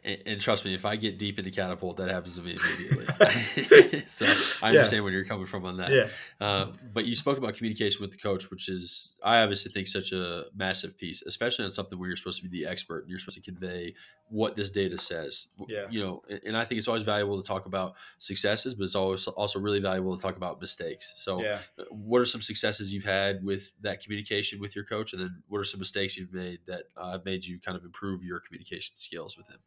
and, 0.05 0.23
and, 0.27 0.41
trust 0.41 0.65
me, 0.65 0.75
if 0.75 0.85
I 0.85 0.97
get 0.97 1.19
deep 1.19 1.39
into 1.39 1.51
catapult, 1.51 1.99
that 1.99 2.11
happens 2.11 2.35
to 2.37 2.43
me 2.43 2.57
immediately. 2.57 3.07
so 4.07 4.27
I 4.65 4.71
understand 4.71 4.93
yeah. 4.93 5.01
where 5.01 5.13
you're 5.13 5.25
coming 5.25 5.47
from 5.47 5.65
on 5.65 5.77
that. 5.77 5.91
Yeah. 5.91 6.09
Uh, 6.41 6.73
but 6.93 7.05
you 7.05 7.15
spoke 7.15 7.39
about 7.39 7.55
communication 7.55 8.01
with 8.01 8.11
the 8.11 8.17
coach, 8.17 8.51
which 8.51 8.69
is 8.69 9.13
I 9.23 9.43
obviously 9.43 9.71
think 9.71 9.87
such 9.87 10.13
a 10.13 10.45
massive 10.57 10.99
piece, 10.99 11.23
especially 11.23 11.65
on 11.67 11.71
something 11.71 11.99
where 11.99 12.09
you're 12.09 12.17
supposed 12.17 12.43
to 12.43 12.49
be 12.49 12.63
the 12.63 12.69
expert 12.69 13.03
and 13.03 13.11
you're 13.11 13.21
supposed 13.21 13.43
to 13.43 13.51
convey 13.51 13.95
what 14.29 14.57
this 14.57 14.71
data 14.71 14.99
says. 14.99 15.47
Yeah. 15.69 15.87
You 15.89 16.01
know, 16.01 16.23
and, 16.45 16.57
I 16.57 16.65
think 16.65 16.79
it's 16.79 16.89
always 16.89 17.05
valuable 17.05 17.41
to 17.41 17.47
talk 17.47 17.67
about 17.67 17.95
successes, 18.19 18.75
but 18.75 18.85
it's 18.85 18.95
always 18.97 19.27
also 19.29 19.61
really 19.61 19.81
valuable 19.81 20.17
to 20.17 20.23
talk 20.23 20.37
about 20.37 20.61
mistakes. 20.61 21.13
So, 21.17 21.43
yeah. 21.43 21.59
Uh, 21.79 21.85
what 21.91 22.21
are 22.21 22.25
some 22.25 22.41
successes 22.41 22.93
you've 22.93 23.05
had 23.05 23.45
with 23.45 23.73
that 23.83 24.03
communication 24.03 24.61
with 24.61 24.75
your 24.75 24.85
coach, 24.85 25.13
and 25.13 25.23
then 25.23 25.43
what 25.49 25.59
are 25.59 25.65
some 25.65 25.81
mistakes 25.81 26.17
you've 26.17 26.33
made 26.33 26.59
that 26.67 26.85
uh, 26.97 27.13
have 27.13 27.25
made 27.25 27.45
you 27.45 27.61
kind 27.61 27.77
of 27.77 27.85
improve 27.85 28.25
your 28.25 28.41
communication 28.41 28.97
skills 28.97 29.37
with 29.37 29.49
him? 29.49 29.59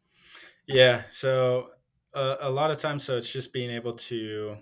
Yeah. 0.66 1.02
So 1.10 1.68
uh, 2.14 2.36
a 2.40 2.50
lot 2.50 2.70
of 2.70 2.78
times, 2.78 3.04
so 3.04 3.16
it's 3.16 3.32
just 3.32 3.52
being 3.52 3.70
able 3.70 3.94
to 3.94 4.56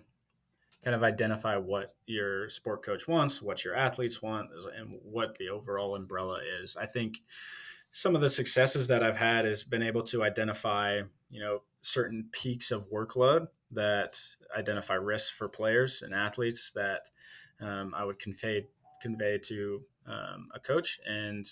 kind 0.85 0.97
of 0.97 1.03
identify 1.03 1.57
what 1.57 1.93
your 2.07 2.49
sport 2.49 2.85
coach 2.85 3.09
wants, 3.09 3.43
what 3.43 3.65
your 3.65 3.77
athletes 3.77 4.23
want, 4.23 4.51
and 4.77 4.99
what 5.03 5.39
the 5.39 5.49
overall 5.49 5.97
umbrella 5.97 6.41
is. 6.63 6.77
I 6.77 6.87
think 6.87 7.21
some 7.93 8.15
of 8.15 8.21
the 8.23 8.31
successes 8.31 8.89
that 8.89 9.03
I've 9.03 9.17
had 9.17 9.45
has 9.47 9.65
been 9.65 9.83
able 9.83 10.03
to 10.05 10.25
identify, 10.25 11.03
you 11.31 11.41
know, 11.41 11.63
certain 11.83 12.29
peaks 12.33 12.71
of 12.71 12.91
workload 12.91 13.49
that 13.73 14.21
identify 14.57 14.95
risks 14.95 15.31
for 15.31 15.49
players 15.49 16.03
and 16.03 16.15
athletes 16.15 16.73
that 16.73 17.11
um, 17.61 17.95
I 17.97 18.05
would 18.05 18.19
convey 18.19 18.69
convey 19.03 19.39
to 19.39 19.83
um, 20.07 20.49
a 20.55 20.61
coach 20.61 21.01
and 21.07 21.47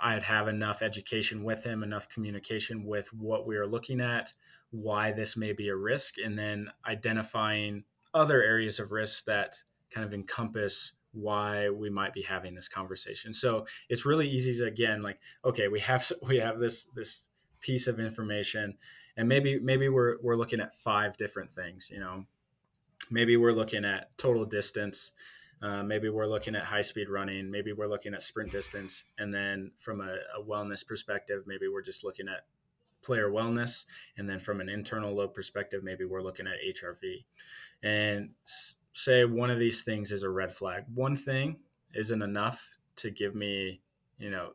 I'd 0.00 0.22
have 0.22 0.48
enough 0.48 0.82
education 0.82 1.44
with 1.44 1.64
him, 1.64 1.82
enough 1.82 2.08
communication 2.08 2.84
with 2.84 3.12
what 3.12 3.46
we 3.46 3.56
are 3.56 3.66
looking 3.66 4.00
at, 4.00 4.32
why 4.70 5.12
this 5.12 5.36
may 5.36 5.52
be 5.52 5.68
a 5.68 5.76
risk, 5.76 6.14
and 6.18 6.38
then 6.38 6.70
identifying 6.86 7.84
other 8.14 8.42
areas 8.42 8.80
of 8.80 8.92
risk 8.92 9.26
that 9.26 9.62
kind 9.90 10.06
of 10.06 10.14
encompass 10.14 10.92
why 11.12 11.70
we 11.70 11.90
might 11.90 12.12
be 12.12 12.22
having 12.22 12.54
this 12.54 12.68
conversation. 12.68 13.32
So 13.32 13.66
it's 13.88 14.06
really 14.06 14.28
easy 14.28 14.56
to 14.58 14.64
again 14.64 15.02
like, 15.02 15.18
okay, 15.44 15.68
we 15.68 15.80
have 15.80 16.10
we 16.22 16.38
have 16.38 16.58
this 16.58 16.84
this 16.94 17.24
piece 17.60 17.86
of 17.86 17.98
information, 18.00 18.74
and 19.16 19.28
maybe 19.28 19.58
maybe 19.58 19.88
we're 19.88 20.16
we're 20.22 20.36
looking 20.36 20.60
at 20.60 20.74
five 20.74 21.16
different 21.16 21.50
things. 21.50 21.90
You 21.92 22.00
know, 22.00 22.24
maybe 23.10 23.36
we're 23.36 23.52
looking 23.52 23.84
at 23.84 24.16
total 24.18 24.44
distance 24.44 25.12
uh, 25.62 25.82
maybe 25.82 26.08
we're 26.08 26.26
looking 26.26 26.54
at 26.54 26.64
high 26.64 26.82
speed 26.82 27.08
running. 27.08 27.50
Maybe 27.50 27.72
we're 27.72 27.88
looking 27.88 28.14
at 28.14 28.22
sprint 28.22 28.52
distance. 28.52 29.04
And 29.18 29.32
then 29.32 29.72
from 29.76 30.00
a, 30.00 30.16
a, 30.38 30.42
wellness 30.42 30.86
perspective, 30.86 31.44
maybe 31.46 31.66
we're 31.68 31.82
just 31.82 32.04
looking 32.04 32.28
at 32.28 32.44
player 33.02 33.30
wellness. 33.30 33.84
And 34.18 34.28
then 34.28 34.38
from 34.38 34.60
an 34.60 34.68
internal 34.68 35.14
load 35.14 35.32
perspective, 35.32 35.82
maybe 35.82 36.04
we're 36.04 36.22
looking 36.22 36.46
at 36.46 36.54
HRV. 36.76 37.24
And 37.82 38.30
s- 38.46 38.76
say 38.92 39.24
one 39.24 39.50
of 39.50 39.58
these 39.58 39.82
things 39.82 40.12
is 40.12 40.24
a 40.24 40.30
red 40.30 40.52
flag. 40.52 40.84
One 40.94 41.16
thing 41.16 41.56
isn't 41.94 42.22
enough 42.22 42.76
to 42.96 43.10
give 43.10 43.34
me, 43.34 43.80
you 44.18 44.30
know, 44.30 44.50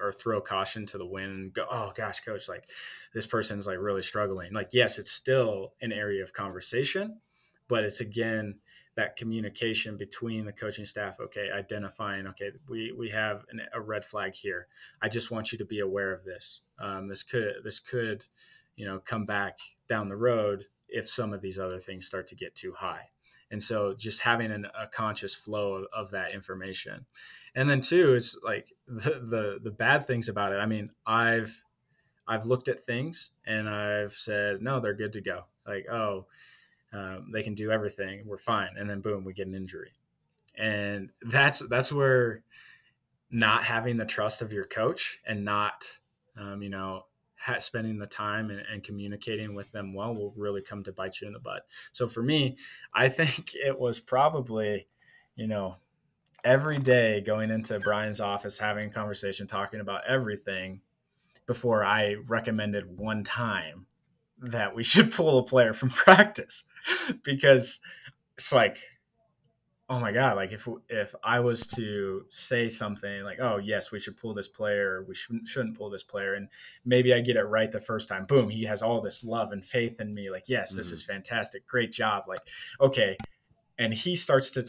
or 0.00 0.12
throw 0.12 0.40
caution 0.40 0.86
to 0.86 0.98
the 0.98 1.06
wind 1.06 1.32
and 1.32 1.52
go, 1.52 1.66
oh 1.70 1.92
gosh, 1.96 2.20
coach, 2.20 2.48
like 2.48 2.68
this 3.14 3.26
person's 3.26 3.66
like 3.66 3.78
really 3.78 4.02
struggling. 4.02 4.52
Like, 4.52 4.68
yes, 4.72 4.98
it's 4.98 5.10
still 5.10 5.72
an 5.80 5.92
area 5.92 6.22
of 6.22 6.32
conversation, 6.32 7.20
but 7.68 7.84
it's 7.84 8.00
again 8.00 8.56
that 8.98 9.14
communication 9.14 9.96
between 9.96 10.44
the 10.44 10.52
coaching 10.52 10.84
staff. 10.84 11.20
Okay, 11.20 11.50
identifying. 11.54 12.26
Okay, 12.26 12.50
we 12.68 12.92
we 12.98 13.08
have 13.10 13.44
an, 13.48 13.60
a 13.72 13.80
red 13.80 14.04
flag 14.04 14.34
here. 14.34 14.66
I 15.00 15.08
just 15.08 15.30
want 15.30 15.52
you 15.52 15.58
to 15.58 15.64
be 15.64 15.78
aware 15.78 16.12
of 16.12 16.24
this. 16.24 16.62
Um, 16.80 17.06
this 17.06 17.22
could 17.22 17.54
this 17.62 17.78
could, 17.78 18.24
you 18.74 18.84
know, 18.84 18.98
come 18.98 19.24
back 19.24 19.60
down 19.86 20.08
the 20.08 20.16
road 20.16 20.64
if 20.88 21.08
some 21.08 21.32
of 21.32 21.40
these 21.40 21.60
other 21.60 21.78
things 21.78 22.06
start 22.06 22.26
to 22.26 22.34
get 22.34 22.56
too 22.56 22.72
high. 22.72 23.10
And 23.52 23.62
so 23.62 23.94
just 23.94 24.22
having 24.22 24.50
an, 24.50 24.66
a 24.66 24.88
conscious 24.88 25.34
flow 25.34 25.74
of, 25.74 25.86
of, 25.94 26.10
that 26.10 26.32
information. 26.32 27.06
And 27.54 27.70
then 27.70 27.80
two, 27.80 28.14
it's 28.14 28.36
like 28.42 28.72
the, 28.88 29.20
the, 29.22 29.60
the 29.62 29.70
bad 29.70 30.06
things 30.06 30.28
about 30.28 30.52
it. 30.52 30.56
I 30.56 30.66
mean, 30.66 30.90
I've, 31.06 31.62
I've 32.26 32.46
looked 32.46 32.68
at 32.68 32.82
things 32.82 33.30
and 33.46 33.70
I've 33.70 34.12
said, 34.12 34.60
no, 34.60 34.80
they're 34.80 34.92
good 34.92 35.14
to 35.14 35.22
go. 35.22 35.44
Like, 35.66 35.86
oh, 35.90 36.26
um, 36.92 37.30
they 37.32 37.42
can 37.42 37.54
do 37.54 37.70
everything. 37.70 38.22
We're 38.26 38.38
fine. 38.38 38.70
And 38.76 38.88
then 38.88 39.00
boom, 39.00 39.24
we 39.24 39.32
get 39.32 39.46
an 39.46 39.54
injury. 39.54 39.92
And 40.56 41.10
that's, 41.22 41.60
that's 41.68 41.92
where 41.92 42.42
not 43.30 43.64
having 43.64 43.96
the 43.96 44.06
trust 44.06 44.42
of 44.42 44.52
your 44.52 44.64
coach 44.64 45.20
and 45.26 45.44
not, 45.44 45.98
um, 46.36 46.62
you 46.62 46.70
know, 46.70 47.02
ha- 47.38 47.58
spending 47.58 47.98
the 47.98 48.06
time 48.06 48.50
and, 48.50 48.62
and, 48.72 48.82
communicating 48.82 49.54
with 49.54 49.70
them 49.70 49.94
well 49.94 50.14
will 50.14 50.32
really 50.36 50.62
come 50.62 50.82
to 50.84 50.92
bite 50.92 51.20
you 51.20 51.26
in 51.26 51.32
the 51.32 51.38
butt. 51.38 51.66
So 51.92 52.06
for 52.06 52.22
me, 52.22 52.56
I 52.92 53.08
think 53.08 53.54
it 53.54 53.78
was 53.78 54.00
probably, 54.00 54.88
you 55.36 55.46
know, 55.46 55.76
every 56.44 56.78
day 56.78 57.20
going 57.20 57.50
into 57.50 57.78
Brian's 57.80 58.20
office, 58.20 58.58
having 58.58 58.88
a 58.88 58.92
conversation, 58.92 59.46
talking 59.46 59.80
about 59.80 60.02
everything 60.08 60.80
before 61.46 61.84
I 61.84 62.16
recommended 62.26 62.98
one 62.98 63.24
time 63.24 63.86
that 64.40 64.74
we 64.74 64.82
should 64.84 65.12
pull 65.12 65.38
a 65.38 65.44
player 65.44 65.72
from 65.72 65.90
practice 65.90 66.64
because 67.24 67.80
it's 68.36 68.52
like 68.52 68.78
oh 69.90 69.98
my 69.98 70.12
god 70.12 70.36
like 70.36 70.52
if 70.52 70.68
if 70.88 71.14
i 71.24 71.40
was 71.40 71.66
to 71.66 72.24
say 72.28 72.68
something 72.68 73.22
like 73.24 73.38
oh 73.40 73.56
yes 73.56 73.90
we 73.90 73.98
should 73.98 74.16
pull 74.16 74.34
this 74.34 74.48
player 74.48 75.04
we 75.08 75.14
shouldn't 75.14 75.48
shouldn't 75.48 75.76
pull 75.76 75.88
this 75.88 76.02
player 76.02 76.34
and 76.34 76.48
maybe 76.84 77.14
i 77.14 77.20
get 77.20 77.36
it 77.36 77.42
right 77.44 77.72
the 77.72 77.80
first 77.80 78.08
time 78.08 78.26
boom 78.26 78.50
he 78.50 78.64
has 78.64 78.82
all 78.82 79.00
this 79.00 79.24
love 79.24 79.50
and 79.50 79.64
faith 79.64 80.00
in 80.00 80.14
me 80.14 80.30
like 80.30 80.48
yes 80.48 80.74
this 80.74 80.88
mm-hmm. 80.88 80.94
is 80.94 81.02
fantastic 81.02 81.66
great 81.66 81.90
job 81.90 82.24
like 82.28 82.42
okay 82.80 83.16
and 83.78 83.94
he 83.94 84.14
starts 84.14 84.50
to 84.50 84.66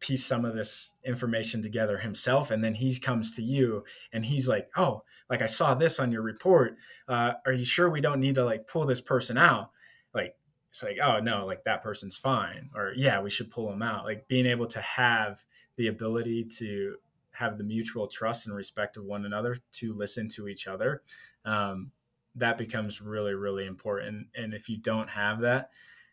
piece 0.00 0.24
some 0.24 0.44
of 0.46 0.54
this 0.54 0.94
information 1.04 1.62
together 1.62 1.98
himself 1.98 2.50
and 2.50 2.64
then 2.64 2.74
he 2.74 2.98
comes 2.98 3.32
to 3.32 3.42
you 3.42 3.84
and 4.12 4.24
he's 4.24 4.48
like 4.48 4.68
oh 4.76 5.02
like 5.28 5.42
i 5.42 5.46
saw 5.46 5.74
this 5.74 6.00
on 6.00 6.10
your 6.10 6.22
report 6.22 6.76
uh, 7.08 7.32
are 7.44 7.52
you 7.52 7.66
sure 7.66 7.88
we 7.90 8.00
don't 8.00 8.20
need 8.20 8.34
to 8.34 8.44
like 8.44 8.66
pull 8.66 8.86
this 8.86 9.00
person 9.00 9.36
out 9.36 9.70
like 10.14 10.34
it's 10.70 10.82
like 10.82 10.98
oh 11.02 11.18
no 11.18 11.44
like 11.46 11.64
that 11.64 11.82
person's 11.82 12.16
fine 12.16 12.70
or 12.74 12.94
yeah 12.96 13.20
we 13.20 13.28
should 13.28 13.50
pull 13.50 13.68
them 13.68 13.82
out. 13.82 14.04
Like 14.04 14.28
being 14.28 14.46
able 14.46 14.66
to 14.68 14.80
have 14.80 15.44
the 15.76 15.88
ability 15.88 16.44
to 16.44 16.96
have 17.32 17.58
the 17.58 17.64
mutual 17.64 18.06
trust 18.06 18.46
and 18.46 18.54
respect 18.54 18.96
of 18.96 19.04
one 19.04 19.24
another 19.24 19.56
to 19.72 19.92
listen 19.94 20.28
to 20.28 20.46
each 20.46 20.66
other 20.66 21.02
um, 21.44 21.90
that 22.34 22.56
becomes 22.56 23.00
really 23.00 23.34
really 23.34 23.66
important 23.66 24.28
and 24.34 24.54
if 24.54 24.68
you 24.68 24.76
don't 24.76 25.10
have 25.10 25.40
that 25.40 25.70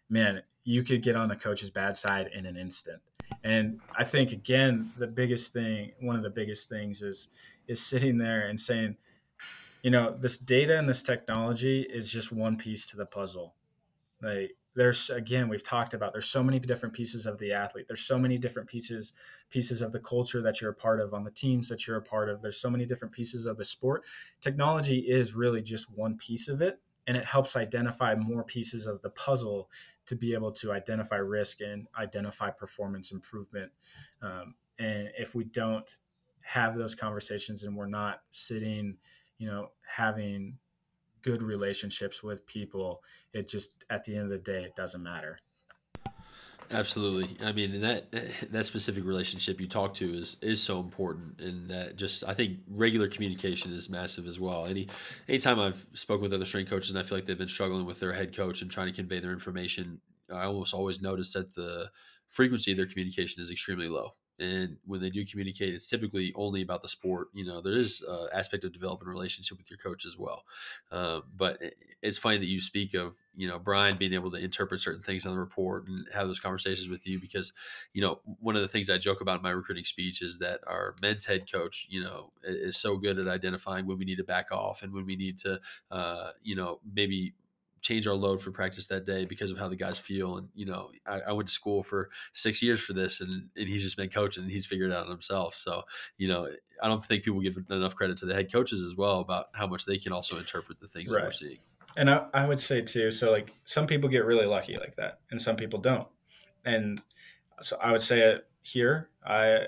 man 0.09 0.41
you 0.63 0.83
could 0.83 1.01
get 1.01 1.15
on 1.15 1.29
the 1.29 1.35
coach's 1.35 1.69
bad 1.69 1.95
side 1.95 2.29
in 2.33 2.45
an 2.45 2.57
instant. 2.57 3.01
And 3.43 3.79
i 3.95 4.03
think 4.03 4.31
again 4.31 4.91
the 4.97 5.07
biggest 5.07 5.53
thing 5.53 5.91
one 5.99 6.15
of 6.15 6.23
the 6.23 6.29
biggest 6.29 6.67
things 6.67 7.01
is 7.01 7.27
is 7.67 7.85
sitting 7.85 8.17
there 8.17 8.47
and 8.47 8.59
saying 8.59 8.97
you 9.83 9.91
know 9.91 10.15
this 10.17 10.37
data 10.37 10.79
and 10.79 10.89
this 10.89 11.03
technology 11.03 11.81
is 11.81 12.11
just 12.11 12.31
one 12.31 12.57
piece 12.57 12.85
to 12.87 12.97
the 12.97 13.05
puzzle 13.05 13.53
like 14.21 14.55
there's 14.75 15.09
again 15.09 15.49
we've 15.49 15.63
talked 15.63 15.93
about 15.93 16.13
there's 16.13 16.29
so 16.29 16.43
many 16.43 16.59
different 16.59 16.93
pieces 16.93 17.25
of 17.25 17.37
the 17.39 17.51
athlete. 17.51 17.85
There's 17.87 18.05
so 18.05 18.19
many 18.19 18.37
different 18.37 18.69
pieces 18.69 19.13
pieces 19.49 19.81
of 19.81 19.91
the 19.91 19.99
culture 19.99 20.41
that 20.41 20.61
you're 20.61 20.71
a 20.71 20.75
part 20.75 21.01
of 21.01 21.13
on 21.13 21.23
the 21.23 21.31
teams 21.31 21.67
that 21.69 21.87
you're 21.87 21.97
a 21.97 22.01
part 22.01 22.29
of. 22.29 22.41
There's 22.41 22.61
so 22.61 22.69
many 22.69 22.85
different 22.85 23.13
pieces 23.13 23.45
of 23.45 23.57
the 23.57 23.65
sport. 23.65 24.03
Technology 24.39 24.99
is 24.99 25.33
really 25.33 25.61
just 25.61 25.91
one 25.91 26.15
piece 26.17 26.47
of 26.47 26.61
it 26.61 26.79
and 27.07 27.17
it 27.17 27.25
helps 27.25 27.55
identify 27.55 28.13
more 28.15 28.43
pieces 28.43 28.85
of 28.85 29.01
the 29.01 29.09
puzzle 29.09 29.69
to 30.05 30.15
be 30.15 30.33
able 30.33 30.51
to 30.51 30.71
identify 30.71 31.15
risk 31.15 31.61
and 31.61 31.87
identify 31.97 32.49
performance 32.49 33.11
improvement. 33.11 33.71
Um, 34.21 34.55
and 34.77 35.09
if 35.17 35.33
we 35.33 35.45
don't 35.45 35.89
have 36.41 36.77
those 36.77 36.95
conversations 36.95 37.63
and 37.63 37.75
we're 37.75 37.87
not 37.87 38.21
sitting 38.29 38.97
you 39.37 39.47
know 39.47 39.71
having 39.85 40.57
good 41.27 41.41
relationships 41.43 42.23
with 42.23 42.47
people 42.47 43.03
it 43.33 43.49
just 43.49 43.83
at 43.89 44.05
the 44.05 44.15
end 44.15 44.23
of 44.23 44.29
the 44.29 44.37
day 44.37 44.63
it 44.63 44.77
doesn't 44.77 45.03
matter 45.03 45.37
Absolutely. 46.69 47.37
I 47.45 47.53
mean, 47.53 47.79
that 47.81 48.11
that 48.51 48.65
specific 48.65 49.05
relationship 49.05 49.61
you 49.61 49.67
talk 49.67 49.93
to 49.95 50.13
is 50.13 50.35
is 50.41 50.61
so 50.61 50.81
important, 50.81 51.39
and 51.39 51.69
that 51.69 51.95
just 51.95 52.25
I 52.25 52.33
think 52.33 52.59
regular 52.67 53.07
communication 53.07 53.71
is 53.71 53.89
massive 53.89 54.27
as 54.27 54.37
well. 54.37 54.65
Any 54.65 54.89
anytime 55.29 55.61
I've 55.61 55.85
spoken 55.93 56.23
with 56.23 56.33
other 56.33 56.43
strength 56.43 56.69
coaches 56.69 56.89
and 56.89 56.99
I 56.99 57.03
feel 57.03 57.17
like 57.17 57.25
they've 57.25 57.37
been 57.37 57.47
struggling 57.47 57.85
with 57.85 58.01
their 58.01 58.11
head 58.11 58.35
coach 58.35 58.61
and 58.61 58.69
trying 58.69 58.87
to 58.87 58.93
convey 58.93 59.21
their 59.21 59.31
information, 59.31 60.01
I 60.29 60.43
almost 60.43 60.73
always 60.73 61.01
notice 61.01 61.31
that 61.33 61.55
the 61.55 61.89
frequency 62.27 62.71
of 62.71 62.77
their 62.77 62.85
communication 62.85 63.41
is 63.41 63.49
extremely 63.49 63.87
low 63.87 64.11
and 64.39 64.77
when 64.85 65.01
they 65.01 65.09
do 65.09 65.25
communicate 65.25 65.73
it's 65.73 65.87
typically 65.87 66.31
only 66.35 66.61
about 66.61 66.81
the 66.81 66.87
sport 66.87 67.27
you 67.33 67.45
know 67.45 67.61
there 67.61 67.73
is 67.73 68.03
uh, 68.07 68.27
aspect 68.33 68.63
of 68.63 68.73
developing 68.73 69.07
relationship 69.07 69.57
with 69.57 69.69
your 69.69 69.77
coach 69.77 70.05
as 70.05 70.17
well. 70.17 70.43
Um, 70.91 71.23
but 71.35 71.61
it's 72.01 72.17
funny 72.17 72.37
that 72.37 72.45
you 72.45 72.61
speak 72.61 72.93
of 72.93 73.17
you 73.35 73.47
know 73.47 73.59
brian 73.59 73.97
being 73.97 74.13
able 74.13 74.31
to 74.31 74.37
interpret 74.37 74.79
certain 74.79 75.01
things 75.01 75.25
on 75.25 75.33
the 75.33 75.39
report 75.39 75.87
and 75.87 76.05
have 76.13 76.27
those 76.27 76.39
conversations 76.39 76.89
with 76.89 77.05
you 77.07 77.19
because 77.19 77.53
you 77.93 78.01
know 78.01 78.19
one 78.39 78.55
of 78.55 78.61
the 78.61 78.67
things 78.67 78.89
i 78.89 78.97
joke 78.97 79.21
about 79.21 79.37
in 79.37 79.43
my 79.43 79.49
recruiting 79.49 79.83
speech 79.83 80.21
is 80.21 80.39
that 80.39 80.59
our 80.67 80.95
men's 81.01 81.25
head 81.25 81.51
coach 81.51 81.87
you 81.89 82.01
know 82.01 82.31
is 82.43 82.77
so 82.77 82.97
good 82.97 83.19
at 83.19 83.27
identifying 83.27 83.85
when 83.85 83.97
we 83.97 84.05
need 84.05 84.17
to 84.17 84.23
back 84.23 84.51
off 84.51 84.83
and 84.83 84.93
when 84.93 85.05
we 85.05 85.15
need 85.15 85.37
to 85.37 85.59
uh, 85.91 86.31
you 86.43 86.55
know 86.55 86.79
maybe 86.93 87.33
change 87.87 88.05
our 88.05 88.13
load 88.13 88.41
for 88.41 88.51
practice 88.51 88.87
that 88.87 89.05
day 89.05 89.23
because 89.23 89.49
of 89.49 89.57
how 89.57 89.69
the 89.69 89.75
guys 89.75 89.97
feel. 89.97 90.37
And 90.37 90.49
you 90.53 90.65
know, 90.65 90.91
I, 91.05 91.21
I, 91.29 91.31
went 91.31 91.47
to 91.47 91.53
school 91.53 91.83
for 91.83 92.09
six 92.33 92.61
years 92.61 92.81
for 92.81 92.91
this, 92.93 93.21
and, 93.21 93.49
and 93.55 93.67
he's 93.67 93.81
just 93.81 93.95
been 93.95 94.09
coaching 94.09 94.43
and 94.43 94.51
he's 94.51 94.65
figured 94.65 94.91
it 94.91 94.97
out 94.97 95.07
himself. 95.07 95.55
So 95.55 95.83
you 96.17 96.27
know, 96.27 96.49
I 96.83 96.87
don't 96.87 97.03
think 97.03 97.23
people 97.23 97.39
give 97.39 97.57
enough 97.69 97.95
credit 97.95 98.17
to 98.17 98.25
the 98.25 98.33
head 98.33 98.51
coaches 98.51 98.81
as 98.81 98.97
well 98.97 99.19
about 99.19 99.47
how 99.53 99.67
much 99.67 99.85
they 99.85 99.97
can 99.97 100.11
also 100.11 100.37
interpret 100.37 100.79
the 100.79 100.87
things 100.87 101.11
right. 101.11 101.21
that 101.21 101.27
we're 101.27 101.31
seeing. 101.31 101.59
And 101.95 102.09
I, 102.09 102.25
I 102.33 102.45
would 102.45 102.59
say 102.59 102.81
too, 102.81 103.09
so 103.09 103.31
like 103.31 103.53
some 103.65 103.87
people 103.87 104.09
get 104.09 104.25
really 104.25 104.45
lucky 104.45 104.75
like 104.77 104.95
that, 104.97 105.19
and 105.31 105.41
some 105.41 105.55
people 105.55 105.79
don't. 105.79 106.07
And 106.65 107.01
so 107.61 107.77
I 107.81 107.93
would 107.93 108.01
say 108.01 108.19
it 108.19 108.47
here, 108.63 109.09
I 109.25 109.67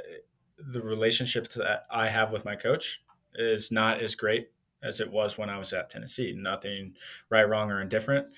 the 0.57 0.81
relationship 0.81 1.47
that 1.53 1.85
I 1.89 2.09
have 2.09 2.33
with 2.33 2.43
my 2.43 2.57
coach 2.57 3.01
is 3.35 3.71
not 3.71 4.01
as 4.01 4.15
great 4.15 4.49
as 4.83 4.99
it 4.99 5.11
was 5.11 5.37
when 5.37 5.49
I 5.49 5.57
was 5.57 5.73
at 5.73 5.89
Tennessee. 5.89 6.33
Nothing 6.35 6.95
right, 7.29 7.47
wrong, 7.47 7.71
or 7.71 7.81
indifferent. 7.81 8.29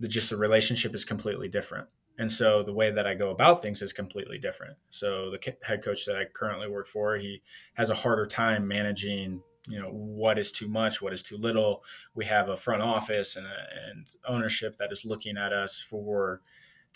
The, 0.00 0.08
just 0.08 0.30
the 0.30 0.36
relationship 0.36 0.94
is 0.94 1.04
completely 1.04 1.48
different. 1.48 1.88
And 2.18 2.30
so 2.32 2.62
the 2.62 2.72
way 2.72 2.90
that 2.90 3.06
I 3.06 3.14
go 3.14 3.30
about 3.30 3.60
things 3.60 3.82
is 3.82 3.92
completely 3.92 4.38
different. 4.38 4.76
So 4.90 5.30
the 5.30 5.54
head 5.62 5.84
coach 5.84 6.06
that 6.06 6.16
I 6.16 6.24
currently 6.24 6.68
work 6.68 6.86
for, 6.86 7.16
he 7.16 7.42
has 7.74 7.90
a 7.90 7.94
harder 7.94 8.24
time 8.24 8.66
managing, 8.66 9.42
you 9.68 9.78
know, 9.78 9.90
what 9.90 10.38
is 10.38 10.50
too 10.50 10.68
much, 10.68 11.02
what 11.02 11.12
is 11.12 11.22
too 11.22 11.36
little. 11.36 11.84
We 12.14 12.24
have 12.24 12.48
a 12.48 12.56
front 12.56 12.82
office 12.82 13.36
and, 13.36 13.46
a, 13.46 13.90
and 13.90 14.06
ownership 14.26 14.78
that 14.78 14.92
is 14.92 15.04
looking 15.04 15.36
at 15.36 15.52
us 15.52 15.80
for 15.80 16.40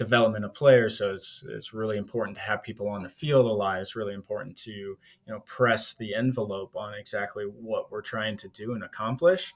development 0.01 0.47
of 0.47 0.55
players. 0.55 0.97
So 0.97 1.13
it's 1.13 1.45
it's 1.47 1.75
really 1.75 1.99
important 1.99 2.35
to 2.39 2.43
have 2.43 2.63
people 2.63 2.89
on 2.89 3.03
the 3.03 3.09
field 3.11 3.45
a 3.45 3.53
lot. 3.53 3.81
It's 3.83 3.95
really 3.95 4.15
important 4.15 4.57
to 4.63 4.71
you 4.71 4.99
know 5.29 5.41
press 5.41 5.95
the 5.95 6.15
envelope 6.15 6.75
on 6.75 6.95
exactly 6.95 7.45
what 7.45 7.93
we're 7.93 8.01
trying 8.01 8.39
to 8.39 8.49
do 8.49 8.73
and 8.73 8.83
accomplish. 8.83 9.53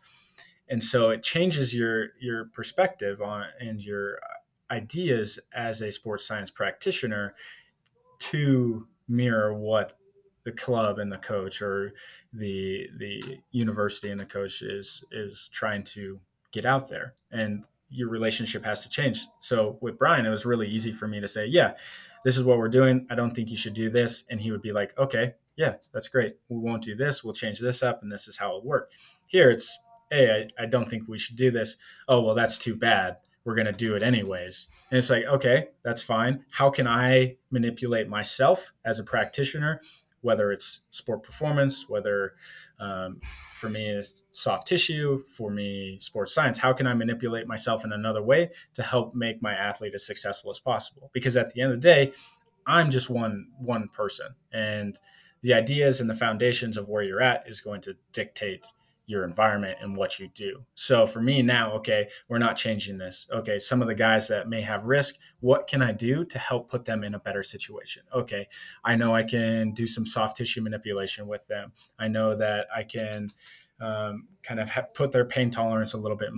And 0.69 0.85
so 0.85 1.09
it 1.09 1.23
changes 1.23 1.75
your 1.75 2.09
your 2.21 2.45
perspective 2.45 3.23
on 3.23 3.47
and 3.59 3.83
your 3.83 4.17
uh, 4.17 4.75
ideas 4.75 5.41
as 5.55 5.81
a 5.81 5.91
sports 5.91 6.27
science 6.27 6.51
practitioner 6.51 7.35
to 8.19 8.87
mirror 9.09 9.55
what 9.55 9.95
the 10.43 10.53
club 10.53 10.99
and 10.99 11.11
the 11.11 11.17
coach 11.17 11.63
or 11.63 11.95
the 12.35 12.91
the 12.99 13.39
university 13.51 14.11
and 14.11 14.21
the 14.21 14.27
coach 14.27 14.61
is 14.61 15.03
is 15.11 15.49
trying 15.51 15.85
to 15.85 16.21
get 16.53 16.67
out 16.67 16.91
there 16.91 17.15
and 17.31 17.65
your 17.95 18.09
relationship 18.09 18.65
has 18.65 18.83
to 18.83 18.89
change. 18.89 19.27
So 19.39 19.79
with 19.81 19.97
Brian, 19.97 20.27
it 20.27 20.31
was 20.31 20.45
really 20.45 20.69
easy 20.69 20.93
for 20.93 21.07
me 21.07 21.21
to 21.21 21.29
say, 21.29 21.47
yeah, 21.47 21.75
this 22.25 22.37
is 22.37 22.43
what 22.45 22.59
we're 22.59 22.69
doing. 22.69 23.07
I 23.09 23.15
don't 23.15 23.31
think 23.31 23.51
you 23.51 23.57
should 23.57 23.75
do 23.75 23.89
this. 23.89 24.25
And 24.29 24.41
he 24.41 24.51
would 24.51 24.63
be 24.63 24.73
like, 24.73 24.99
okay, 24.99 25.35
yeah, 25.57 25.75
that's 25.93 26.09
great. 26.09 26.37
We 26.49 26.59
won't 26.59 26.83
do 26.83 26.97
this. 26.97 27.23
We'll 27.23 27.35
change 27.35 27.61
this 27.61 27.83
up. 27.83 28.03
And 28.03 28.11
this 28.11 28.27
is 28.27 28.39
how 28.39 28.49
it'll 28.49 28.65
work. 28.65 28.91
Here 29.29 29.51
it's, 29.51 29.79
hey, 30.11 30.49
I, 30.59 30.65
I 30.65 30.67
don't 30.67 30.89
think 30.89 31.09
we 31.09 31.19
should 31.19 31.37
do 31.37 31.51
this. 31.51 31.77
Oh, 32.09 32.21
well, 32.21 32.35
that's 32.35 32.59
too 32.59 32.75
bad. 32.75 33.19
We're 33.45 33.55
going 33.55 33.67
to 33.67 33.73
do 33.73 33.95
it 33.95 34.03
anyways. 34.03 34.67
And 34.91 34.99
it's 34.99 35.11
like, 35.11 35.25
okay, 35.25 35.69
that's 35.85 36.03
fine. 36.03 36.45
How 36.53 36.71
can 36.71 36.89
I 36.89 37.37
manipulate 37.51 38.09
myself 38.09 38.73
as 38.85 38.99
a 38.99 39.05
practitioner, 39.05 39.81
whether 40.21 40.51
it's 40.51 40.81
sport 40.91 41.23
performance, 41.23 41.89
whether 41.89 42.35
Um, 42.81 43.21
for 43.65 43.71
me, 43.71 43.89
is 43.89 44.25
soft 44.31 44.67
tissue. 44.67 45.25
For 45.37 45.51
me, 45.51 45.99
sports 45.99 46.35
science. 46.35 46.59
How 46.59 46.73
can 46.73 46.87
I 46.87 46.95
manipulate 46.95 47.47
myself 47.47 47.85
in 47.85 47.93
another 47.93 48.23
way 48.23 48.51
to 48.75 48.83
help 48.83 49.15
make 49.15 49.43
my 49.43 49.53
athlete 49.53 49.95
as 49.95 50.07
successful 50.07 50.51
as 50.51 50.59
possible? 50.59 51.11
Because 51.13 51.37
at 51.37 51.51
the 51.51 51.63
end 51.63 51.73
of 51.73 51.81
the 51.81 51.89
day, 51.89 52.13
I'm 52.67 52.91
just 52.91 53.11
one 53.11 53.49
one 53.59 53.89
person, 53.89 54.35
and 54.53 54.99
the 55.43 55.55
ideas 55.55 56.01
and 56.01 56.09
the 56.09 56.15
foundations 56.15 56.77
of 56.77 56.89
where 56.89 57.03
you're 57.03 57.23
at 57.23 57.45
is 57.47 57.61
going 57.61 57.83
to 57.83 57.97
dictate 58.13 58.67
your 59.07 59.25
environment 59.25 59.79
and 59.81 59.97
what 59.97 60.19
you 60.19 60.29
do. 60.29 60.65
So 60.75 61.07
for 61.07 61.21
me 61.21 61.43
now, 61.43 61.73
okay, 61.75 62.09
we're 62.29 62.39
not 62.39 62.57
changing 62.57 62.99
this. 62.99 63.27
Okay, 63.31 63.59
some 63.59 63.83
of 63.83 63.89
the 63.89 63.95
guys 63.95 64.29
that 64.29 64.49
may 64.49 64.63
have 64.63 64.87
risk, 64.87 65.17
what 65.41 65.67
can 65.67 65.83
I 65.83 65.93
do 65.93 66.25
to 66.25 66.39
help 66.39 66.71
put 66.71 66.85
them 66.85 67.05
in 67.05 67.15
a 67.15 67.19
better 67.19 67.43
situation? 67.43 68.03
Okay, 68.15 68.49
I 68.85 68.97
know 68.97 69.15
I 69.15 69.23
can 69.23 69.73
do 69.73 69.87
some 69.87 70.07
soft 70.07 70.37
tissue 70.37 70.63
manipulation 70.63 71.27
with 71.27 71.47
them. 71.47 71.73
I 71.99 72.09
know 72.09 72.35
that 72.37 72.67
I 72.75 72.83
can 72.85 73.29
um, 73.81 74.29
kind 74.43 74.61
of 74.61 74.71
ha- 74.71 74.87
put 74.95 75.11
their 75.11 75.25
pain 75.25 75.51
tolerance 75.51 75.95
a 75.95 75.99
little 75.99 76.17
bit 76.17 76.31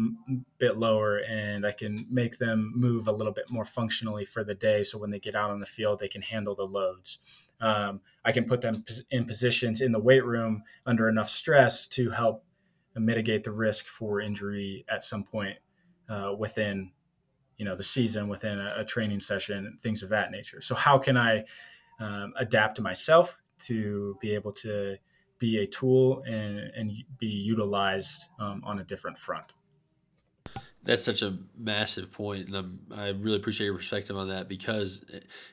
bit 0.58 0.76
lower, 0.78 1.18
and 1.18 1.66
I 1.66 1.72
can 1.72 2.06
make 2.10 2.38
them 2.38 2.72
move 2.74 3.08
a 3.08 3.12
little 3.12 3.32
bit 3.32 3.50
more 3.50 3.64
functionally 3.64 4.24
for 4.24 4.42
the 4.42 4.54
day. 4.54 4.82
So 4.82 4.98
when 4.98 5.10
they 5.10 5.20
get 5.20 5.34
out 5.34 5.50
on 5.50 5.60
the 5.60 5.66
field, 5.66 5.98
they 5.98 6.08
can 6.08 6.22
handle 6.22 6.54
the 6.54 6.64
loads. 6.64 7.18
Um, 7.60 8.00
I 8.24 8.32
can 8.32 8.44
put 8.44 8.62
them 8.62 8.84
in 9.10 9.26
positions 9.26 9.80
in 9.80 9.92
the 9.92 10.00
weight 10.00 10.24
room 10.24 10.62
under 10.86 11.08
enough 11.08 11.28
stress 11.28 11.86
to 11.88 12.10
help 12.10 12.44
mitigate 13.00 13.44
the 13.44 13.52
risk 13.52 13.86
for 13.86 14.20
injury 14.20 14.84
at 14.88 15.02
some 15.02 15.24
point 15.24 15.56
uh, 16.08 16.32
within 16.38 16.90
you 17.56 17.64
know 17.64 17.74
the 17.74 17.82
season 17.82 18.28
within 18.28 18.58
a, 18.58 18.68
a, 18.78 18.84
training 18.84 19.20
session 19.20 19.78
things 19.82 20.02
of 20.02 20.10
that 20.10 20.30
nature. 20.30 20.60
So 20.60 20.74
how 20.74 20.98
can 20.98 21.16
i 21.16 21.44
um, 21.98 22.34
adapt 22.38 22.80
myself 22.80 23.40
to 23.58 24.16
be 24.20 24.34
able 24.34 24.52
to 24.52 24.96
be 25.38 25.58
a 25.58 25.66
tool 25.66 26.22
and, 26.26 26.58
and 26.58 26.92
be 27.18 27.26
utilized 27.26 28.24
um, 28.38 28.62
on 28.64 28.80
a 28.80 28.84
different 28.84 29.16
front 29.16 29.54
that's 30.86 31.04
such 31.04 31.22
a 31.22 31.36
massive 31.58 32.12
point, 32.12 32.46
and 32.46 32.56
I'm, 32.56 32.80
I 32.94 33.08
really 33.08 33.36
appreciate 33.36 33.66
your 33.66 33.76
perspective 33.76 34.16
on 34.16 34.28
that 34.28 34.48
because 34.48 35.04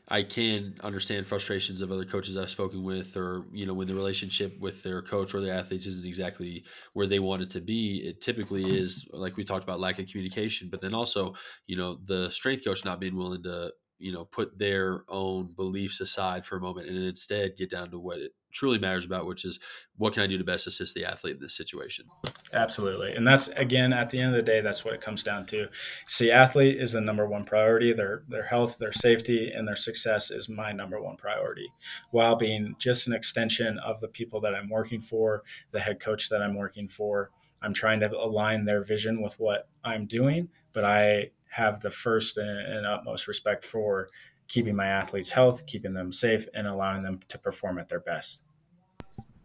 I 0.08 0.22
can 0.22 0.76
understand 0.84 1.26
frustrations 1.26 1.82
of 1.82 1.92
other 1.92 2.06
coaches 2.06 2.38
I've 2.38 2.52
spoken 2.52 2.84
with, 2.84 3.18
or 3.18 3.46
you 3.52 3.66
know, 3.66 3.74
when 3.74 3.88
the 3.88 3.96
relationship 3.96 4.60
with 4.60 4.84
their 4.84 5.02
coach 5.02 5.34
or 5.34 5.42
their 5.42 5.56
athletes 5.56 5.88
isn't 5.88 6.06
exactly 6.06 6.64
where 6.94 7.08
they 7.08 7.20
want 7.20 7.42
it 7.42 7.50
to 7.52 7.62
be. 7.62 8.04
It 8.08 8.22
typically 8.22 8.80
is, 8.80 9.08
like 9.12 9.36
we 9.36 9.44
talked 9.44 9.64
about, 9.64 9.80
lack 9.80 9.98
of 9.98 10.08
communication, 10.08 10.70
but 10.70 10.82
then 10.82 10.94
also, 10.94 11.34
you 11.66 11.78
know, 11.78 11.98
the 12.06 12.30
strength 12.30 12.64
coach 12.64 12.86
not 12.86 13.00
being 13.00 13.18
willing 13.18 13.44
to 13.44 13.72
you 14.04 14.12
know 14.12 14.26
put 14.26 14.60
their 14.60 15.06
own 15.08 15.50
beliefs 15.56 16.02
aside 16.02 16.46
for 16.46 16.58
a 16.58 16.60
moment 16.60 16.90
and 16.90 16.98
instead 16.98 17.56
get 17.56 17.70
down 17.70 17.90
to 17.90 17.98
what 17.98 18.20
it 18.20 18.34
truly 18.52 18.78
matters 18.78 19.06
about 19.06 19.26
which 19.26 19.46
is 19.46 19.60
what 19.96 20.14
can 20.14 20.22
i 20.22 20.28
do 20.28 20.38
to 20.38 20.44
best 20.44 20.68
assist 20.68 20.94
the 20.94 21.06
athlete 21.06 21.38
in 21.38 21.42
this 21.42 21.56
situation? 21.56 22.06
Absolutely 22.52 23.14
and 23.14 23.26
that's 23.26 23.48
again 23.50 23.94
at 23.94 24.10
the 24.10 24.20
end 24.20 24.36
of 24.36 24.36
the 24.36 24.52
day 24.52 24.60
that's 24.60 24.84
what 24.84 24.94
it 24.94 25.00
comes 25.00 25.24
down 25.24 25.46
to. 25.48 25.70
See 26.08 26.30
athlete 26.30 26.80
is 26.80 26.92
the 26.92 27.00
number 27.00 27.26
one 27.26 27.46
priority 27.46 27.94
their 27.94 28.24
their 28.28 28.44
health 28.44 28.78
their 28.78 28.92
safety 28.92 29.50
and 29.50 29.66
their 29.66 29.78
success 29.78 30.30
is 30.30 30.50
my 30.50 30.74
number 30.74 31.02
one 31.02 31.16
priority 31.16 31.72
while 32.12 32.36
being 32.36 32.76
just 32.78 33.08
an 33.08 33.14
extension 33.14 33.80
of 33.80 34.02
the 34.02 34.10
people 34.10 34.42
that 34.42 34.54
i'm 34.54 34.70
working 34.70 35.02
for 35.02 35.44
the 35.72 35.80
head 35.80 36.02
coach 36.02 36.30
that 36.30 36.42
i'm 36.42 36.56
working 36.56 36.90
for. 36.90 37.32
I'm 37.62 37.74
trying 37.74 38.02
to 38.02 38.12
align 38.12 38.66
their 38.66 38.84
vision 38.84 39.22
with 39.22 39.40
what 39.40 39.70
i'm 39.86 40.08
doing 40.08 40.50
but 40.74 40.84
i 40.84 41.32
have 41.54 41.82
the 41.82 41.92
first 41.92 42.38
and, 42.38 42.50
and 42.50 42.86
utmost 42.86 43.28
respect 43.28 43.64
for 43.64 44.10
keeping 44.48 44.76
my 44.76 44.88
athletes' 44.88 45.32
health, 45.32 45.66
keeping 45.68 45.94
them 45.94 46.12
safe, 46.12 46.48
and 46.56 46.68
allowing 46.68 47.04
them 47.04 47.20
to 47.28 47.38
perform 47.38 47.78
at 47.78 47.88
their 47.90 48.00
best. 48.00 48.42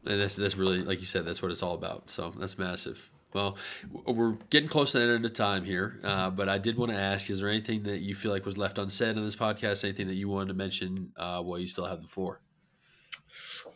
And 0.07 0.21
that's 0.21 0.37
that's 0.37 0.57
really 0.57 0.83
like 0.83 1.01
you 1.01 1.07
said, 1.07 1.27
that's 1.27 1.43
what 1.43 1.51
it's 1.51 1.63
all 1.63 1.75
about. 1.75 2.09
So 2.09 2.33
that's 2.39 2.59
massive. 2.59 3.11
Well, 3.35 3.59
we're 4.07 4.39
getting 4.49 4.71
close 4.71 4.93
to 4.93 5.01
the 5.01 5.13
end 5.13 5.27
of 5.27 5.35
time 5.35 5.63
here, 5.63 6.01
uh, 6.03 6.31
but 6.31 6.49
I 6.49 6.57
did 6.57 6.79
want 6.79 6.93
to 6.93 6.99
ask: 6.99 7.29
Is 7.29 7.41
there 7.41 7.51
anything 7.51 7.83
that 7.83 7.99
you 7.99 8.15
feel 8.15 8.33
like 8.33 8.47
was 8.47 8.57
left 8.57 8.79
unsaid 8.79 9.19
in 9.19 9.25
this 9.25 9.37
podcast? 9.37 9.85
Anything 9.85 10.07
that 10.07 10.15
you 10.15 10.31
wanted 10.31 10.49
to 10.49 10.55
mention 10.55 11.13
uh, 11.19 11.43
while 11.43 11.59
you 11.59 11.67
still 11.67 11.85
have 11.85 12.01
the 12.01 12.09
floor? 12.09 12.41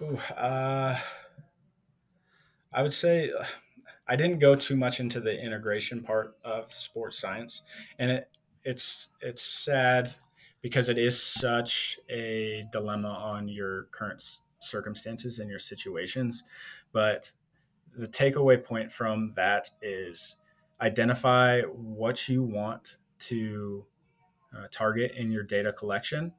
Ooh, 0.01 0.17
uh, 0.35 0.99
I 2.73 2.83
would 2.83 2.95
say 2.95 3.31
I 4.09 4.17
didn't 4.17 4.39
go 4.39 4.55
too 4.55 4.77
much 4.77 5.01
into 5.01 5.21
the 5.21 5.39
integration 5.39 6.03
part 6.03 6.37
of 6.45 6.73
sports 6.73 7.19
science, 7.19 7.63
and 7.99 8.11
it 8.11 8.31
it's 8.65 9.11
it's 9.21 9.43
sad 9.43 10.15
because 10.61 10.89
it 10.89 10.99
is 10.99 11.21
such 11.21 11.99
a 12.09 12.65
dilemma 12.71 13.09
on 13.09 13.49
your 13.49 13.85
current 13.91 14.23
circumstances 14.61 15.39
and 15.39 15.51
your 15.51 15.59
situations. 15.59 16.45
But 16.93 17.33
the 17.97 18.07
takeaway 18.07 18.63
point 18.63 18.93
from 18.93 19.33
that 19.35 19.71
is 19.83 20.37
identify 20.81 21.63
what 21.63 22.29
you 22.29 22.43
want 22.43 22.97
to 23.19 23.85
uh, 24.57 24.67
target 24.71 25.13
in 25.17 25.31
your 25.31 25.43
data 25.43 25.73
collection, 25.73 26.33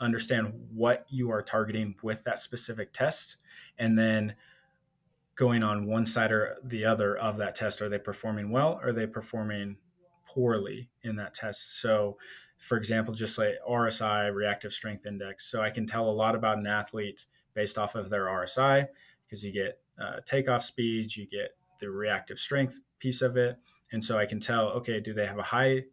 understand 0.00 0.52
what 0.72 1.06
you 1.08 1.30
are 1.30 1.42
targeting 1.42 1.94
with 2.02 2.24
that 2.24 2.38
specific 2.38 2.92
test, 2.92 3.36
and 3.78 3.98
then 3.98 4.34
going 5.36 5.62
on 5.62 5.86
one 5.86 6.06
side 6.06 6.32
or 6.32 6.56
the 6.64 6.84
other 6.84 7.16
of 7.16 7.36
that 7.36 7.54
test. 7.54 7.82
Are 7.82 7.88
they 7.88 7.98
performing 7.98 8.50
well? 8.50 8.80
Or 8.82 8.88
are 8.88 8.92
they 8.92 9.06
performing 9.06 9.76
poorly 10.26 10.90
in 11.02 11.16
that 11.16 11.34
test? 11.34 11.80
So, 11.80 12.16
for 12.58 12.78
example, 12.78 13.12
just 13.12 13.38
like 13.38 13.54
RSI, 13.68 14.34
reactive 14.34 14.72
strength 14.72 15.06
index. 15.06 15.50
So 15.50 15.60
I 15.60 15.70
can 15.70 15.86
tell 15.86 16.08
a 16.08 16.10
lot 16.10 16.34
about 16.34 16.58
an 16.58 16.66
athlete 16.66 17.26
based 17.54 17.76
off 17.76 17.94
of 17.94 18.08
their 18.08 18.24
RSI 18.24 18.88
because 19.24 19.44
you 19.44 19.52
get 19.52 19.78
uh, 20.00 20.20
takeoff 20.24 20.62
speeds, 20.62 21.16
you 21.16 21.26
get 21.26 21.50
the 21.80 21.90
reactive 21.90 22.38
strength 22.38 22.80
piece 22.98 23.20
of 23.20 23.36
it. 23.36 23.58
And 23.92 24.02
so 24.02 24.18
I 24.18 24.24
can 24.24 24.40
tell, 24.40 24.68
okay, 24.68 25.00
do 25.00 25.12
they 25.12 25.26
have 25.26 25.38
a 25.38 25.42
high 25.42 25.84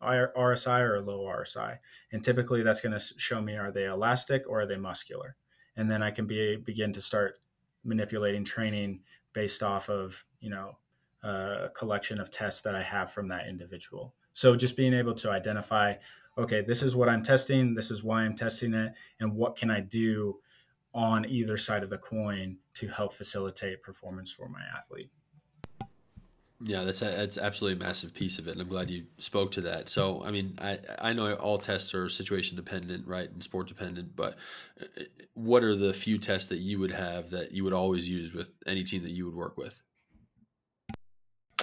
RSI 0.00 0.80
or 0.80 0.96
a 0.96 1.00
low 1.00 1.24
RSI? 1.24 1.78
And 2.12 2.22
typically 2.22 2.62
that's 2.62 2.80
going 2.80 2.96
to 2.96 3.00
show 3.16 3.40
me 3.40 3.56
are 3.56 3.72
they 3.72 3.86
elastic 3.86 4.44
or 4.48 4.60
are 4.60 4.66
they 4.66 4.76
muscular? 4.76 5.36
And 5.76 5.90
then 5.90 6.02
I 6.02 6.10
can 6.10 6.26
be 6.26 6.56
begin 6.56 6.92
to 6.92 7.00
start 7.00 7.36
manipulating 7.84 8.44
training 8.44 9.00
based 9.32 9.62
off 9.62 9.88
of 9.88 10.24
you 10.40 10.50
know 10.50 10.76
a 11.22 11.68
collection 11.74 12.20
of 12.20 12.30
tests 12.30 12.62
that 12.62 12.74
I 12.74 12.82
have 12.82 13.12
from 13.12 13.28
that 13.28 13.48
individual. 13.48 14.14
So 14.34 14.56
just 14.56 14.76
being 14.76 14.94
able 14.94 15.14
to 15.16 15.30
identify, 15.30 15.94
okay, 16.38 16.62
this 16.62 16.82
is 16.82 16.96
what 16.96 17.08
I'm 17.08 17.22
testing, 17.22 17.74
this 17.74 17.90
is 17.90 18.02
why 18.02 18.22
I'm 18.22 18.34
testing 18.34 18.74
it, 18.74 18.92
and 19.20 19.34
what 19.34 19.56
can 19.56 19.70
I 19.70 19.80
do 19.80 20.38
on 20.94 21.24
either 21.24 21.56
side 21.56 21.82
of 21.82 21.90
the 21.90 21.98
coin 21.98 22.58
to 22.74 22.88
help 22.88 23.12
facilitate 23.12 23.82
performance 23.82 24.30
for 24.30 24.48
my 24.48 24.60
athlete. 24.76 25.10
Yeah, 26.64 26.84
that's 26.84 27.02
a, 27.02 27.06
that's 27.06 27.38
absolutely 27.38 27.82
a 27.82 27.86
massive 27.88 28.14
piece 28.14 28.38
of 28.38 28.46
it, 28.46 28.52
and 28.52 28.60
I'm 28.60 28.68
glad 28.68 28.88
you 28.88 29.06
spoke 29.18 29.50
to 29.52 29.62
that. 29.62 29.88
So, 29.88 30.22
I 30.22 30.30
mean, 30.30 30.56
I 30.60 30.78
I 30.98 31.12
know 31.12 31.34
all 31.34 31.58
tests 31.58 31.92
are 31.92 32.08
situation 32.08 32.56
dependent, 32.56 33.06
right, 33.06 33.28
and 33.28 33.42
sport 33.42 33.66
dependent, 33.66 34.14
but 34.14 34.36
uh, 34.80 35.02
what 35.34 35.64
are 35.64 35.74
the 35.74 35.92
few 35.92 36.18
tests 36.18 36.48
that 36.50 36.58
you 36.58 36.78
would 36.78 36.92
have 36.92 37.30
that 37.30 37.50
you 37.50 37.64
would 37.64 37.72
always 37.72 38.08
use 38.08 38.32
with 38.32 38.50
any 38.64 38.84
team 38.84 39.02
that 39.02 39.10
you 39.10 39.24
would 39.24 39.34
work 39.34 39.56
with? 39.56 39.80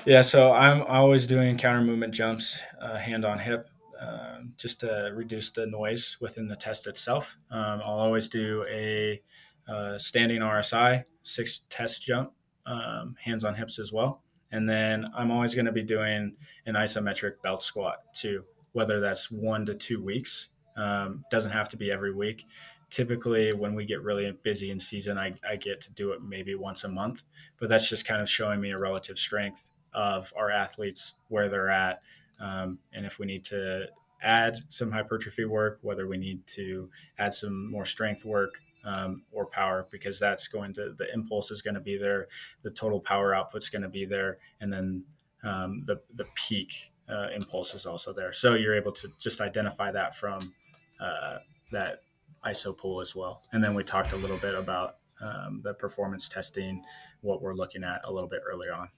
Yeah, 0.05 0.21
so 0.21 0.51
I'm 0.51 0.81
always 0.83 1.27
doing 1.27 1.57
counter 1.57 1.81
movement 1.81 2.13
jumps, 2.13 2.59
uh, 2.81 2.97
hand 2.97 3.23
on 3.25 3.39
hip, 3.39 3.69
uh, 3.99 4.39
just 4.57 4.79
to 4.81 5.11
reduce 5.13 5.51
the 5.51 5.65
noise 5.65 6.17
within 6.19 6.47
the 6.47 6.55
test 6.55 6.87
itself. 6.87 7.37
Um, 7.51 7.81
I'll 7.83 7.99
always 7.99 8.27
do 8.27 8.65
a 8.69 9.21
uh, 9.67 9.97
standing 9.97 10.41
RSI 10.41 11.03
six 11.23 11.61
test 11.69 12.01
jump, 12.01 12.33
um, 12.65 13.15
hands 13.21 13.43
on 13.43 13.55
hips 13.55 13.77
as 13.79 13.91
well. 13.93 14.23
And 14.51 14.67
then 14.67 15.05
I'm 15.15 15.31
always 15.31 15.53
going 15.53 15.65
to 15.65 15.71
be 15.71 15.83
doing 15.83 16.35
an 16.65 16.75
isometric 16.75 17.41
belt 17.43 17.63
squat 17.63 17.97
too, 18.13 18.43
whether 18.71 18.99
that's 18.99 19.29
one 19.29 19.65
to 19.67 19.75
two 19.75 20.03
weeks. 20.03 20.49
Um, 20.75 21.25
doesn't 21.29 21.51
have 21.51 21.69
to 21.69 21.77
be 21.77 21.91
every 21.91 22.13
week. 22.13 22.45
Typically, 22.89 23.53
when 23.53 23.75
we 23.75 23.85
get 23.85 24.01
really 24.01 24.31
busy 24.43 24.71
in 24.71 24.79
season, 24.79 25.17
I, 25.17 25.33
I 25.47 25.57
get 25.57 25.81
to 25.81 25.93
do 25.93 26.11
it 26.13 26.21
maybe 26.23 26.55
once 26.55 26.83
a 26.83 26.89
month, 26.89 27.23
but 27.59 27.69
that's 27.69 27.87
just 27.87 28.07
kind 28.07 28.21
of 28.21 28.29
showing 28.29 28.59
me 28.61 28.71
a 28.71 28.77
relative 28.79 29.19
strength 29.19 29.69
of 29.93 30.33
our 30.35 30.49
athletes, 30.49 31.15
where 31.27 31.49
they're 31.49 31.69
at, 31.69 32.01
um, 32.39 32.79
and 32.93 33.05
if 33.05 33.19
we 33.19 33.25
need 33.25 33.43
to 33.45 33.87
add 34.21 34.57
some 34.69 34.91
hypertrophy 34.91 35.45
work, 35.45 35.79
whether 35.81 36.07
we 36.07 36.17
need 36.17 36.45
to 36.47 36.89
add 37.17 37.33
some 37.33 37.69
more 37.69 37.85
strength 37.85 38.25
work, 38.25 38.61
um, 38.83 39.23
or 39.31 39.45
power 39.45 39.87
because 39.91 40.19
that's 40.19 40.47
going 40.47 40.73
to 40.73 40.93
the 40.97 41.11
impulse 41.13 41.51
is 41.51 41.61
going 41.61 41.75
to 41.75 41.81
be 41.81 41.97
there, 41.97 42.27
the 42.63 42.71
total 42.71 42.99
power 42.99 43.33
output 43.35 43.63
is 43.63 43.69
going 43.69 43.81
to 43.81 43.89
be 43.89 44.05
there, 44.05 44.37
and 44.61 44.71
then 44.71 45.03
um, 45.43 45.83
the 45.85 46.01
the 46.15 46.25
peak 46.35 46.91
uh, 47.09 47.27
impulse 47.35 47.73
is 47.73 47.85
also 47.85 48.13
there. 48.13 48.31
So 48.31 48.55
you're 48.55 48.75
able 48.75 48.91
to 48.93 49.11
just 49.17 49.41
identify 49.41 49.91
that 49.91 50.15
from 50.15 50.53
uh, 50.99 51.37
that 51.71 52.03
ISO 52.45 52.77
pull 52.77 53.01
as 53.01 53.15
well. 53.15 53.41
And 53.51 53.63
then 53.63 53.73
we 53.73 53.83
talked 53.83 54.11
a 54.13 54.15
little 54.15 54.37
bit 54.37 54.55
about 54.55 54.97
um, 55.21 55.61
the 55.63 55.73
performance 55.73 56.29
testing, 56.29 56.83
what 57.21 57.41
we're 57.41 57.53
looking 57.53 57.83
at 57.83 58.01
a 58.05 58.11
little 58.11 58.29
bit 58.29 58.41
earlier 58.49 58.73
on. 58.73 58.89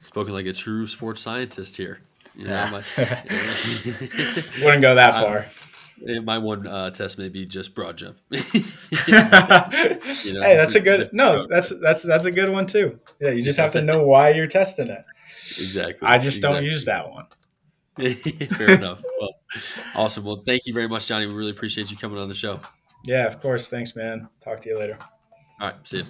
Spoken 0.00 0.34
like 0.34 0.46
a 0.46 0.52
true 0.52 0.86
sports 0.86 1.22
scientist 1.22 1.76
here. 1.76 2.00
You 2.34 2.48
know, 2.48 2.82
yeah. 2.98 3.22
Wouldn't 4.62 4.82
go 4.82 4.94
that 4.94 5.14
far. 5.14 5.46
My 6.24 6.38
one 6.38 6.66
uh, 6.66 6.90
test 6.90 7.18
may 7.18 7.28
be 7.28 7.44
just 7.44 7.74
broad 7.74 7.98
jump. 7.98 8.18
you 8.30 8.40
know, 8.40 10.42
hey, 10.42 10.56
that's 10.56 10.74
a 10.74 10.80
good 10.80 11.10
no. 11.12 11.46
That's 11.48 11.72
that's 11.80 12.02
that's 12.02 12.24
a 12.24 12.30
good 12.30 12.50
one 12.50 12.66
too. 12.66 12.98
Yeah, 13.20 13.30
you 13.30 13.42
just 13.42 13.58
have 13.58 13.72
to 13.72 13.82
know 13.82 14.02
why 14.06 14.30
you're 14.30 14.46
testing 14.46 14.88
it. 14.88 15.04
Exactly. 15.36 16.06
I 16.06 16.18
just 16.18 16.38
exactly. 16.38 16.60
don't 16.60 16.64
use 16.64 16.84
that 16.86 17.10
one. 17.10 17.26
Fair 18.56 18.72
enough. 18.72 19.02
Well, 19.20 19.34
awesome. 19.94 20.24
Well, 20.24 20.42
thank 20.46 20.66
you 20.66 20.72
very 20.72 20.88
much, 20.88 21.06
Johnny. 21.06 21.26
We 21.26 21.34
really 21.34 21.50
appreciate 21.50 21.90
you 21.90 21.96
coming 21.96 22.18
on 22.18 22.28
the 22.28 22.34
show. 22.34 22.60
Yeah, 23.04 23.26
of 23.26 23.40
course. 23.40 23.68
Thanks, 23.68 23.96
man. 23.96 24.28
Talk 24.40 24.62
to 24.62 24.70
you 24.70 24.78
later. 24.78 24.98
All 25.60 25.68
right. 25.68 25.76
See 25.86 25.98
you. 25.98 26.04